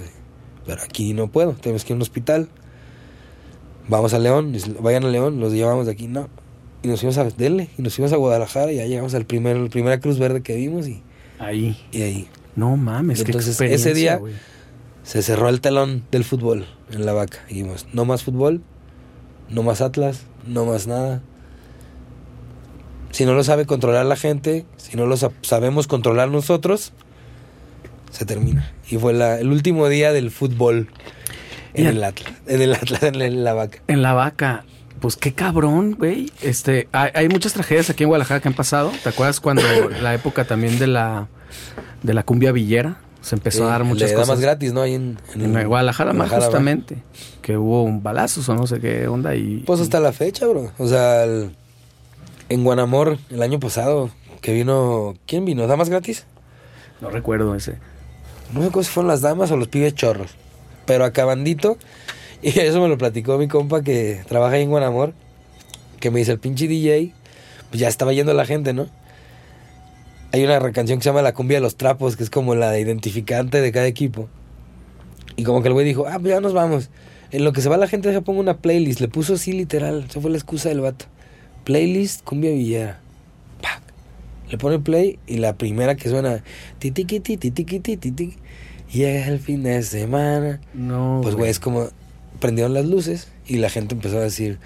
[0.69, 2.47] Pero aquí no puedo, tenemos que ir a un hospital.
[3.87, 6.29] Vamos a León, vayan a León, los llevamos de aquí, no.
[6.83, 9.57] Y nos fuimos a Dele, y nos fuimos a Guadalajara y ya llegamos al primer,
[9.57, 11.01] la primera cruz verde que vimos y,
[11.39, 11.75] Ahí.
[11.91, 14.21] y ahí No mames, Entonces, ese día-
[15.01, 17.39] se cerró el telón del fútbol en la vaca.
[17.49, 18.61] Y dijimos, no más fútbol,
[19.49, 21.23] no más Atlas, no más nada.
[23.09, 26.93] Si no lo sabe controlar la gente, si no lo sa- sabemos controlar nosotros,
[28.11, 28.71] se termina.
[28.89, 30.87] Y fue la- el último día del fútbol
[31.73, 33.79] en el Atlas, en el Atlas, en la vaca.
[33.87, 34.65] En la vaca.
[34.99, 36.29] Pues qué cabrón, güey.
[36.41, 38.91] Este, hay, hay muchas tragedias aquí en Guadalajara que han pasado.
[39.01, 39.61] ¿Te acuerdas cuando
[40.01, 41.27] la época también de la
[42.03, 44.27] de la cumbia villera se empezó a dar muchas cosas?
[44.27, 44.81] damas gratis, ¿no?
[44.81, 46.45] Ahí en, En Guadalajara, más Guadalajara, ¿va?
[46.47, 46.97] justamente.
[47.41, 50.71] Que hubo un balazos o no sé qué onda y Pues hasta la fecha, bro.
[50.77, 51.51] O sea, el-
[52.49, 54.09] en Guanamor, el año pasado,
[54.41, 55.15] que vino...
[55.27, 55.65] ¿Quién vino?
[55.67, 56.25] ¿Damas gratis?
[56.99, 57.77] no recuerdo ese.
[58.53, 60.31] No sé si fueron las damas o los pibes chorros.
[60.85, 61.77] Pero acabandito,
[62.41, 65.13] y eso me lo platicó mi compa que trabaja ahí en Guanamor,
[65.99, 67.13] que me dice el pinche DJ,
[67.69, 68.87] pues ya estaba yendo la gente, ¿no?
[70.31, 72.77] Hay una canción que se llama La cumbia de los trapos, que es como la
[72.77, 74.29] identificante de cada equipo.
[75.35, 76.89] Y como que el güey dijo, ah, pues ya nos vamos.
[77.31, 78.99] En lo que se va la gente, deja pongo una playlist.
[78.99, 81.05] Le puso así literal, esa fue la excusa del vato.
[81.63, 82.99] Playlist cumbia villera.
[84.49, 86.43] Le pone play y la primera que suena.
[86.79, 88.35] Titiquiti, titiquiti, titi.
[88.91, 90.59] Llega el fin de semana.
[90.73, 91.19] No.
[91.21, 91.89] Pues, güey, es como.
[92.39, 94.59] Prendieron las luces y la gente empezó a decir.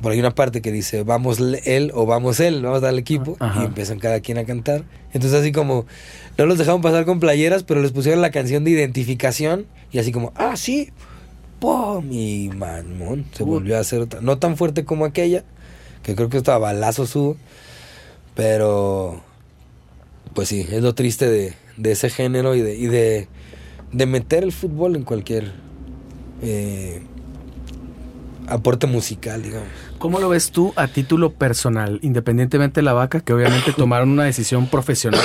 [0.00, 3.36] Por ahí una parte que dice, vamos él o vamos él, vamos al equipo.
[3.38, 3.62] Ajá.
[3.62, 4.84] Y empiezan cada quien a cantar.
[5.12, 5.86] Entonces, así como.
[6.38, 9.66] No los dejaron pasar con playeras, pero les pusieron la canción de identificación.
[9.92, 10.90] Y así como, ah, sí.
[11.58, 12.10] ¡Pum!
[12.10, 14.22] Y mamón, se volvió a hacer otra.
[14.22, 15.44] No tan fuerte como aquella,
[16.02, 17.36] que creo que estaba balazo subo.
[18.44, 19.20] Pero.
[20.32, 23.28] Pues sí, es lo triste de, de ese género y de, y de,
[23.92, 25.52] de meter el fútbol en cualquier
[26.40, 27.02] eh,
[28.46, 29.68] aporte musical, digamos.
[29.98, 34.24] ¿Cómo lo ves tú a título personal, independientemente de la vaca, que obviamente tomaron una
[34.24, 35.20] decisión profesional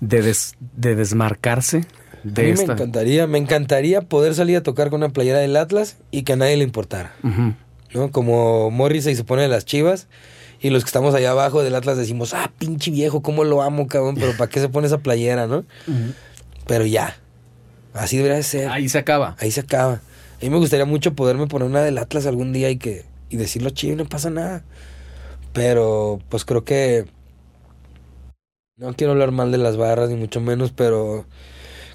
[0.00, 2.74] de, des- de desmarcarse A de mí me esta?
[2.74, 6.36] encantaría, me encantaría poder salir a tocar con una playera del Atlas y que a
[6.36, 7.14] nadie le importara.
[7.24, 7.54] Ujú.
[7.94, 8.12] ¿no?
[8.12, 10.06] Como Morrissey se pone de las chivas
[10.60, 13.86] y los que estamos allá abajo del Atlas decimos, ah, pinche viejo, cómo lo amo,
[13.86, 15.64] cabrón, pero ¿para qué se pone esa playera, no?
[16.66, 17.16] Pero ya,
[17.94, 18.68] así debería de ser.
[18.68, 19.36] Ahí se acaba.
[19.38, 19.94] Ahí se acaba.
[19.94, 23.36] A mí me gustaría mucho poderme poner una del Atlas algún día y que y
[23.36, 24.64] decirlo chido no pasa nada.
[25.52, 27.06] Pero pues creo que
[28.76, 31.26] no quiero hablar mal de las barras ni mucho menos, pero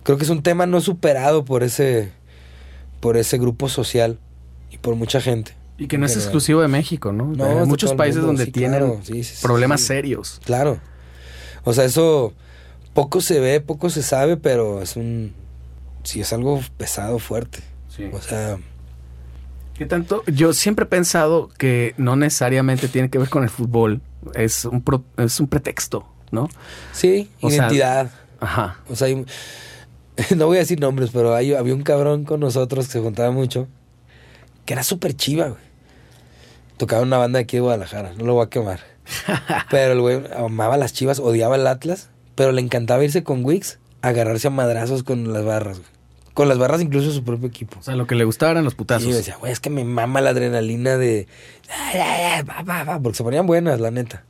[0.03, 2.11] creo que es un tema no superado por ese
[2.99, 4.19] por ese grupo social
[4.72, 5.53] y por mucha gente.
[5.78, 7.26] Y que no es exclusivo de México, ¿no?
[7.26, 9.88] No, Hay muchos países mundo, donde sí, tienen claro, sí, sí, sí, problemas sí.
[9.88, 10.40] serios.
[10.45, 10.80] Claro.
[11.64, 12.34] O sea, eso
[12.94, 15.34] poco se ve, poco se sabe, pero es un
[16.04, 17.60] sí es algo pesado, fuerte.
[18.12, 18.58] O sea,
[19.76, 20.24] ¿Qué tanto?
[20.28, 24.02] Yo siempre he pensado que no necesariamente tiene que ver con el fútbol.
[24.36, 26.48] Es un, pro- es un pretexto, ¿no?
[26.91, 28.12] sí, O sea, identidad.
[28.40, 28.78] Ajá.
[28.90, 29.26] O sea, hay-
[30.36, 33.32] no voy a decir nombres, pero hay- había un cabrón con nosotros que se juntaba
[33.32, 33.68] mucho,
[34.65, 35.61] que era súper chiva, güey.
[36.77, 38.80] Tocaba una banda de aquí de Guadalajara, no lo voy a quemar.
[39.69, 43.80] pero el güey amaba las chivas, odiaba el Atlas, pero le encantaba irse con Wix
[44.02, 45.90] a agarrarse a madrazos con las barras, güey.
[46.34, 47.77] Con las barras incluso de su propio equipo.
[47.80, 49.07] O sea, lo que le gustaba eran los Y putazos.
[49.07, 51.27] yo decía, güey, es que me mama la adrenalina de...
[53.03, 54.23] Porque se ponían buenas, la neta.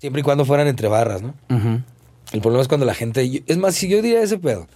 [0.00, 1.34] Siempre y cuando fueran entre barras, ¿no?
[2.32, 3.44] El problema es cuando la gente.
[3.46, 4.66] es más, si yo diría ese pedo.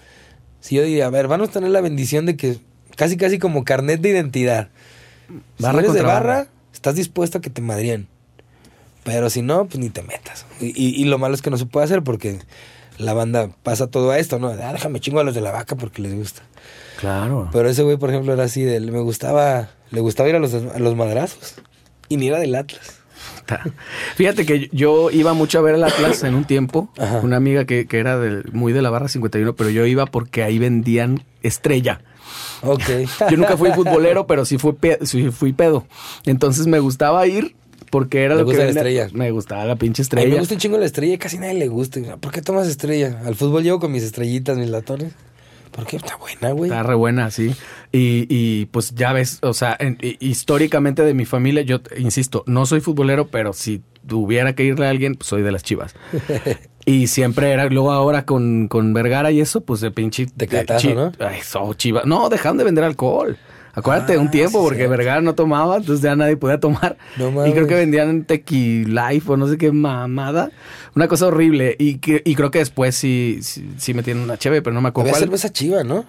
[0.60, 2.58] Si yo diría, a ver, vamos a tener la bendición de que
[2.96, 4.68] casi, casi como carnet de identidad.
[5.58, 6.46] Barra si eres de barra, barra.
[6.72, 8.08] estás dispuesto a que te madrien.
[9.04, 10.46] Pero si no, pues ni te metas.
[10.60, 12.38] Y, y- y lo malo es que no se puede hacer porque
[12.98, 14.48] la banda pasa todo a esto, ¿no?
[14.48, 16.42] Ah, déjame chingo a los de la vaca porque les gusta.
[17.00, 17.50] Claro.
[17.52, 18.80] Pero ese güey, por ejemplo, era así de.
[18.80, 19.68] Me gustaba.
[19.90, 21.56] Le gustaba ir a los, a los madrazos.
[22.08, 23.00] Y ni era del Atlas.
[24.16, 26.90] Fíjate que yo iba mucho a ver el Atlas en un tiempo.
[26.98, 27.18] Ajá.
[27.20, 28.18] Una amiga que, que era
[28.52, 32.00] muy de la barra 51, pero yo iba porque ahí vendían estrella.
[32.64, 32.82] Ok.
[33.30, 35.86] Yo nunca fui futbolero, pero sí fui, pe- sí fui pedo.
[36.26, 37.54] Entonces me gustaba ir
[37.90, 39.08] porque era ¿Le lo que gusta la estrella?
[39.12, 40.28] Me gustaba la pinche A mí estrella.
[40.34, 42.00] me gusta un chingo la estrella y casi nadie le gusta.
[42.18, 43.20] ¿Por qué tomas estrella?
[43.24, 45.12] Al fútbol llevo con mis estrellitas, mis latones.
[45.70, 45.96] ¿Por qué?
[45.96, 46.70] Está buena, güey.
[46.70, 47.52] Está re buena, sí.
[47.90, 52.44] Y, y, pues ya ves, o sea, en- hi- históricamente de mi familia, yo insisto,
[52.46, 55.94] no soy futbolero, pero si tuviera que irle a alguien, pues soy de las chivas.
[56.86, 60.26] y siempre era, luego ahora con, con Vergara y eso, pues de pinche.
[60.26, 61.12] Tecatazo, chi- ¿no?
[61.18, 62.04] Ay, so, chivas.
[62.06, 63.36] No, dejaron de vender alcohol.
[63.76, 64.86] Acuérdate, Ah, un tiempo, sí, porque.
[64.86, 66.96] Vergara no tomaba, entonces ya nadie podía tomar.
[67.16, 67.54] No y mames.
[67.54, 70.50] creo que vendían tequila Life o no sé qué mamada.
[70.94, 71.74] Una cosa horrible.
[71.78, 74.90] Y, que, y creo que después sí, sí, sí metieron una cheve, pero no me
[74.90, 75.22] acuerdo Había cuál.
[75.24, 76.04] cerveza chiva, ¿no?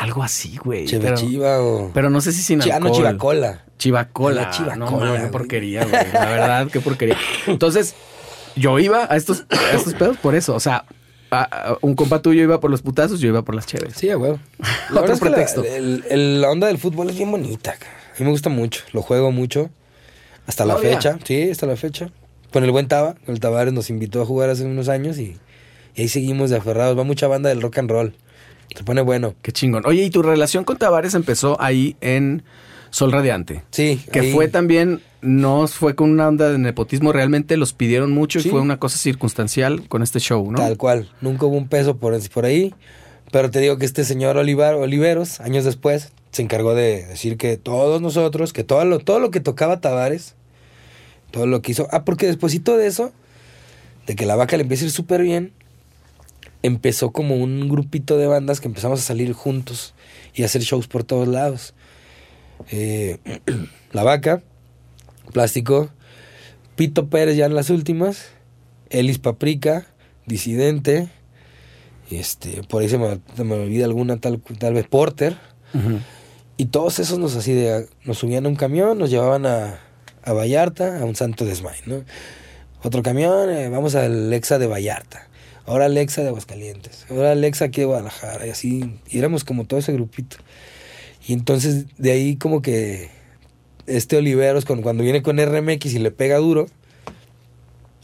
[0.00, 0.86] Algo así, güey.
[0.86, 1.90] Cheve pero, chiva o...
[1.94, 2.92] pero no sé si sin ah, no, alcohol.
[2.96, 3.64] chivacola.
[3.78, 4.42] Chivacola.
[4.42, 6.12] La chivacola, No, mames, qué porquería, güey.
[6.12, 7.16] La verdad, qué porquería.
[7.46, 7.94] Entonces,
[8.56, 10.54] yo iba a estos, a estos pedos por eso.
[10.54, 10.84] O sea,
[11.30, 11.42] a-
[11.72, 13.94] a- un compa tuyo iba por los putazos, yo iba por las chéves.
[13.96, 14.38] Sí, a huevo.
[14.90, 15.64] Otro La es que la- pretexto.
[15.64, 17.74] el- el- la onda del fútbol es bien bonita.
[17.78, 17.92] cara.
[18.14, 18.82] A mí me gusta mucho.
[18.92, 19.70] Lo juego mucho.
[20.46, 20.96] Hasta la Todavía.
[20.96, 21.18] fecha.
[21.24, 22.10] Sí, hasta la fecha.
[22.52, 23.14] Con el buen Taba.
[23.26, 25.38] El Tavares nos invitó a jugar hace unos años y,
[25.94, 26.98] y ahí seguimos de aferrados.
[26.98, 28.14] Va mucha banda del rock and roll.
[28.76, 29.34] Se pone bueno.
[29.40, 29.86] Qué chingón.
[29.86, 32.42] Oye, ¿y tu relación con Tavares empezó ahí en
[32.92, 33.62] Sol Radiante?
[33.72, 34.00] Sí.
[34.12, 38.38] Que ahí- fue también, no fue con una onda de nepotismo, realmente los pidieron mucho
[38.38, 40.58] y fue una cosa circunstancial con este show, ¿no?
[40.58, 41.10] Tal cual.
[41.20, 42.72] Nunca hubo un peso por, por ahí.
[43.32, 47.56] Pero te digo que este señor Olivar, Oliveros, años después, se encargó de decir que
[47.56, 50.34] todos nosotros, que todo lo, todo lo que tocaba Tavares,
[51.30, 51.88] todo lo que hizo.
[51.92, 53.10] Ah, porque despuesito de eso,
[54.06, 55.52] de que la vaca le empieza a ir súper bien,
[56.62, 59.94] empezó como un grupito de bandas que empezamos a salir juntos
[60.34, 61.74] y a hacer shows por todos lados.
[62.70, 63.18] Eh,
[63.92, 64.42] la vaca,
[65.32, 65.90] plástico,
[66.76, 68.28] Pito Pérez ya en las últimas,
[68.90, 69.86] Elis Paprika,
[70.26, 71.08] Disidente,
[72.10, 75.36] este, por ahí se me, se me olvida alguna tal, tal vez Porter,
[76.56, 79.80] y todos esos nos así de, nos subían a un camión, nos llevaban a,
[80.22, 82.04] a Vallarta, a un santo desmay, ¿no?
[82.82, 85.28] Otro camión, eh, vamos al Lexa de Vallarta.
[85.66, 87.06] Ahora Lexa de Aguascalientes.
[87.08, 88.46] Ahora Lexa aquí de Guadalajara.
[88.46, 90.38] Y así, y éramos como todo ese grupito.
[91.26, 93.10] Y entonces de ahí como que
[93.86, 96.66] este Oliveros, con, cuando viene con RMX y le pega duro,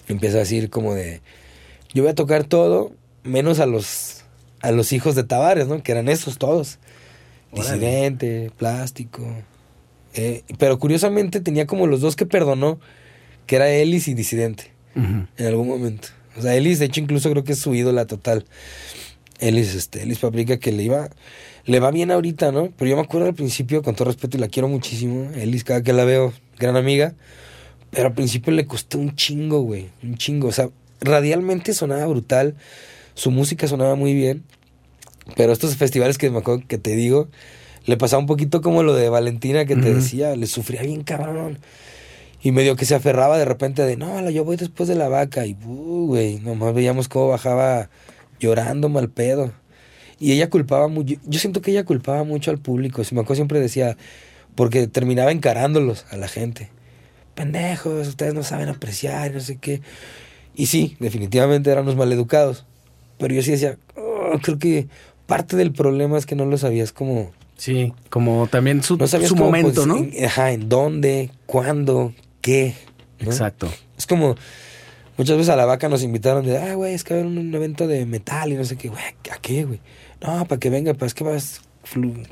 [0.09, 1.21] empieza a decir como de,
[1.95, 2.93] yo voy a tocar todo,
[3.25, 4.25] menos a los,
[4.61, 5.83] a los hijos de Tavares, ¿no?
[5.83, 6.79] Que eran esos todos.
[7.51, 7.75] Órale.
[7.75, 9.27] Disidente, plástico.
[10.15, 12.81] Eh, pero curiosamente tenía como los dos que perdonó,
[13.47, 16.09] que era Ellis y Disidente, en algún momento.
[16.37, 18.45] O sea, Ellis, de hecho, incluso creo que es su ídola total.
[19.39, 21.09] Ellis, este, Ellis Paprika, que le iba,
[21.69, 22.71] le va bien ahorita, ¿no?
[22.79, 25.31] Pero yo me acuerdo al principio, con todo respeto, y la quiero muchísimo.
[25.35, 27.13] Ellis, cada que la veo, gran amiga.
[27.91, 29.91] Pero al principio le costó un chingo, güey.
[30.03, 30.49] Un chingo.
[30.49, 30.71] O sea,
[31.03, 32.57] radialmente sonaba brutal.
[33.13, 34.45] Su música sonaba muy bien.
[35.37, 37.29] Pero estos festivales que me acuerdo que te digo,
[37.85, 41.59] le pasaba un poquito como lo de Valentina que te decía, le sufría bien cabrón.
[42.43, 45.45] Y medio que se aferraba de repente de, no, yo voy después de la vaca.
[45.45, 47.91] Y, uh, güey, nomás veíamos cómo bajaba
[48.41, 49.53] llorando mal pedo.
[50.21, 53.05] Y ella culpaba mucho, yo siento que ella culpaba mucho al público.
[53.05, 53.97] Si me acuerdo siempre decía,
[54.55, 56.71] porque terminaba encarándolos a la gente.
[57.35, 59.81] Pendejos, ustedes no saben apreciar, no sé qué.
[60.55, 62.67] Y sí, definitivamente eran los maleducados.
[63.19, 64.89] Pero yo sí decía, "Oh, creo que
[65.27, 67.31] parte del problema es que no lo sabías como...
[67.57, 69.97] Sí, como también su, No sabías su cómo, momento, pues, ¿no?
[69.99, 72.75] en- ajá, en dónde, cuándo, qué.
[73.21, 73.27] ¿no?
[73.31, 73.69] Exacto.
[73.97, 74.37] Es como,
[75.17, 77.37] muchas veces a la vaca nos invitaron de, ah, güey, es que va a haber
[77.37, 79.81] un evento de metal y no sé qué, güey, ¿a qué, güey?
[80.21, 81.61] No, para que venga, pues es que vas,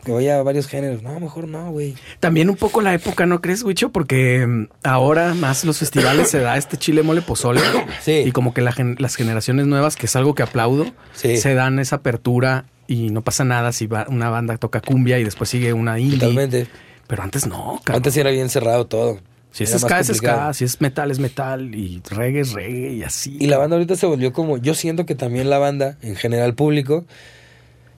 [0.05, 1.03] que vaya a varios géneros.
[1.03, 1.95] No, mejor no, güey.
[2.21, 3.91] También un poco la época, ¿no crees, Wicho?
[3.91, 7.61] Porque mm, ahora más los festivales se da este chile mole pozole.
[8.03, 8.23] Sí.
[8.27, 11.37] Y como que la las generaciones nuevas, que es algo que aplaudo, Sí.
[11.37, 15.25] se dan esa apertura y no pasa nada si va- una banda toca cumbia y
[15.25, 16.19] después sigue una indie.
[16.19, 16.67] Totalmente.
[17.07, 17.97] Pero antes no, cabrón.
[18.01, 19.21] Antes era bien cerrado todo.
[19.53, 23.03] si es ska, es ska, si es metal, es metal y reggae es reggae y
[23.05, 23.37] así.
[23.41, 26.55] Y la banda ahorita se volvió como, yo siento que también la banda, en general
[26.55, 27.07] público,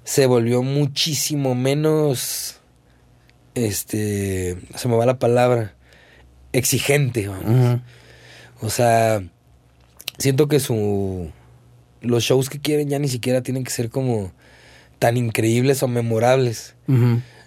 [0.09, 2.61] se volvió muchísimo menos,
[3.55, 5.75] este, se me va la palabra,
[6.53, 7.81] exigente, vamos.
[8.63, 9.23] O sea,
[10.17, 11.31] siento que su,
[12.01, 14.33] los shows que quieren ya ni siquiera tienen que ser como
[14.99, 16.75] tan increíbles o memorables.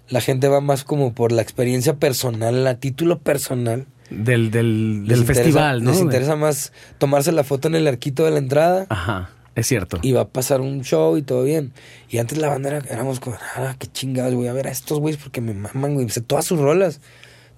[0.10, 3.88] La gente va más como por la experiencia personal, a título personal.
[4.12, 5.92] Del, del, del interesa- festival, ¿no?
[5.92, 8.86] Les interesa más tomarse la foto en el arquito de la entrada.
[8.90, 10.00] Ajá, es cierto.
[10.02, 11.74] y va a pasar un show y todo bien.
[12.10, 15.00] Y antes la banda era, éramos como, ah, qué chingados, voy a ver a estos
[15.00, 16.10] güeyes porque me maman, güey.
[16.10, 17.02] Sé todas sus rolas,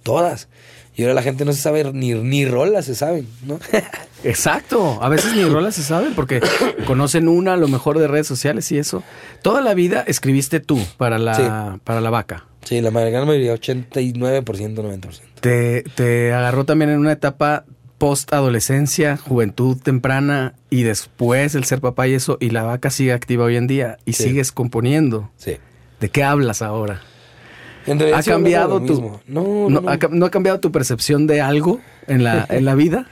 [0.02, 0.48] todas.
[0.96, 3.60] Y ahora la gente no se sabe ni, ni rolas, se saben, ¿no?
[4.24, 5.00] Exacto.
[5.02, 6.40] A veces ni rolas se saben porque
[6.86, 9.04] conocen una a lo mejor de redes sociales y eso.
[9.42, 12.46] Toda la vida escribiste tú para la, para la vaca.
[12.64, 15.20] sí, la gran mayoría, 89%, 90%.
[15.42, 17.66] Te, te agarró también en una etapa
[17.98, 22.38] post adolescencia, juventud temprana y después el ser papá y eso.
[22.40, 24.24] Y la vaca sigue activa hoy en día y Sí.
[24.24, 25.30] sigues componiendo.
[25.38, 25.58] Sí.
[26.00, 27.02] ¿De qué hablas ahora?
[27.86, 29.02] En realidad ¿Ha cambiado lo tu.
[29.02, 29.90] No, no, no, no.
[29.90, 33.08] ha ca- no ha cambiado tu percepción de algo en la, en la vida?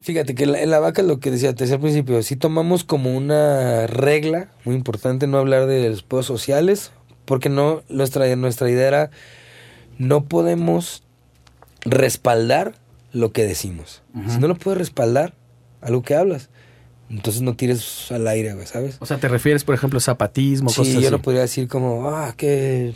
[0.00, 2.84] Fíjate que la- en la vaca lo que decía, te decía al principio, si tomamos
[2.84, 6.92] como una regla muy importante no hablar de los pedos sociales,
[7.24, 9.10] porque no, nuestra, nuestra idea era,
[9.96, 11.02] no podemos
[11.86, 12.74] respaldar
[13.14, 14.02] lo que decimos.
[14.28, 15.34] Si no lo puedes respaldar,
[15.80, 16.50] algo que hablas,
[17.08, 18.96] entonces no tires al aire, güey, ¿sabes?
[19.00, 21.10] O sea, ¿te refieres, por ejemplo, a zapatismo, Sí, cosas yo así?
[21.10, 22.92] no podría decir como, ah, qué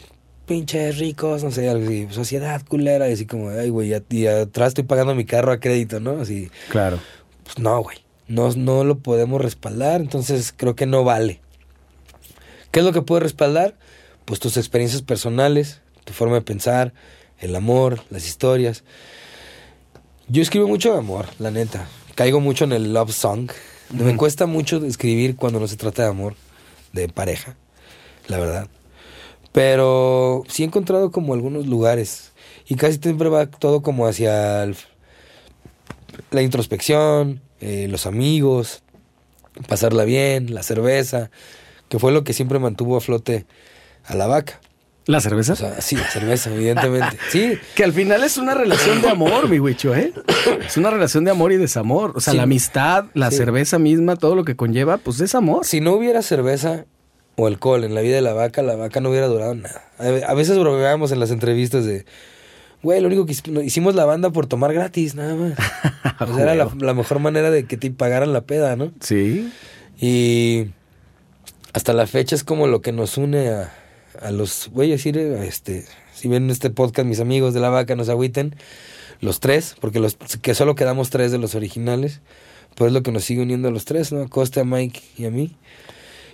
[0.47, 4.69] pinches ricos, no sé, algo así, sociedad culera, y así como, ay, güey, y, atrás
[4.69, 6.21] estoy pagando mi carro a crédito, ¿no?
[6.21, 6.99] Así, Claro.
[7.45, 7.99] pues no, güey.
[8.27, 11.41] No, no lo podemos respaldar, entonces creo que no vale.
[12.71, 13.77] ¿Qué es lo que puede respaldar?
[14.25, 16.93] Pues tus experiencias personales, tu forma de pensar,
[17.39, 18.85] el amor, las historias.
[20.29, 21.87] Yo escribo mucho de amor, la neta.
[22.15, 23.51] Caigo mucho en el love song.
[23.91, 26.35] Me cuesta mucho escribir cuando no se trata de amor,
[26.93, 27.57] de pareja,
[28.27, 28.69] la verdad.
[29.53, 32.33] Pero sí he encontrado como algunos lugares.
[32.67, 34.77] Y casi siempre va todo como hacia el-
[36.31, 38.83] la introspección, eh, los amigos,
[39.69, 41.31] pasarla bien, la cerveza,
[41.89, 43.47] que fue lo que siempre mantuvo a flote
[44.05, 44.61] a la vaca.
[45.09, 45.55] ¿La cerveza?
[45.55, 47.17] O sea, sí, la cerveza, evidentemente.
[47.31, 50.13] Sí, que al final es una relación de amor, mi huicho, ¿eh?
[50.67, 52.13] Es una relación de amor y desamor.
[52.15, 52.37] O sea, Sí.
[52.37, 53.39] la amistad, la Sí.
[53.39, 55.65] cerveza misma, todo lo que conlleva, pues es amor.
[55.65, 56.85] si no hubiera cerveza
[57.37, 59.83] o alcohol en la vida de la vaca, la vaca no hubiera durado nada.
[59.99, 62.05] A veces bromeábamos en las entrevistas de,
[62.83, 65.53] güey, lo único que hic- hicimos la banda por tomar gratis, nada más.
[66.21, 68.93] O sea, era la, la mejor manera de que te pagaran la peda, ¿no?
[69.01, 69.51] Sí.
[70.01, 70.67] Y
[71.73, 73.73] hasta la fecha es como lo que nos une a,
[74.21, 75.85] a los, voy a decir, este,
[76.15, 78.55] si ven este podcast mis amigos de la vaca nos agüiten,
[79.21, 82.21] los tres, porque los que solo quedamos tres de los originales,
[82.75, 84.23] pues es lo que nos sigue uniendo a los tres, ¿no?
[84.23, 85.57] A Costa, a Mike y a mí.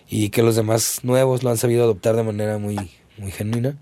[0.08, 2.76] Y que los demás nuevos lo han sabido adoptar de manera muy,
[3.16, 3.78] muy genuina.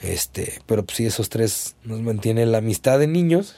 [0.00, 3.56] Este, pero pues sí, esos tres nos mantienen la amistad de niños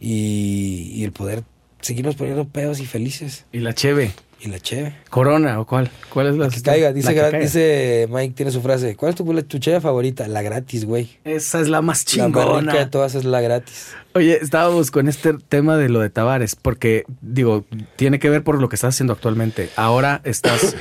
[0.00, 1.42] y, y el poder
[1.80, 3.44] seguirnos poniendo pedos y felices.
[3.52, 4.12] Y la cheve.
[4.40, 4.94] Y la cheve.
[5.10, 5.90] Corona o cuál?
[6.12, 7.38] ¿Cuál es la Que caiga, dice, la que gra- caiga?
[7.44, 8.94] dice Mike, tiene su frase.
[8.94, 10.28] ¿Cuál es tu, tu cheve favorita?
[10.28, 11.10] La gratis, güey.
[11.24, 12.90] Esa es la más La más rica de chingona.
[12.90, 13.92] todas es la gratis.
[14.14, 17.64] Oye, estábamos con este tema de lo de Tavares, porque, digo,
[17.96, 19.70] tiene que ver por lo que estás haciendo actualmente.
[19.74, 20.76] Ahora estás,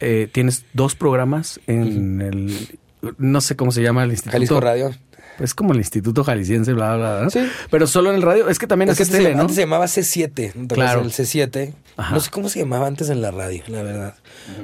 [0.00, 2.78] eh, tienes dos programas en el,
[3.16, 4.32] no sé cómo se llama el instituto.
[4.32, 4.90] Jalisco Radio.
[5.38, 7.22] Es como el Instituto Jalisciense, bla, bla, bla.
[7.24, 7.30] ¿no?
[7.30, 7.40] Sí.
[7.70, 8.48] Pero solo en el radio.
[8.48, 9.40] Es que también Es que haces antes, tele, se, ¿no?
[9.42, 10.52] antes se llamaba C7.
[10.54, 11.02] ¿no te Claro.
[11.02, 11.72] El C7.
[11.96, 12.14] Ajá.
[12.14, 14.14] No sé cómo se llamaba antes en la radio, la verdad.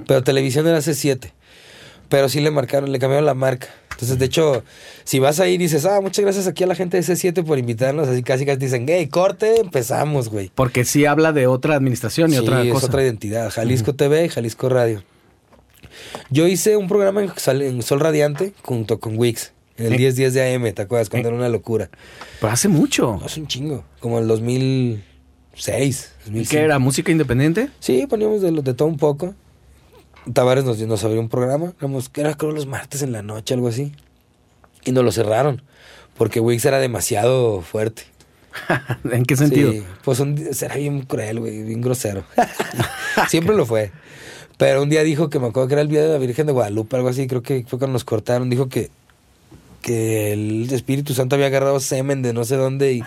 [0.07, 1.33] Pero televisión era C7.
[2.09, 3.69] Pero sí le marcaron, le cambiaron la marca.
[3.93, 4.65] Entonces, de hecho,
[5.05, 7.59] si vas ahí y dices, ah, muchas gracias aquí a la gente de C7 por
[7.59, 10.51] invitarnos, así casi casi dicen, hey, corte, empezamos, güey.
[10.55, 12.87] Porque sí habla de otra administración y Sí, otra es cosa.
[12.87, 13.51] otra identidad.
[13.51, 15.03] Jalisco TV y Jalisco Radio.
[16.31, 19.54] Yo hice un programa en Sol Radiante junto con Wix.
[19.77, 19.99] En el ¿Eh?
[19.99, 21.09] 10 10 de AM, ¿te acuerdas?
[21.09, 21.91] Cuando era una locura.
[22.41, 23.21] Pero hace mucho.
[23.25, 23.85] Es un chingo.
[24.01, 25.03] Como el 2006.
[25.57, 26.51] ¿Y 2005.
[26.51, 26.79] qué era?
[26.79, 27.71] ¿Música independiente?
[27.81, 29.35] Sí, poníamos de, de todo un poco.
[30.33, 31.75] Tavares nos, nos abrió un programa.
[31.79, 33.93] Éramos, era creo los martes en la noche, algo así.
[34.85, 35.63] Y nos lo cerraron.
[36.17, 38.05] Porque Wix era demasiado fuerte.
[39.11, 39.73] ¿En qué sentido?
[39.73, 42.25] Sí, pues un era bien cruel, güey, bien grosero.
[43.29, 43.91] Siempre lo fue.
[44.57, 46.53] Pero un día dijo que me acuerdo que era el día de la Virgen de
[46.53, 48.49] Guadalupe, algo así, creo que fue cuando nos cortaron.
[48.49, 48.91] Dijo que,
[49.85, 53.03] que el Espíritu Santo había agarrado semen de no sé dónde y,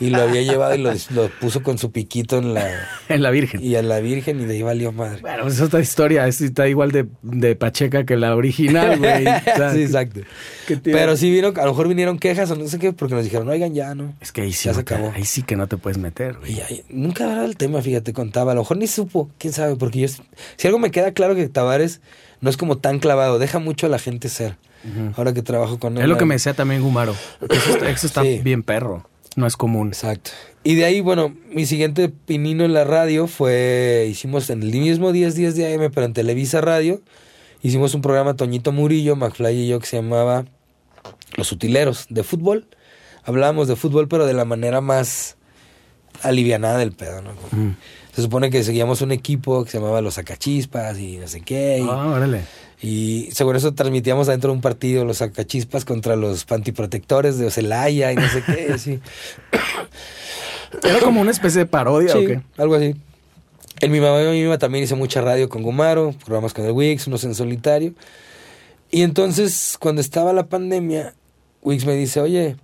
[0.00, 2.68] y lo había llevado y lo, lo puso con su piquito en la.
[3.08, 3.62] En la Virgen.
[3.62, 5.20] Y a la Virgen y de ahí valió madre.
[5.20, 6.26] Bueno, pues es otra historia.
[6.26, 9.24] Es- está igual de, de Pacheca que la original, güey.
[9.72, 10.20] Sí, exacto.
[10.82, 13.48] Pero sí vino, a lo mejor vinieron quejas o no sé qué, porque nos dijeron,
[13.48, 14.12] oigan, ya, ¿no?
[14.20, 15.12] Es que ahí sí, Ya se no acabó.
[15.14, 16.54] ahí sí que no te puedes meter, güey.
[16.54, 18.50] Y ahí- nunca hablaba del tema, fíjate, contaba.
[18.50, 20.08] A lo mejor ni supo, quién sabe, porque yo.
[20.56, 22.00] Si algo me queda claro que Tavares
[22.40, 24.56] no es como tan clavado, deja mucho a la gente ser.
[25.16, 26.02] Ahora que trabajo con él.
[26.02, 27.14] Es lo que me decía también Gumaro.
[27.48, 28.40] Eso, está- eso está Sí.
[28.42, 29.08] bien perro.
[29.36, 29.88] No es común.
[29.88, 30.30] Exacto.
[30.64, 34.06] Y de ahí, bueno, mi siguiente pinino en la radio fue.
[34.10, 37.02] Hicimos en el mismo 10 10 de AM, pero en Televisa Radio.
[37.62, 40.44] Hicimos un programa Toñito Murillo, McFly y yo que se llamaba
[41.36, 42.66] Los Utileros de fútbol.
[43.24, 45.36] Hablábamos de fútbol, pero de la manera más
[46.22, 47.32] alivianada del pedo, ¿no?
[47.34, 47.76] Como- Mm.
[48.12, 51.80] Se supone que seguíamos un equipo que se llamaba Los Sacachispas y no sé qué.
[51.80, 52.42] Y, Ah, órale.
[52.86, 58.12] Y según eso transmitíamos adentro de un partido los Sacachispas contra los pantiprotectores de Ocelaya
[58.12, 58.72] y no sé qué.
[58.72, 59.00] así.
[60.84, 62.42] ¿Era como una especie de parodia Sí, o qué?
[62.58, 62.94] algo así.
[63.80, 66.70] En mi mamá y mi mamá también hice mucha radio con Gumaro, programas con el
[66.70, 67.92] Wix, unos en solitario.
[68.92, 71.12] Y entonces, cuando estaba la pandemia,
[71.62, 72.54] Wix me dice, oye,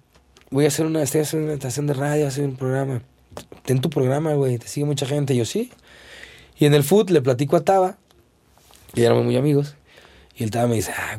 [0.50, 3.02] voy a hacer una, estoy haciendo una estación de radio, hacer un programa.
[3.64, 5.34] Ten tu programa, güey, te sigue mucha gente.
[5.34, 5.72] Y yo, sí.
[6.58, 7.98] Y en el food le platico a Taba,
[8.94, 9.74] y éramos muy amigos.
[10.36, 11.18] Y el Taba me dice, ah,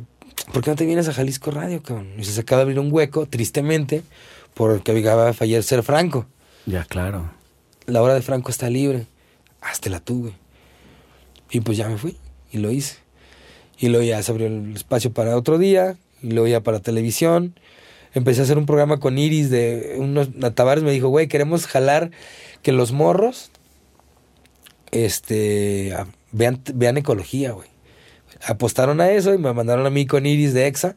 [0.52, 2.14] ¿por qué no te vienes a Jalisco Radio, cabrón?
[2.18, 4.04] Y se acaba de abrir un hueco, tristemente,
[4.54, 6.26] porque acaba de fallecer Franco
[6.66, 7.32] Ya, claro.
[7.86, 9.08] la hora de Franco está libre.
[9.62, 10.34] Háztela tú, güey.
[11.52, 12.18] Y pues ya me fui
[12.52, 12.98] y lo hice.
[13.80, 15.96] Y luego ya se abrió el espacio para otro día.
[16.22, 17.58] Y luego ya para televisión.
[18.14, 22.12] Empecé a hacer un programa con Iris de unos Tavares me dijo, güey, queremos jalar
[22.62, 23.52] que los morros
[24.92, 25.96] este
[26.32, 27.70] vean, vean ecología, güey.
[28.46, 30.96] Apostaron a eso y me mandaron a mí con Iris de EXA,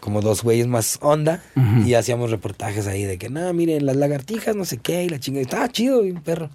[0.00, 1.42] como dos güeyes más onda,
[1.84, 5.18] y hacíamos reportajes ahí de que, no, miren, las lagartijas, no sé qué, y la
[5.18, 5.42] chingada.
[5.42, 6.50] Estaba chido, y un perro.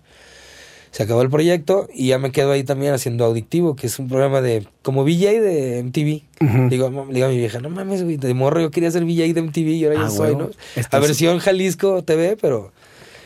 [0.91, 4.07] Se acabó el proyecto y ya me quedo ahí también haciendo Audictivo, que es un
[4.07, 6.21] programa de, como VJ de MTV.
[6.47, 6.69] Ujú.
[6.69, 9.03] Digo, mam- le digo a mi vieja, no mames, güey, de morro yo quería ser
[9.03, 10.39] VJ de MTV y ahora ya Ah, soy, huevo.
[10.39, 10.49] ¿no?
[10.75, 12.71] Estás- La versión Jalisco TV, pero...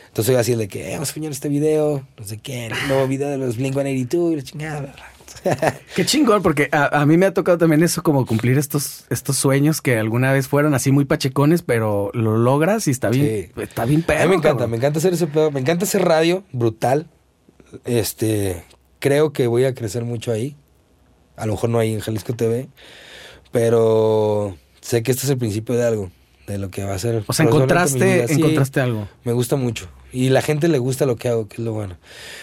[0.08, 2.74] Entonces soy así de que, eh, vamos a poner este video, no sé qué, el
[2.88, 4.96] nuevo video de los Blink-182 y la chingada.
[5.96, 9.36] Qué chingón, porque a, a mí me ha tocado también eso, como cumplir estos, estos
[9.38, 13.62] sueños que alguna vez fueron así muy pachecones, pero lo logras y está bien, Sí.
[13.62, 14.22] está bien perro.
[14.22, 14.72] a mí me encanta, cabrón.
[14.72, 17.08] me encanta hacer ese pedo, me encanta hacer radio, brutal.
[17.86, 18.64] Este,
[19.00, 20.56] creo que voy a crecer mucho ahí.
[21.36, 22.68] A lo mejor no ahí en Jalisco TV,
[23.52, 26.12] pero sé que este es el principio de algo,
[26.48, 27.24] de lo que va a ser.
[27.28, 29.08] O sea, encontraste, encontraste algo.
[29.24, 29.88] Me gusta mucho.
[30.12, 31.98] Y la gente le gusta lo que hago, que es lo bueno.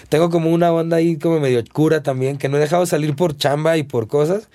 [0.08, 3.36] Tengo como una onda ahí como medio cura también, que no he dejado salir por
[3.36, 4.48] chamba y por cosas.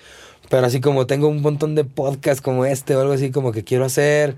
[0.48, 3.64] Pero así como tengo un montón de podcasts como este o algo así como que
[3.64, 4.36] quiero hacer.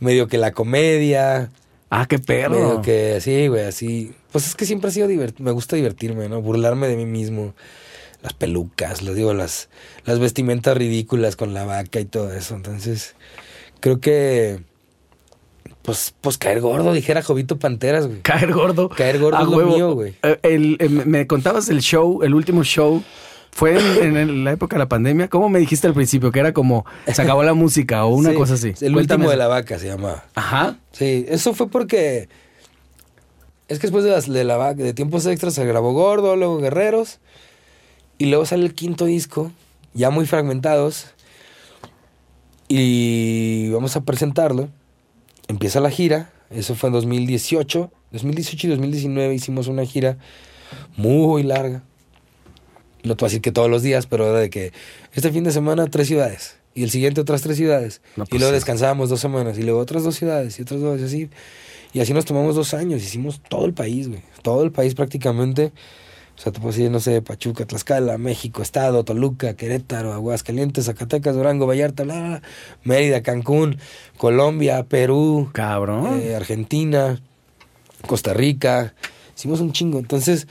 [0.00, 1.50] Medio que la comedia.
[1.90, 2.54] Ah, qué perro.
[2.54, 4.12] Medio que sí, güey, así.
[4.32, 6.42] Pues es que siempre ha sido divert me gusta divertirme, ¿no?
[6.42, 7.54] Burlarme de mí mismo.
[8.22, 9.68] Las pelucas, les digo, las,
[10.06, 12.54] las vestimentas ridículas con la vaca y todo eso.
[12.56, 13.14] Entonces,
[13.80, 14.60] creo que
[15.84, 18.20] Pues, pues caer gordo, dijera Jovito Panteras, güey.
[18.22, 18.88] Caer gordo.
[18.88, 19.74] Caer gordo A es lo huevo.
[19.76, 20.14] mío, güey.
[20.22, 23.02] Eh, el- eh, me contabas el show, el último show.
[23.52, 25.28] Fue en, en la época de la pandemia.
[25.28, 26.32] ¿Cómo me dijiste al principio?
[26.32, 28.68] Que era como se acabó la música o una Sí, cosa así.
[28.80, 30.24] El Cuéntame último de la vaca se llamaba.
[30.34, 30.78] Ajá.
[30.92, 32.28] Sí, eso fue porque.
[33.68, 36.58] Es que después de, las, de, la, vaca- de tiempos extras se grabó Gordo, luego
[36.58, 37.20] Guerreros.
[38.18, 39.52] Y luego sale el quinto disco,
[39.92, 41.08] ya muy fragmentados.
[42.68, 44.68] Y vamos a presentarlo.
[45.48, 46.30] Empieza la gira.
[46.50, 47.90] Eso fue en 2018.
[48.12, 50.18] 2018 y 2019 hicimos una gira
[50.96, 51.82] muy larga.
[53.02, 54.72] No te voy a decir que todos los días, pero era de que
[55.12, 56.56] este fin de semana tres ciudades.
[56.74, 58.00] Y el siguiente otras tres ciudades.
[58.16, 58.56] No, y pues luego sí.
[58.56, 59.58] descansábamos dos semanas.
[59.58, 60.58] Y luego otras dos ciudades.
[60.58, 61.30] Y otras dos, y así.
[61.92, 63.02] Y así nos tomamos dos años.
[63.02, 64.22] Hicimos todo el país, güey.
[64.42, 65.72] Todo el país prácticamente.
[66.36, 71.36] O sea, te puedo decir, no sé, Pachuca, Tlaxcala, México, Estado, Toluca, Querétaro, Aguascalientes, Zacatecas,
[71.36, 72.42] Durango, Vallarta, bla, bla, bla,
[72.82, 73.78] Mérida, Cancún,
[74.16, 76.20] Colombia, Perú, Cabrón.
[76.20, 77.20] eh, Argentina,
[78.06, 78.94] Costa Rica.
[79.36, 79.98] Hicimos un chingo.
[80.00, 80.48] Entonces,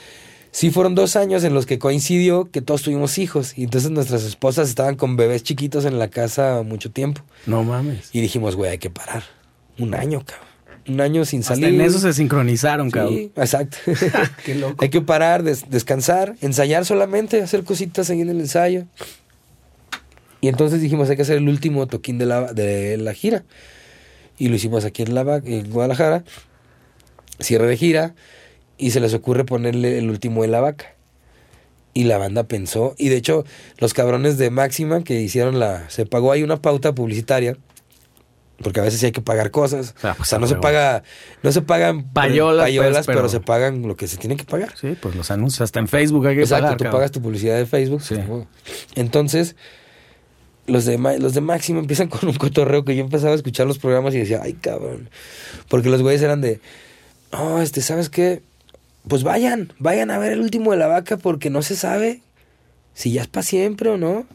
[0.51, 3.57] sí fueron dos años en los que coincidió que todos tuvimos hijos.
[3.57, 7.21] Y entonces nuestras esposas estaban con bebés chiquitos en la casa mucho tiempo.
[7.45, 8.09] no mames.
[8.13, 9.23] Y dijimos, güey, hay que parar.
[9.77, 10.52] Un año, cabrón.
[10.87, 11.69] Un año sin Hasta salir.
[11.75, 13.15] en eso se sincronizaron, cabrón.
[13.15, 13.77] Sí, exacto.
[14.45, 14.75] Qué loco.
[14.83, 18.85] Hay que parar, des- descansar, ensayar solamente, hacer cositas ahí en el ensayo.
[20.41, 23.43] Y entonces dijimos, hay que hacer el último toquín de la, de la gira.
[24.37, 26.25] Y lo hicimos aquí en, la, en Guadalajara.
[27.39, 28.13] Cierre de gira.
[28.77, 30.95] Y se les ocurre ponerle el último de la vaca.
[31.93, 32.93] Y la banda pensó.
[32.97, 33.45] Y de hecho,
[33.77, 35.89] los cabrones de Máxima que hicieron la.
[35.89, 37.55] Se pagó ahí una pauta publicitaria.
[38.63, 39.93] Porque a veces sí hay que pagar cosas.
[39.97, 41.03] O sea, O pues, sea, no se paga.
[41.43, 44.73] No se pagan Payolas, pues, pero, pero- se pagan lo que se tiene que pagar.
[44.79, 45.61] Sí, pues los anuncios.
[45.61, 46.99] Hasta en Facebook hay que Exacto, pagar, tú cabrón.
[46.99, 48.01] pagas tu publicidad de Facebook.
[48.01, 48.15] Sí.
[48.95, 49.55] Entonces,
[50.65, 53.79] los de, los de Máximo empiezan con un cotorreo que yo empezaba a escuchar los
[53.79, 55.09] programas y decía, ay, cabrón.
[55.69, 56.59] Porque los güeyes eran de,
[57.31, 58.41] no, este, ¿sabes qué?
[59.07, 62.21] Pues vayan, vayan a ver el último de la vaca porque no se sabe
[62.93, 64.25] si ya es para siempre o no.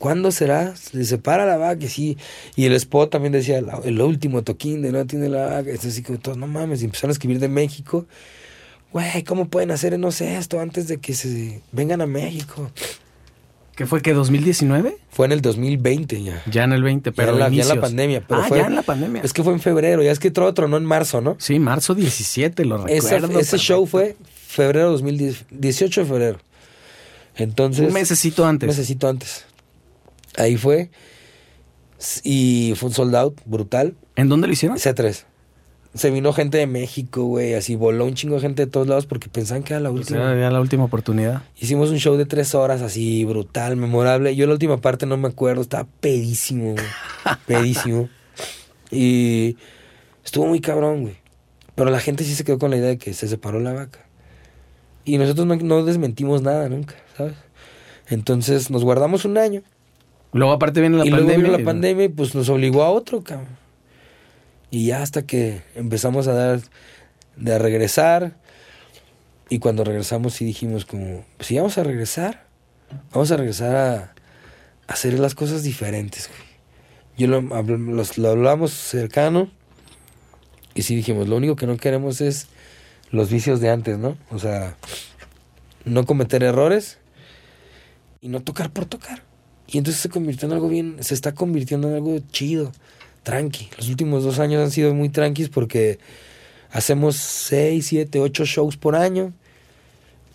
[0.00, 0.74] ¿Cuándo será?
[0.76, 2.16] Se separa la vaca, y sí.
[2.56, 5.70] Y el spot también decía, "La- el último toquín de no tiene la vaca.
[5.70, 8.06] Es así como todos, no mames, y empezaron a escribir de México.
[8.94, 12.70] Güey, ¿cómo pueden hacer, no sé, esto antes de que se vengan a México?
[13.76, 14.96] ¿Qué fue que 2019?
[15.10, 16.42] Fue en el 2020 ya.
[16.50, 18.24] Ya en el 20, pero ya, en la, ya en la pandemia.
[18.26, 19.20] Pero ah, fue, ya en la pandemia.
[19.22, 21.36] Es que fue en febrero, ya es que todo tronó en marzo, ¿no?
[21.38, 23.38] Sí, marzo 17, lo recuerdo.
[23.38, 24.16] ese show fue
[24.48, 26.38] febrero 2010, 18 de febrero.
[27.36, 28.68] Entonces, Un mesecito antes.
[28.68, 29.44] un mesecito antes.
[30.36, 30.90] Ahí fue.
[32.24, 33.94] Y fue un sold out brutal.
[34.16, 34.78] ¿En dónde lo hicieron?
[34.78, 35.24] C3.
[35.92, 39.06] Se vino gente de México, güey, así voló un chingo de gente de todos lados
[39.06, 40.32] porque pensaban que era la Pues última.
[40.32, 41.42] era la última oportunidad.
[41.58, 44.36] Hicimos un show de tres horas así, brutal, memorable.
[44.36, 46.84] Yo la última parte no me acuerdo, estaba pedísimo, güey.
[47.46, 48.08] Pedísimo.
[48.92, 49.56] Y
[50.24, 51.16] estuvo muy cabrón, güey.
[51.74, 53.98] Pero la gente sí se quedó con la idea de que se separó la vaca.
[55.04, 57.34] Y nosotros no, no desmentimos nada nunca, ¿sabes?
[58.08, 59.62] Entonces nos guardamos un año.
[60.32, 61.34] Luego aparte viene la y pandemia.
[61.36, 63.48] luego vino la pandemia y pues nos obligó a otro, cabrón.
[64.70, 66.60] Y ya hasta que empezamos a dar,
[67.36, 68.36] de a regresar.
[69.48, 72.46] Y cuando regresamos sí dijimos como, pues sí, vamos a regresar.
[73.12, 74.12] Vamos a regresar a, a
[74.86, 76.40] hacer las cosas diferentes, güey.
[77.18, 77.40] Yo lo,
[77.76, 79.50] los- lo hablamos cercano.
[80.74, 82.46] Y sí dijimos, lo único que no queremos es
[83.10, 84.16] los vicios de antes, ¿no?
[84.30, 84.76] O sea,
[85.84, 86.98] no cometer errores
[88.20, 89.24] y no tocar por tocar.
[89.70, 92.72] Y entonces se convirtió en algo bien, se está convirtiendo en algo chido,
[93.22, 93.68] tranqui.
[93.76, 96.00] Los últimos dos años han sido muy tranquis porque
[96.72, 99.32] hacemos seis, siete, ocho shows por año.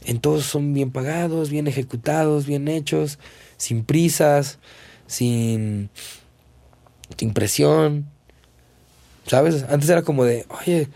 [0.05, 3.19] En todos son bien pagados, bien ejecutados, bien hechos,
[3.57, 4.59] sin prisas,
[5.05, 5.89] sin,
[7.17, 8.05] sin presión.
[9.27, 9.65] ¿Sabes?
[9.67, 10.87] Antes era como de, oye,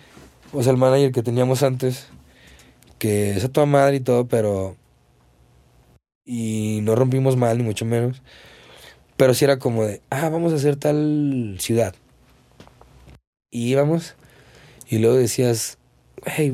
[0.54, 2.06] o sea, el manager que teníamos antes,
[3.00, 4.78] que es a toda madre y todo, pero
[6.32, 8.22] y no rompimos mal, ni mucho menos.
[9.18, 11.96] Pero sí era como de, ah, vamos a hacer tal ciudad.
[13.50, 14.14] Y íbamos,
[14.88, 15.80] y luego decías,
[16.26, 16.54] hey,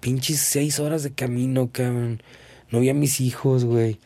[0.00, 2.22] pinches seis horas de camino, cabrón.
[2.70, 3.98] No vi a mis hijos, güey.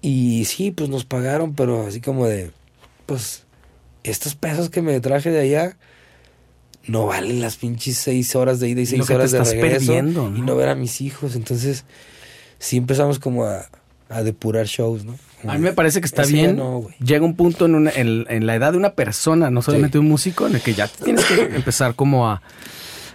[0.00, 2.52] Y sí, pues nos pagaron, pero así como de,
[3.06, 3.42] pues,
[4.04, 5.76] estos pesos que me traje de allá
[6.86, 9.60] no valen las pinches seis horas de ida y seis horas de regreso.
[9.60, 10.38] perdiendo, ¿no?
[10.38, 11.34] Y no ver a mis hijos.
[11.34, 11.84] Entonces,
[12.62, 13.66] sí empezamos como a,
[14.08, 15.16] a depurar shows, ¿no?
[15.48, 16.56] A mí me parece que está ese bien.
[16.56, 16.86] no.
[17.04, 20.08] Llega un punto en, una- en, en la edad de una persona, no solamente un
[20.08, 22.42] músico, en el que ya tienes que empezar como a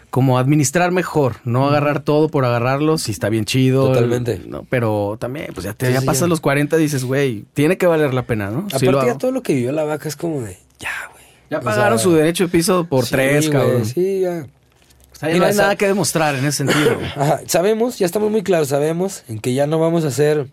[0.09, 3.87] como administrar mejor, no agarrar todo por agarrarlo, si está bien chido.
[3.89, 4.41] Totalmente.
[4.47, 6.27] No, pero también, pues ya te Sí, ya sí, pasas ya.
[6.27, 8.59] los 40 y dices, güey, tiene que valer la pena, ¿no?
[8.67, 11.23] Aparte lo ya todo lo que vivió la vaca es como de, ya, güey.
[11.49, 13.85] Ya pagaron sea, su derecho de piso por tres, cabrón.
[13.85, 14.47] Sí, ya.
[15.17, 16.99] O sea, ya Mira, no hay nada que demostrar en ese sentido.
[17.15, 20.47] Ajá, sabemos, ya estamos muy claros, sabemos en que ya no vamos a hacer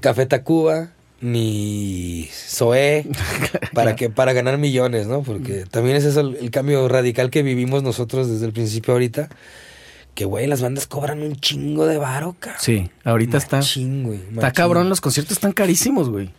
[0.00, 0.90] Café Tacuba
[1.20, 3.04] ni Zoé
[3.74, 5.22] para que para ganar millones, ¿no?
[5.22, 9.28] Porque también es el, el cambio radical que vivimos nosotros desde el principio ahorita.
[10.14, 12.60] Que, güey, las bandas cobran un chingo de varo, cabrón.
[12.60, 13.56] Sí, ahorita está.
[13.56, 16.30] Machín, güey, Está cabrón, los conciertos están carísimos, güey.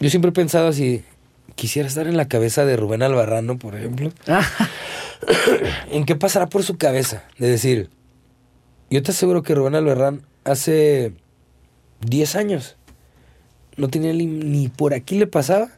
[0.00, 1.02] Yo siempre he pensado así,
[1.54, 4.12] quisiera estar en la cabeza de Rubén Albarrano, por ejemplo.
[5.90, 7.24] ¿En qué pasará por su cabeza?
[7.38, 7.90] De decir,
[8.90, 11.12] yo te aseguro que Rubén Albarrán hace
[12.00, 12.76] 10 años
[13.76, 15.68] no tenía ni, ni por aquí le pasaba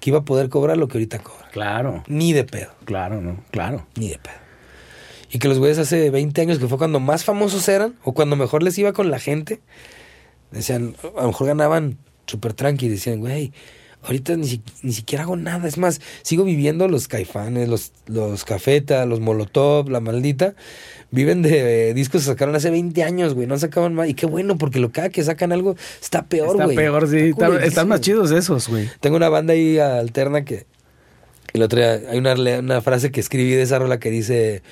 [0.00, 1.48] que iba a poder cobrar lo que ahorita cobra.
[1.50, 3.86] claro, Ni de pedo, claro, no, claro.
[3.96, 4.34] ni de pedo.
[5.30, 8.36] Y que los güeyes hace 20 años, que fue cuando más famosos eran, o cuando
[8.36, 9.60] mejor les iba con la gente,
[10.50, 13.52] decían, a lo mejor ganaban súper tranqui, decían, güey,
[14.04, 15.66] ahorita ni, ni siquiera hago nada.
[15.66, 20.54] Es más, sigo viviendo los caifanes, los, los cafeta, los molotov, la maldita.
[21.10, 23.46] Viven de eh, discos que sacaron hace 20 años, güey.
[23.46, 24.08] No sacaban más.
[24.08, 26.76] Y qué bueno, porque lo cada que sacan algo está peor, está güey.
[26.76, 27.16] peor, sí.
[27.30, 28.88] está- están más chidos esos, güey.
[29.00, 30.66] Tengo una banda ahí alterna que.
[31.52, 34.62] El otro día hay una, una frase que escribí de esa rola que dice.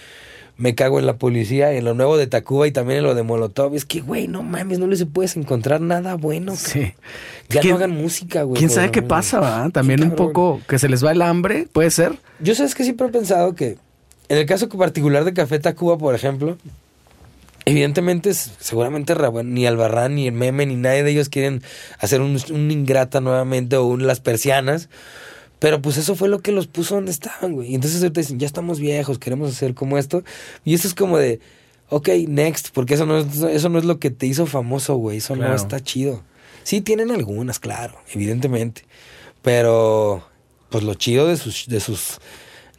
[0.58, 3.22] Me cago en la policía, en lo nuevo de Tacuba y también en lo de
[3.22, 3.74] Molotov.
[3.74, 6.54] Es que, güey, no mames, no les puedes encontrar nada bueno.
[6.56, 6.92] Sí.
[7.48, 8.58] Ya ¿Quién- no hagan música, güey.
[8.58, 9.68] ¿Quién sabe qué pasa, va?
[9.70, 12.18] También Sí, un poco que se les va el hambre, puede ser.
[12.38, 13.78] Yo sabes que siempre he pensado que,
[14.28, 16.56] en el caso particular de Café Tacuba, por ejemplo,
[17.64, 21.62] evidentemente, seguramente Ra- ni Albarrán, ni el meme, ni nadie de ellos quieren
[21.98, 24.88] hacer un, un ingrata nuevamente o un las persianas.
[25.62, 27.70] Pero pues eso fue lo que los puso donde estaban, güey.
[27.70, 30.24] Y entonces ahorita dicen, ya estamos viejos, queremos hacer como esto.
[30.64, 31.38] Y eso es como de,
[31.88, 35.18] ok, next, porque eso no es, eso no es lo que te hizo famoso, güey.
[35.18, 35.50] Eso Claro.
[35.50, 36.22] no está chido.
[36.64, 38.82] Sí, tienen algunas, claro, evidentemente.
[39.40, 40.24] Pero,
[40.68, 42.18] pues lo chido de sus, de sus,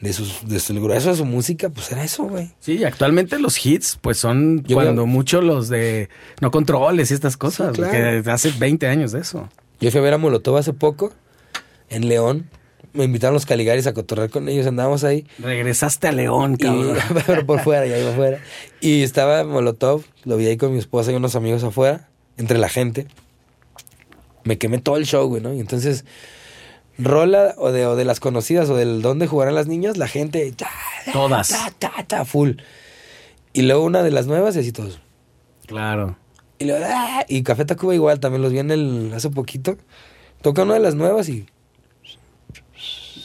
[0.01, 2.51] de sus, de su, el grueso de su música, pues era eso, güey.
[2.59, 6.09] Sí, actualmente los hits, pues son Yo cuando veo- mucho los de
[6.41, 8.23] no controles y estas cosas, Sí, claro.
[8.23, 9.49] que hace 20 años de eso.
[9.79, 11.13] Yo fui a ver a Molotov hace poco,
[11.89, 12.49] en León.
[12.93, 15.25] Me invitaron los Caligaris a cotorrear con ellos, andábamos ahí.
[15.39, 16.97] Regresaste a León, Y, cabrón.
[17.27, 18.39] pero por fuera, ya iba afuera.
[18.81, 22.69] Y estaba Molotov, lo vi ahí con mi esposa y unos amigos afuera, entre la
[22.69, 23.07] gente.
[24.43, 25.53] Me quemé todo el show, güey, ¿no?
[25.53, 26.05] Y entonces,
[26.99, 30.51] rola o de, o de las conocidas o del dónde jugarán las niñas, la gente.
[30.51, 30.69] ta,
[31.05, 31.49] ta, Todas.
[31.49, 32.51] ta, ta, ta, full.
[33.53, 34.99] Y luego una de las nuevas y así todos.
[35.65, 36.17] Claro.
[36.59, 39.77] Y, luego, ah, y Café Tacuba igual, también los vi en el hace poquito.
[40.41, 41.45] Toca una de las nuevas y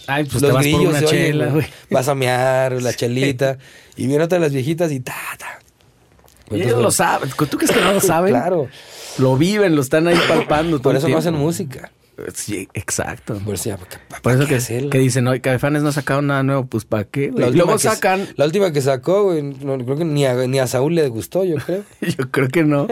[0.09, 1.66] Ay, pues te los vas por grillos una se oyen, chela, güey.
[1.90, 3.59] Vas a mear, la chelita.
[3.97, 5.59] y viene otra de las viejitas y ta, ta.
[6.51, 7.30] Y ellos lo saben.
[7.30, 8.30] ¿Tú crees que no lo saben?
[8.32, 8.68] Claro.
[9.18, 10.78] Lo viven, lo están ahí palpando.
[10.78, 11.93] todo Por el eso no hacen música.
[12.35, 13.39] Sí, exacto.
[13.44, 16.20] Por eso, ya, ¿para- para Por eso que, que dicen, hoy Caifanes no ha sacado
[16.20, 17.30] nada nuevo, pues ¿para qué?
[17.32, 20.59] La Luego que- sacan, La última que sacó, güey, no, creo que ni a, ni
[20.59, 21.85] a Saúl le gustó, yo creo.
[22.01, 22.89] yo creo que no.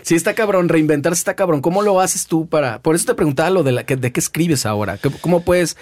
[0.00, 1.60] Sí, está cabrón, reinventarse está cabrón.
[1.60, 2.80] ¿Cómo lo haces tú para...?
[2.80, 4.96] Por eso te preguntaba lo de, la, que- de qué escribes ahora.
[4.96, 5.76] ¿Qué- ¿Cómo puedes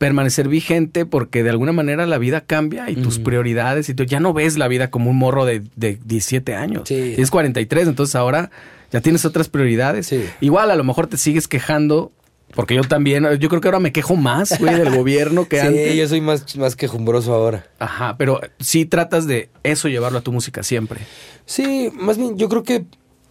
[0.00, 1.04] permanecer vigente?
[1.04, 4.56] Porque de alguna manera la vida cambia y tus prioridades y tú ya no ves
[4.56, 6.84] la vida como un morro de, de 17 años.
[6.88, 7.12] Sí.
[7.14, 8.50] Tienes 43, entonces ahora
[8.90, 10.06] ya tienes otras prioridades.
[10.06, 10.24] Sí.
[10.40, 12.12] Igual a lo mejor te sigues quejando...
[12.54, 15.66] Porque yo también, yo creo que ahora me quejo más, güey, del gobierno que sí,
[15.66, 15.94] antes.
[15.94, 17.66] yo soy más, más quejumbroso ahora.
[17.78, 21.00] Ajá, pero sí tratas de eso llevarlo a tu música siempre.
[21.44, 22.86] Sí, más bien, yo creo que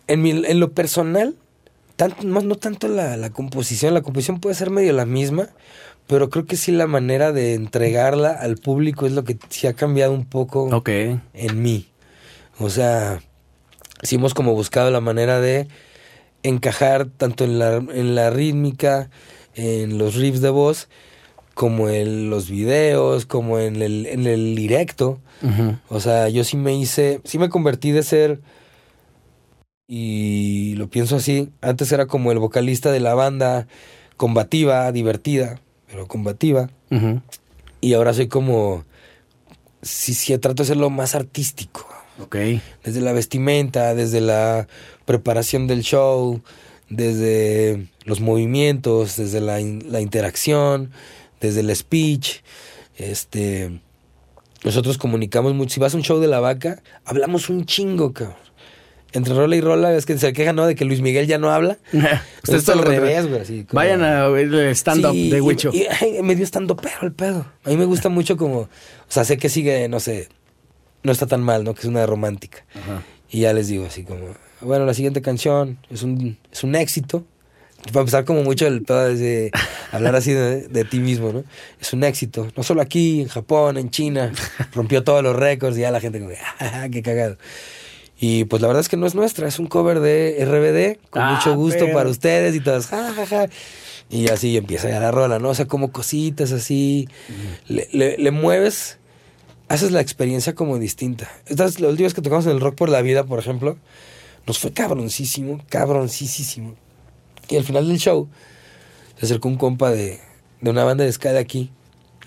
[0.08, 1.36] en, mi, en lo personal,
[1.98, 5.50] tanto, más no tanto la, la composición, la composición puede ser medio la misma,
[6.10, 9.74] pero creo que sí la manera de entregarla al público es lo que sí ha
[9.74, 11.86] cambiado un poco en mí.
[12.58, 13.22] O sea,
[14.02, 15.68] sí hemos como buscado la manera de
[16.42, 19.12] encajar tanto en la, en la rítmica,
[19.54, 20.90] en los riffs de voz,
[21.54, 25.20] como en los videos, como en el, en el directo.
[25.90, 28.42] O sea, yo sí me hice, sí me convertí de ser,
[29.88, 33.68] y lo pienso así, antes era como el vocalista de la banda,
[34.18, 36.70] combativa, divertida, pero combativa,
[37.82, 38.84] y ahora soy como,
[39.82, 41.88] sí, sí, trato de ser lo más artístico,
[42.22, 42.36] Ok.
[42.84, 44.68] desde la vestimenta, desde la
[45.06, 46.42] preparación del show,
[46.90, 50.92] desde los movimientos, desde la, in- la interacción,
[51.42, 52.42] desde el speech,
[52.98, 53.82] este...
[54.62, 55.76] Nosotros comunicamos mucho.
[55.76, 58.36] Si vas a un show de la vaca, hablamos un chingo, cabrón.
[59.12, 60.68] Entre rola y rola, es que se quejan, ¿no?
[60.68, 61.80] De que Luis Miguel ya no habla.
[61.94, 63.42] Ustedes Esto todo al revés, güey.
[63.42, 65.72] así como- Vayan a ver el stand-up Sí, de Huicho.
[65.74, 65.88] Y,
[66.22, 67.46] me dio estando pero el pedo.
[67.64, 68.60] A mí me gusta mucho como...
[68.60, 68.70] O
[69.08, 70.30] sea, sé que sigue, no sé...
[71.02, 71.74] No está tan mal, ¿no?
[71.74, 72.66] Que es una romántica.
[72.76, 73.02] Ajá.
[73.32, 74.36] Y ya les digo así como...
[74.62, 77.24] Bueno, la siguiente canción es un, es un éxito.
[77.94, 79.52] Para empezar como mucho el pedo de
[79.94, 81.46] hablar así de, de ti mismo, ¿no?
[81.80, 82.50] Es un éxito.
[82.58, 84.34] No solo aquí, en Japón, en China.
[84.74, 87.38] Rompió todos los récords y ya la gente como, ¡ah, qué cagado!
[88.22, 91.22] Y pues la verdad es que no es nuestra, es un cover de RBD, con
[91.22, 93.46] Ah, mucho gusto pero- para ustedes y todas, ja, ja, ja.
[94.10, 95.50] Y así empieza ya la rola, ¿no?
[95.50, 97.08] O sea, como cositas así.
[97.68, 98.98] Le, le- le mueves,
[99.70, 101.30] haces la experiencia como distinta.
[101.46, 103.78] Estas, las últimas que tocamos en el Rock por la Vida, por ejemplo,
[104.48, 106.76] nos fue cabroncísimo, cabroncísimo.
[107.50, 108.28] Y al final del show,
[109.18, 110.20] se acercó un compa de,
[110.60, 111.72] de una banda de ska de aquí,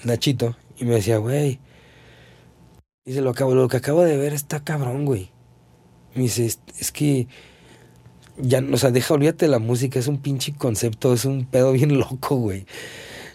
[0.05, 1.59] Nachito, y me decía, güey,
[3.05, 5.32] dice, lo, acabo, lo que acabo de ver está cabrón, güey.
[6.15, 7.27] Me dice, es, es que
[8.39, 11.73] ya, o sea, deja, olvídate de la música, es un pinche concepto, es un pedo
[11.73, 12.67] bien loco, güey.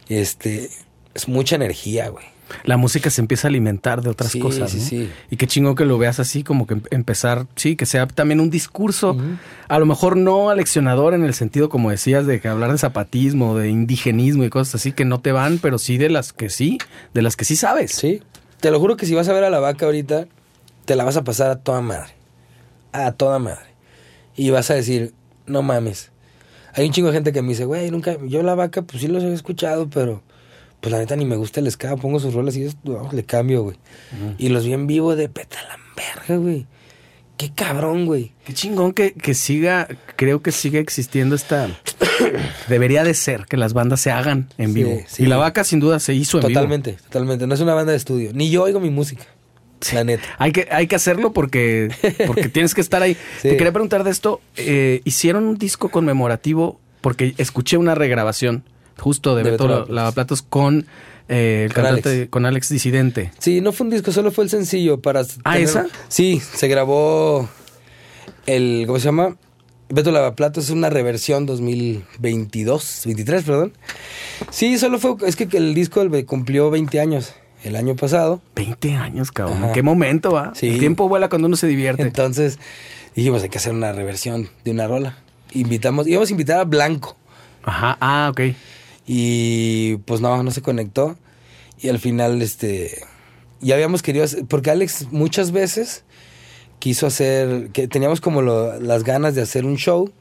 [0.10, 0.70] Este,
[1.14, 2.26] es mucha energía, güey.
[2.64, 4.72] La música se empieza a alimentar de otras Sí, cosas.
[4.72, 4.84] sí, ¿no?
[4.86, 5.10] sí.
[5.30, 8.40] Y qué chingón que lo veas así, como que em- empezar, sí, que sea también
[8.40, 9.18] un discurso,
[9.68, 13.58] a lo mejor no aleccionador en el sentido, como decías, de que hablar de zapatismo,
[13.58, 16.78] de indigenismo y cosas así que no te van, pero sí de las que sí,
[17.14, 17.92] de las que sí sabes.
[17.92, 18.22] Sí.
[18.62, 20.28] Te lo juro que si vas a ver a la vaca ahorita,
[20.86, 22.14] te la vas a pasar a toda madre.
[23.06, 23.66] A toda madre.
[24.36, 25.14] Y vas a decir,
[25.46, 26.12] no mames.
[26.74, 29.08] Hay un chingo de gente que me dice, güey, nunca, yo la vaca, pues sí
[29.08, 30.22] los he escuchado, pero
[30.80, 33.64] pues la neta ni me gusta el ska, pongo sus rolas y yo le cambio,
[33.64, 33.78] güey.
[34.38, 36.68] Y los vi en vivo de peta la verga, güey.
[37.38, 38.32] Qué cabrón, güey.
[38.46, 41.68] Qué chingón que, que siga, creo que siga existiendo esta...
[42.68, 45.00] Debería de ser que las bandas se hagan en Sí, vivo.
[45.08, 45.24] sí.
[45.24, 46.60] Y la vaca sin duda se hizo en vivo.
[46.60, 47.46] Totalmente, totalmente.
[47.48, 48.32] No es una banda de estudio.
[48.34, 49.24] Ni yo oigo mi música.
[49.94, 50.24] La neta.
[50.38, 51.90] Hay que, hay que hacerlo porque,
[52.26, 53.16] porque tienes que estar ahí.
[53.42, 53.50] Sí.
[53.50, 54.42] Te quería preguntar de esto.
[54.56, 58.64] eh, Hicieron un disco conmemorativo porque escuché una regrabación
[58.98, 60.42] justo de, De Beto Beto La- Lavaplatos.
[60.42, 60.88] Con
[61.30, 62.30] eh, el Con cantante, Alex.
[62.30, 63.32] con Alex Disidente.
[63.40, 65.24] Sí, no fue un disco, solo fue el sencillo para...
[65.44, 65.86] ¿Ah, esa?
[66.08, 67.48] Sí, se grabó
[68.46, 68.86] el...
[68.88, 69.36] ¿Cómo se llama?
[69.90, 73.74] Beto Lavaplatos es una reversión 2022, 23, perdón.
[74.50, 75.16] Sí, solo fue...
[75.28, 77.34] Es que el disco cumplió 20 años
[77.64, 78.42] el año pasado.
[78.56, 79.64] 20 años, cabrón.
[79.66, 79.74] Ajá.
[79.74, 80.54] ¿Qué momento va?
[80.56, 80.70] Sí.
[80.70, 82.04] El tiempo vuela cuando uno se divierte.
[82.04, 82.60] Entonces
[83.16, 85.18] dijimos, hay que hacer una reversión de una rola.
[85.54, 86.08] Invitamos...
[86.08, 87.16] Íbamos a invitar a Blanco.
[87.64, 87.98] Ajá.
[88.00, 88.42] Ah, ok.
[89.06, 91.18] Y pues no, no se conectó.
[91.80, 93.04] Y al final, este,
[93.62, 96.04] ya habíamos querido hacer, porque Alex muchas veces
[96.80, 100.12] quiso hacer, que teníamos como lo- las ganas de hacer un show.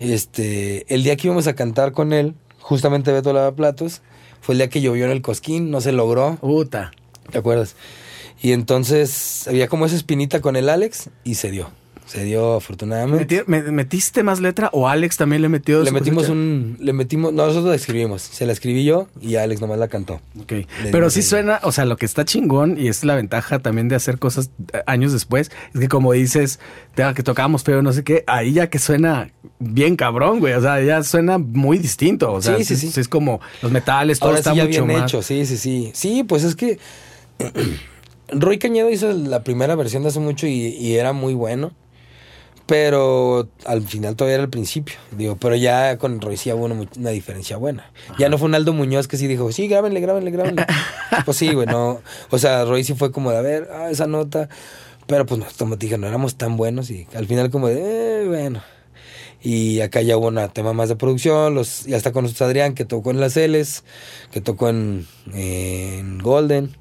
[0.00, 4.02] Este, el día que íbamos a cantar con él, justamente Beto Lavaplatos,
[4.40, 6.92] fue el día que llovió en el Cosquín, no se logró, Puta.
[7.30, 7.76] ¿te acuerdas?
[8.40, 11.70] Y entonces había como esa espinita con el Alex y se dio.
[12.08, 13.42] Se dio afortunadamente.
[13.42, 15.82] Meti- me- ¿Metiste más letra o Alex también le metió?
[15.82, 16.32] Le metimos cosecha?
[16.32, 19.88] un, le metimos, no, nosotros la escribimos, se la escribí yo y Alex nomás la
[19.88, 20.20] cantó.
[20.40, 20.52] Ok.
[20.52, 23.88] Le Pero sí suena, o sea, lo que está chingón y es la ventaja también
[23.88, 26.60] de hacer cosas eh, años después, es que como dices,
[27.14, 30.80] que tocábamos feo, no sé qué, ahí ya que suena bien cabrón, güey, o sea,
[30.82, 33.00] ya suena muy distinto, o sea, Sí, sí, es, sí.
[33.00, 35.10] es como los metales, todo Ahora está sí ya mucho bien más.
[35.10, 35.90] hecho, sí, sí, sí.
[35.92, 36.78] Sí, pues es que
[38.32, 41.72] Roy Cañedo hizo la primera versión de hace mucho y, y era muy bueno.
[42.68, 44.96] Pero al final todavía era el principio.
[45.12, 47.90] Digo, pero ya con Roy sí hubo una, diferencia buena.
[48.18, 50.66] Ya no fue un Aldo Muñoz que sí dijo, sí, grábenle, grábenle, grábenle.
[51.24, 52.02] pues sí, güey, no.
[52.28, 54.50] O sea, Roy sí fue como de, a ver, ah, esa nota.
[55.06, 58.24] Pero pues no, como te dije, no éramos tan buenos y al final como de,
[58.24, 58.62] eh, bueno.
[59.40, 62.74] Y acá ya hubo un tema más de producción, los, ya está con nosotros Adrián,
[62.74, 63.82] que tocó en las L's,
[64.30, 66.76] que tocó en, en Golden.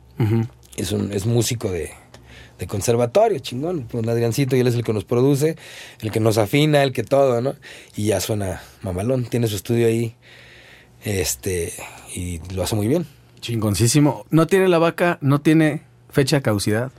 [0.76, 1.92] Es un es músico de,
[2.60, 3.88] de conservatorio, chingón.
[3.90, 5.56] Pues Adriancito y él es el que nos produce,
[6.02, 7.56] el que nos afina, el que todo, ¿no?
[7.96, 10.16] Y ya suena mamalón, tiene su estudio ahí.
[11.04, 11.74] Este,
[12.16, 13.06] y lo hace muy bien.
[13.40, 14.26] Chingoncísimo.
[14.30, 16.92] No tiene la vaca, no tiene fecha de caducidad.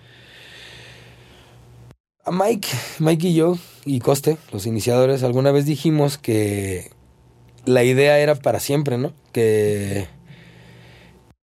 [2.25, 2.69] A Mike,
[2.99, 6.91] Mike y yo, y Coste, los iniciadores, alguna vez dijimos que
[7.65, 9.13] la idea era para siempre, ¿no?
[9.33, 10.09] Que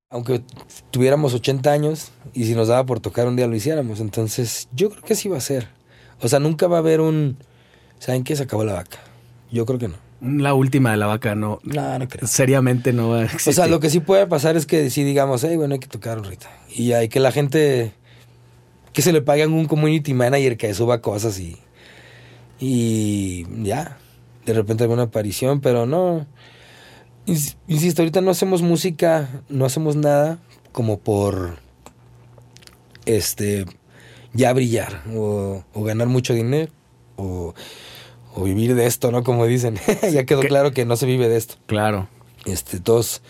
[0.09, 0.41] aunque
[0.91, 3.99] tuviéramos 80 años y si nos daba por tocar un día lo hiciéramos.
[3.99, 5.67] Entonces, yo creo que así va a ser.
[6.21, 7.37] O sea, nunca va a haber un...
[7.99, 8.35] ¿Saben qué?
[8.35, 8.99] Se acabó la vaca.
[9.51, 9.95] Yo creo que no.
[10.21, 11.59] La última de la vaca, no.
[11.63, 12.27] No, no creo.
[12.27, 13.53] Seriamente no va a O existir.
[13.53, 16.17] sea, lo que sí puede pasar es que si digamos, hey, bueno, hay que tocar
[16.19, 16.49] ahorita.
[16.69, 17.91] Y hay que la gente,
[18.93, 21.57] que se le pague a un community manager que suba cosas y,
[22.59, 23.97] y ya,
[24.45, 26.25] de repente alguna aparición, pero no.
[27.25, 30.39] Ins- Insisto, ahorita no hacemos música, no hacemos nada
[30.71, 31.57] como por,
[33.05, 33.65] este,
[34.33, 36.71] ya brillar o, o ganar mucho dinero
[37.15, 37.53] o,
[38.35, 39.23] o vivir de esto, ¿no?
[39.23, 39.75] Como dicen.
[40.11, 41.55] ya quedó claro que no se vive de esto.
[41.65, 42.07] Claro.
[42.45, 43.21] Este, todos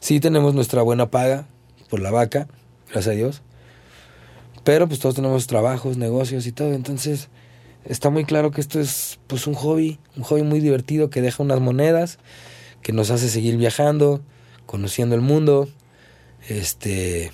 [0.00, 1.46] sí tenemos nuestra buena paga
[1.90, 2.48] por la vaca,
[2.90, 3.42] gracias a Dios.
[4.62, 6.72] Pero pues todos tenemos trabajos, negocios y todo.
[6.72, 7.28] Entonces,
[7.84, 11.42] está muy claro que esto es pues un hobby, un hobby muy divertido que deja
[11.42, 12.18] unas monedas,
[12.84, 14.20] que nos hace seguir viajando,
[14.66, 15.68] conociendo el mundo,
[16.48, 17.32] este...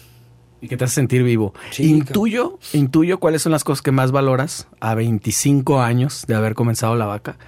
[0.62, 1.54] Y que te hace sentir vivo.
[1.70, 6.52] Sí, intuyo, intuyo cuáles son las cosas que más valoras a 25 años de haber
[6.54, 7.38] comenzado la vaca,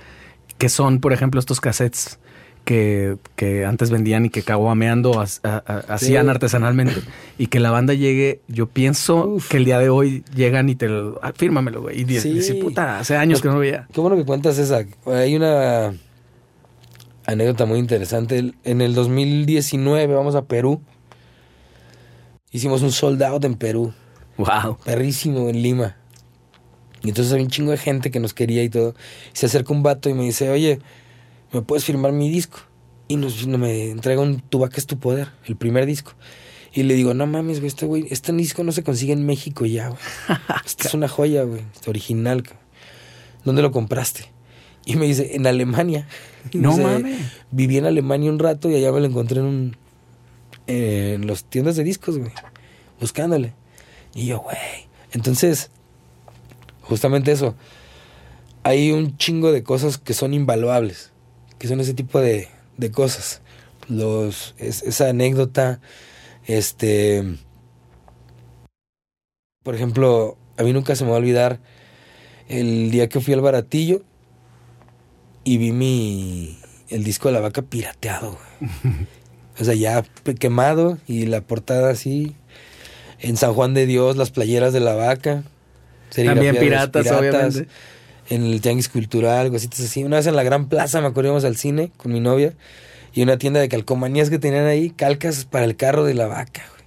[0.56, 2.18] que son, por ejemplo, estos cassettes
[2.64, 6.94] que, que antes vendían y que caguameando ha- ha- ha- hacían artesanalmente
[7.36, 9.48] y que la banda llegue, yo pienso Uf.
[9.50, 12.00] que el día de hoy llegan y te lo, ah, fírmamelo, güey.
[12.00, 12.54] Y di- Sí.
[12.62, 13.86] puta, hace años que no lo veía.
[13.92, 14.86] Qué bueno que cuentas esa.
[15.04, 15.92] Hay una
[17.26, 18.52] anécdota muy interesante.
[18.64, 20.82] En el 2019 vamos a Perú.
[22.50, 23.92] Hicimos un sold out en Perú.
[24.38, 24.78] Wow.
[24.84, 25.96] perrísimo en Lima.
[27.02, 28.94] Y entonces había un chingo de gente que nos quería y todo.
[29.32, 30.78] Se acerca un vato y me dice, oye,
[31.52, 32.60] ¿me puedes firmar mi disco?
[33.08, 36.12] Y nos, no, me entrega un Tu vaca es tu poder, el primer disco.
[36.72, 39.66] Y le digo, no mames, güey, este güey, este disco no se consigue en México
[39.66, 40.00] ya, güey.
[40.64, 42.44] Esta es una joya, güey, este original.
[43.44, 44.31] ¿Dónde lo compraste?
[44.84, 46.08] Y me dice, en Alemania.
[46.50, 47.20] Y No dice, mames.
[47.50, 49.76] Viví en Alemania un rato y allá me lo encontré en un...
[50.66, 52.32] En las tiendas de discos, güey.
[53.00, 53.52] Buscándole.
[54.14, 54.56] Y yo, güey.
[55.12, 55.70] Entonces,
[56.82, 57.54] justamente eso.
[58.62, 61.12] Hay un chingo de cosas que son invaluables.
[61.58, 63.40] Que son ese tipo de, de cosas.
[63.88, 65.80] Los, es- esa anécdota.
[66.46, 67.24] Este.
[69.62, 71.60] Por ejemplo, a mí nunca se me va a olvidar
[72.48, 74.02] el día que fui al baratillo
[75.44, 76.58] y vi mi.
[76.88, 78.38] el disco de la vaca pirateado,
[78.70, 78.92] güey.
[79.60, 80.02] O sea, ya
[80.38, 82.34] quemado y la portada así.
[83.20, 85.44] En San Juan de Dios, las playeras de la vaca.
[86.14, 87.68] También los piratas, obviamente.
[88.30, 90.04] En el Tianguis Cultural, cositas así.
[90.04, 92.54] Una vez en la Gran Plaza me acuerdo íbamos al cine con mi novia.
[93.12, 96.62] Y una tienda de calcomanías que tenían ahí, calcas para el carro de la vaca,
[96.70, 96.81] güey.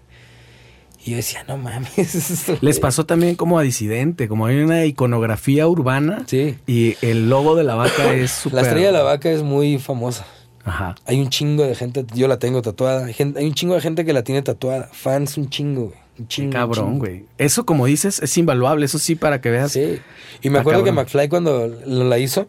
[1.08, 2.50] Y yo decía, no mames.
[2.50, 2.80] Les güey".
[2.82, 6.58] pasó también como a disidente, como hay una iconografía urbana Sí.
[6.66, 8.56] y el logo de la vaca es súper...
[8.56, 10.26] La estrella de la vaca es muy famosa.
[10.64, 10.96] Ajá.
[11.06, 13.06] Hay un chingo de gente, yo la tengo tatuada.
[13.06, 14.90] Hay, gente- hay un chingo de gente que la tiene tatuada.
[14.92, 16.00] Fans, un chingo, güey.
[16.18, 16.48] Un Qué chingo.
[16.48, 17.26] un cabrón, güey.
[17.38, 18.86] Eso, como dices, es invaluable.
[18.88, 19.74] Eso sí, para que veas.
[19.74, 20.00] Sí.
[20.42, 20.92] Y me acuerdo que.
[20.92, 22.48] McFly cuando lo- la hizo,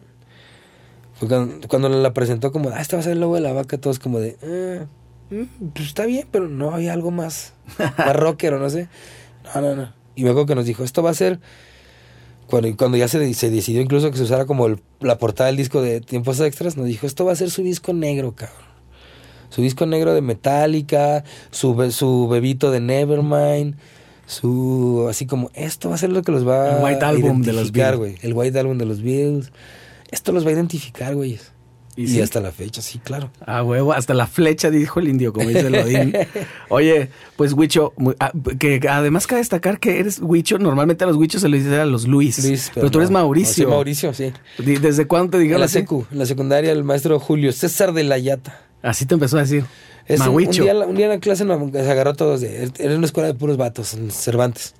[1.13, 3.53] fue cuando, cuando la presentó como, ah, este va a ser el logo de la
[3.53, 4.85] vaca, todos como de, "Ah,
[5.29, 7.53] mm, pues está bien, pero no había algo más,
[7.97, 8.87] más rocker o no sé.
[9.55, 9.93] No, no, no.
[10.15, 11.39] Y acuerdo que nos dijo, esto va a ser,
[12.47, 15.57] cuando, cuando ya se, se decidió incluso que se usara como el- la portada del
[15.57, 18.65] disco de Tiempos Extras, nos dijo, esto va a ser su disco negro, cabrón.
[19.49, 23.75] Su disco negro de Metallica, su, su bebito de Nevermind,
[24.25, 27.41] su así como esto va a ser lo que los va El White a Album
[27.43, 28.23] de los identificar, Beatles.
[28.23, 29.51] El White Album de los Beatles.
[30.11, 31.39] Esto los va a identificar, güey.
[31.97, 32.21] Y Y, sí.
[32.21, 33.31] hasta la fecha, sí, claro.
[33.45, 36.13] A huevo, hasta la flecha, dijo el indio, como dice el Odín.
[36.69, 41.41] Oye, pues Huicho, ah, que además cabe destacar que eres Huicho, normalmente a los Huichos
[41.41, 43.09] se les dice a los Luis, Luis, pero, tú eres.
[43.09, 43.63] Mauricio.
[43.65, 44.31] No, sí, Mauricio, sí.
[44.59, 45.79] ¿Desde cuándo te En dijeron la así?
[45.79, 48.61] secu, en la secundaria, el maestro Julio César de la Yata.
[48.83, 49.65] Así te empezó a decir.
[50.05, 52.71] Es un, un día, un día en la clase nos se agarró a todos de,
[52.77, 54.75] era una escuela de puros vatos, en Cervantes.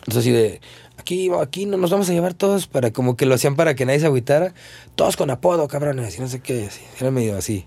[0.00, 0.60] Entonces así de,
[1.00, 3.84] aquí, aquí no nos vamos a llevar todos para, como que lo hacían para que
[3.84, 4.54] nadie se agüitara,
[4.94, 7.66] todos con apodo, cabrones, y no sé qué, así, era medio así.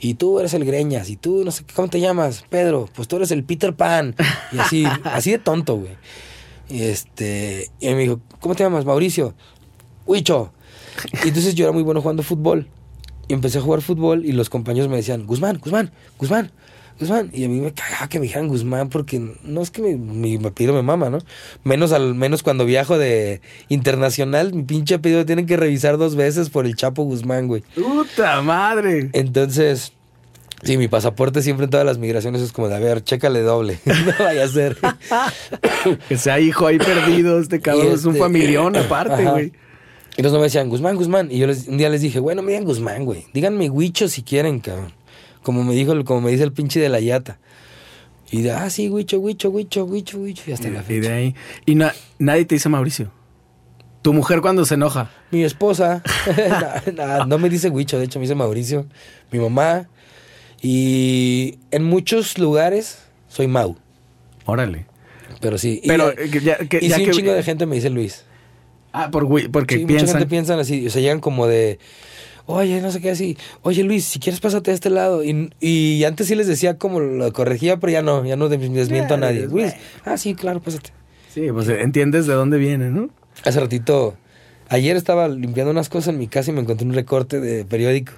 [0.00, 2.44] Y tú eres el Greñas, y tú, no sé qué, ¿cómo te llamas?
[2.48, 4.16] Pedro, pues tú eres el Peter Pan.
[4.50, 5.96] Y así, así de tonto, güey.
[6.68, 8.84] Y este, y me dijo, ¿cómo te llamas?
[8.84, 9.34] Mauricio.
[10.06, 10.52] Huicho.
[11.24, 12.68] Y entonces yo era muy bueno jugando fútbol.
[13.28, 16.50] Y empecé a jugar fútbol y los compañeros me decían, Guzmán, Guzmán, Guzmán,
[17.02, 17.30] Guzmán.
[17.32, 20.46] Y a mí me cagaba que me dijeran Guzmán porque no es que mi, mi
[20.46, 21.18] apellido me mama, ¿no?
[21.64, 26.50] Menos al menos cuando viajo de internacional, mi pinche apellido tienen que revisar dos veces
[26.50, 27.62] por el Chapo Guzmán, güey.
[27.74, 29.10] ¡Puta madre!
[29.12, 29.92] Entonces,
[30.62, 33.78] sí, mi pasaporte siempre en todas las migraciones es como de, a ver, chécale doble.
[33.84, 34.76] no vaya a ser.
[36.08, 39.46] Que sea hijo ahí perdido, este cabrón es un este- familión aparte, güey.
[40.14, 41.30] Y entonces no me decían, Guzmán, Guzmán.
[41.32, 43.24] Y yo les- un día les dije, bueno, me digan Guzmán, güey.
[43.32, 44.92] Díganme Huicho si quieren, cabrón.
[45.42, 47.38] Como me dijo, como me dice el pinche de la yata.
[48.30, 50.42] Y de, ah, sí, Huicho, Huicho, Huicho, Huicho, Huicho.
[50.46, 51.08] Y hasta la Y fecha.
[51.10, 51.34] de ahí.
[51.66, 53.10] Y na- nadie te dice Mauricio.
[54.00, 55.10] Tu mujer cuando se enoja.
[55.30, 56.02] Mi esposa,
[56.96, 58.86] no, no, no me dice Huicho, de hecho me dice Mauricio.
[59.30, 59.88] Mi mamá.
[60.60, 62.98] Y en muchos lugares
[63.28, 63.76] soy Mau.
[64.46, 64.86] Órale.
[65.40, 65.80] Pero sí.
[65.82, 67.76] Y Pero eh, que ya, que, y ya sí, que- un chingo de gente me
[67.76, 68.24] dice Luis.
[68.92, 70.08] Ah, por porque Sí, mucha piensan.
[70.18, 71.78] gente piensan así, o sea, llegan como de,
[72.46, 75.22] oye, no sé qué así, oye Luis, si quieres pásate a este lado.
[75.24, 78.72] Y, y antes sí les decía como lo corregía, pero ya no, ya no des-
[78.72, 79.46] desmiento a nadie.
[79.46, 79.72] Luis,
[80.04, 80.90] ah, sí, claro, pásate.
[81.32, 83.08] Sí, pues eh, entiendes de dónde viene, ¿no?
[83.44, 84.14] Hace ratito,
[84.68, 88.12] ayer estaba limpiando unas cosas en mi casa y me encontré un recorte de periódico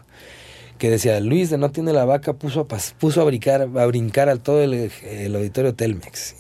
[0.79, 2.67] que decía, Luis de No Tiene la Vaca puso a,
[2.99, 6.35] puso a brincar, a brincar a todo el, el auditorio Telmex.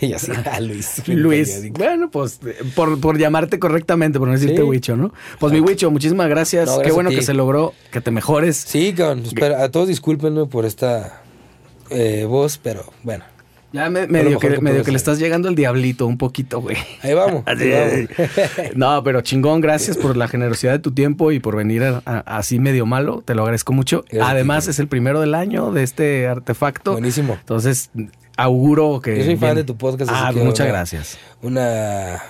[0.06, 1.02] Y así, ah, Luis.
[1.08, 1.70] Luis.
[1.72, 2.40] Bueno, pues
[2.74, 4.62] por, por llamarte correctamente, por no decirte Sí.
[4.62, 5.12] Huicho, ¿no?
[5.38, 6.68] Pues mi Huicho, muchísimas gracias.
[6.68, 8.56] No, Qué bueno que se logró, que te mejores.
[8.56, 9.24] Sí, cabrón.
[9.26, 11.22] espera, a todos discúlpenme por esta
[11.90, 13.24] eh, voz, pero bueno.
[13.72, 16.60] Ya me, medio, que, que medio puedo que le estás llegando al diablito un poquito,
[16.60, 16.76] güey.
[17.02, 17.44] Ahí vamos.
[17.46, 18.76] Así ahí vamos.
[18.76, 22.18] No, pero chingón, gracias por la generosidad de tu tiempo y por venir a- a-
[22.38, 23.22] así medio malo.
[23.24, 23.98] Te lo agradezco mucho.
[24.08, 26.92] Gracias a ti, Además, es el primero del año de este artefacto.
[26.92, 27.36] Buenísimo.
[27.38, 27.90] Entonces,
[28.42, 29.18] auguro que.
[29.18, 29.56] Yo soy fan bien.
[29.56, 31.18] de tu podcast, Ah, muchas gracias.
[31.42, 32.22] Una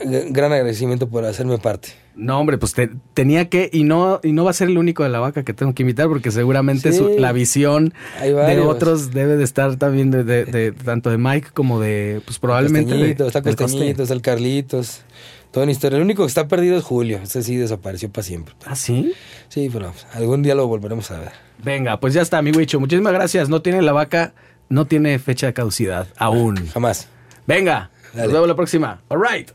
[0.00, 1.88] gran agradecimiento por hacerme parte.
[2.14, 5.04] No, hombre, pues te- tenía que, y no, y no va a ser el único
[5.04, 6.98] de la vaca que tengo que invitar, porque seguramente Sí.
[6.98, 11.48] su- la visión de otros debe de estar también de, de- de- tanto de Mike
[11.54, 12.92] como de, pues probablemente.
[12.94, 13.42] de- Costeñito, está.
[13.42, 15.02] Costeñito, está el Carlitos.
[15.52, 15.96] Toda una historia.
[15.96, 17.20] El único que está perdido es Julio.
[17.22, 18.54] Ese sí desapareció para siempre.
[18.66, 19.12] ¿Ah, sí?
[19.48, 21.30] Sí, pero algún día lo volveremos a ver.
[21.64, 22.78] Venga, pues ya está, mi Huicho.
[22.80, 23.48] Muchísimas gracias.
[23.48, 24.34] No tiene la vaca,
[24.68, 26.68] no tiene fecha de caducidad aún.
[26.68, 27.08] Jamás.
[27.46, 29.00] Venga, nos vemos la próxima.
[29.08, 29.50] All right.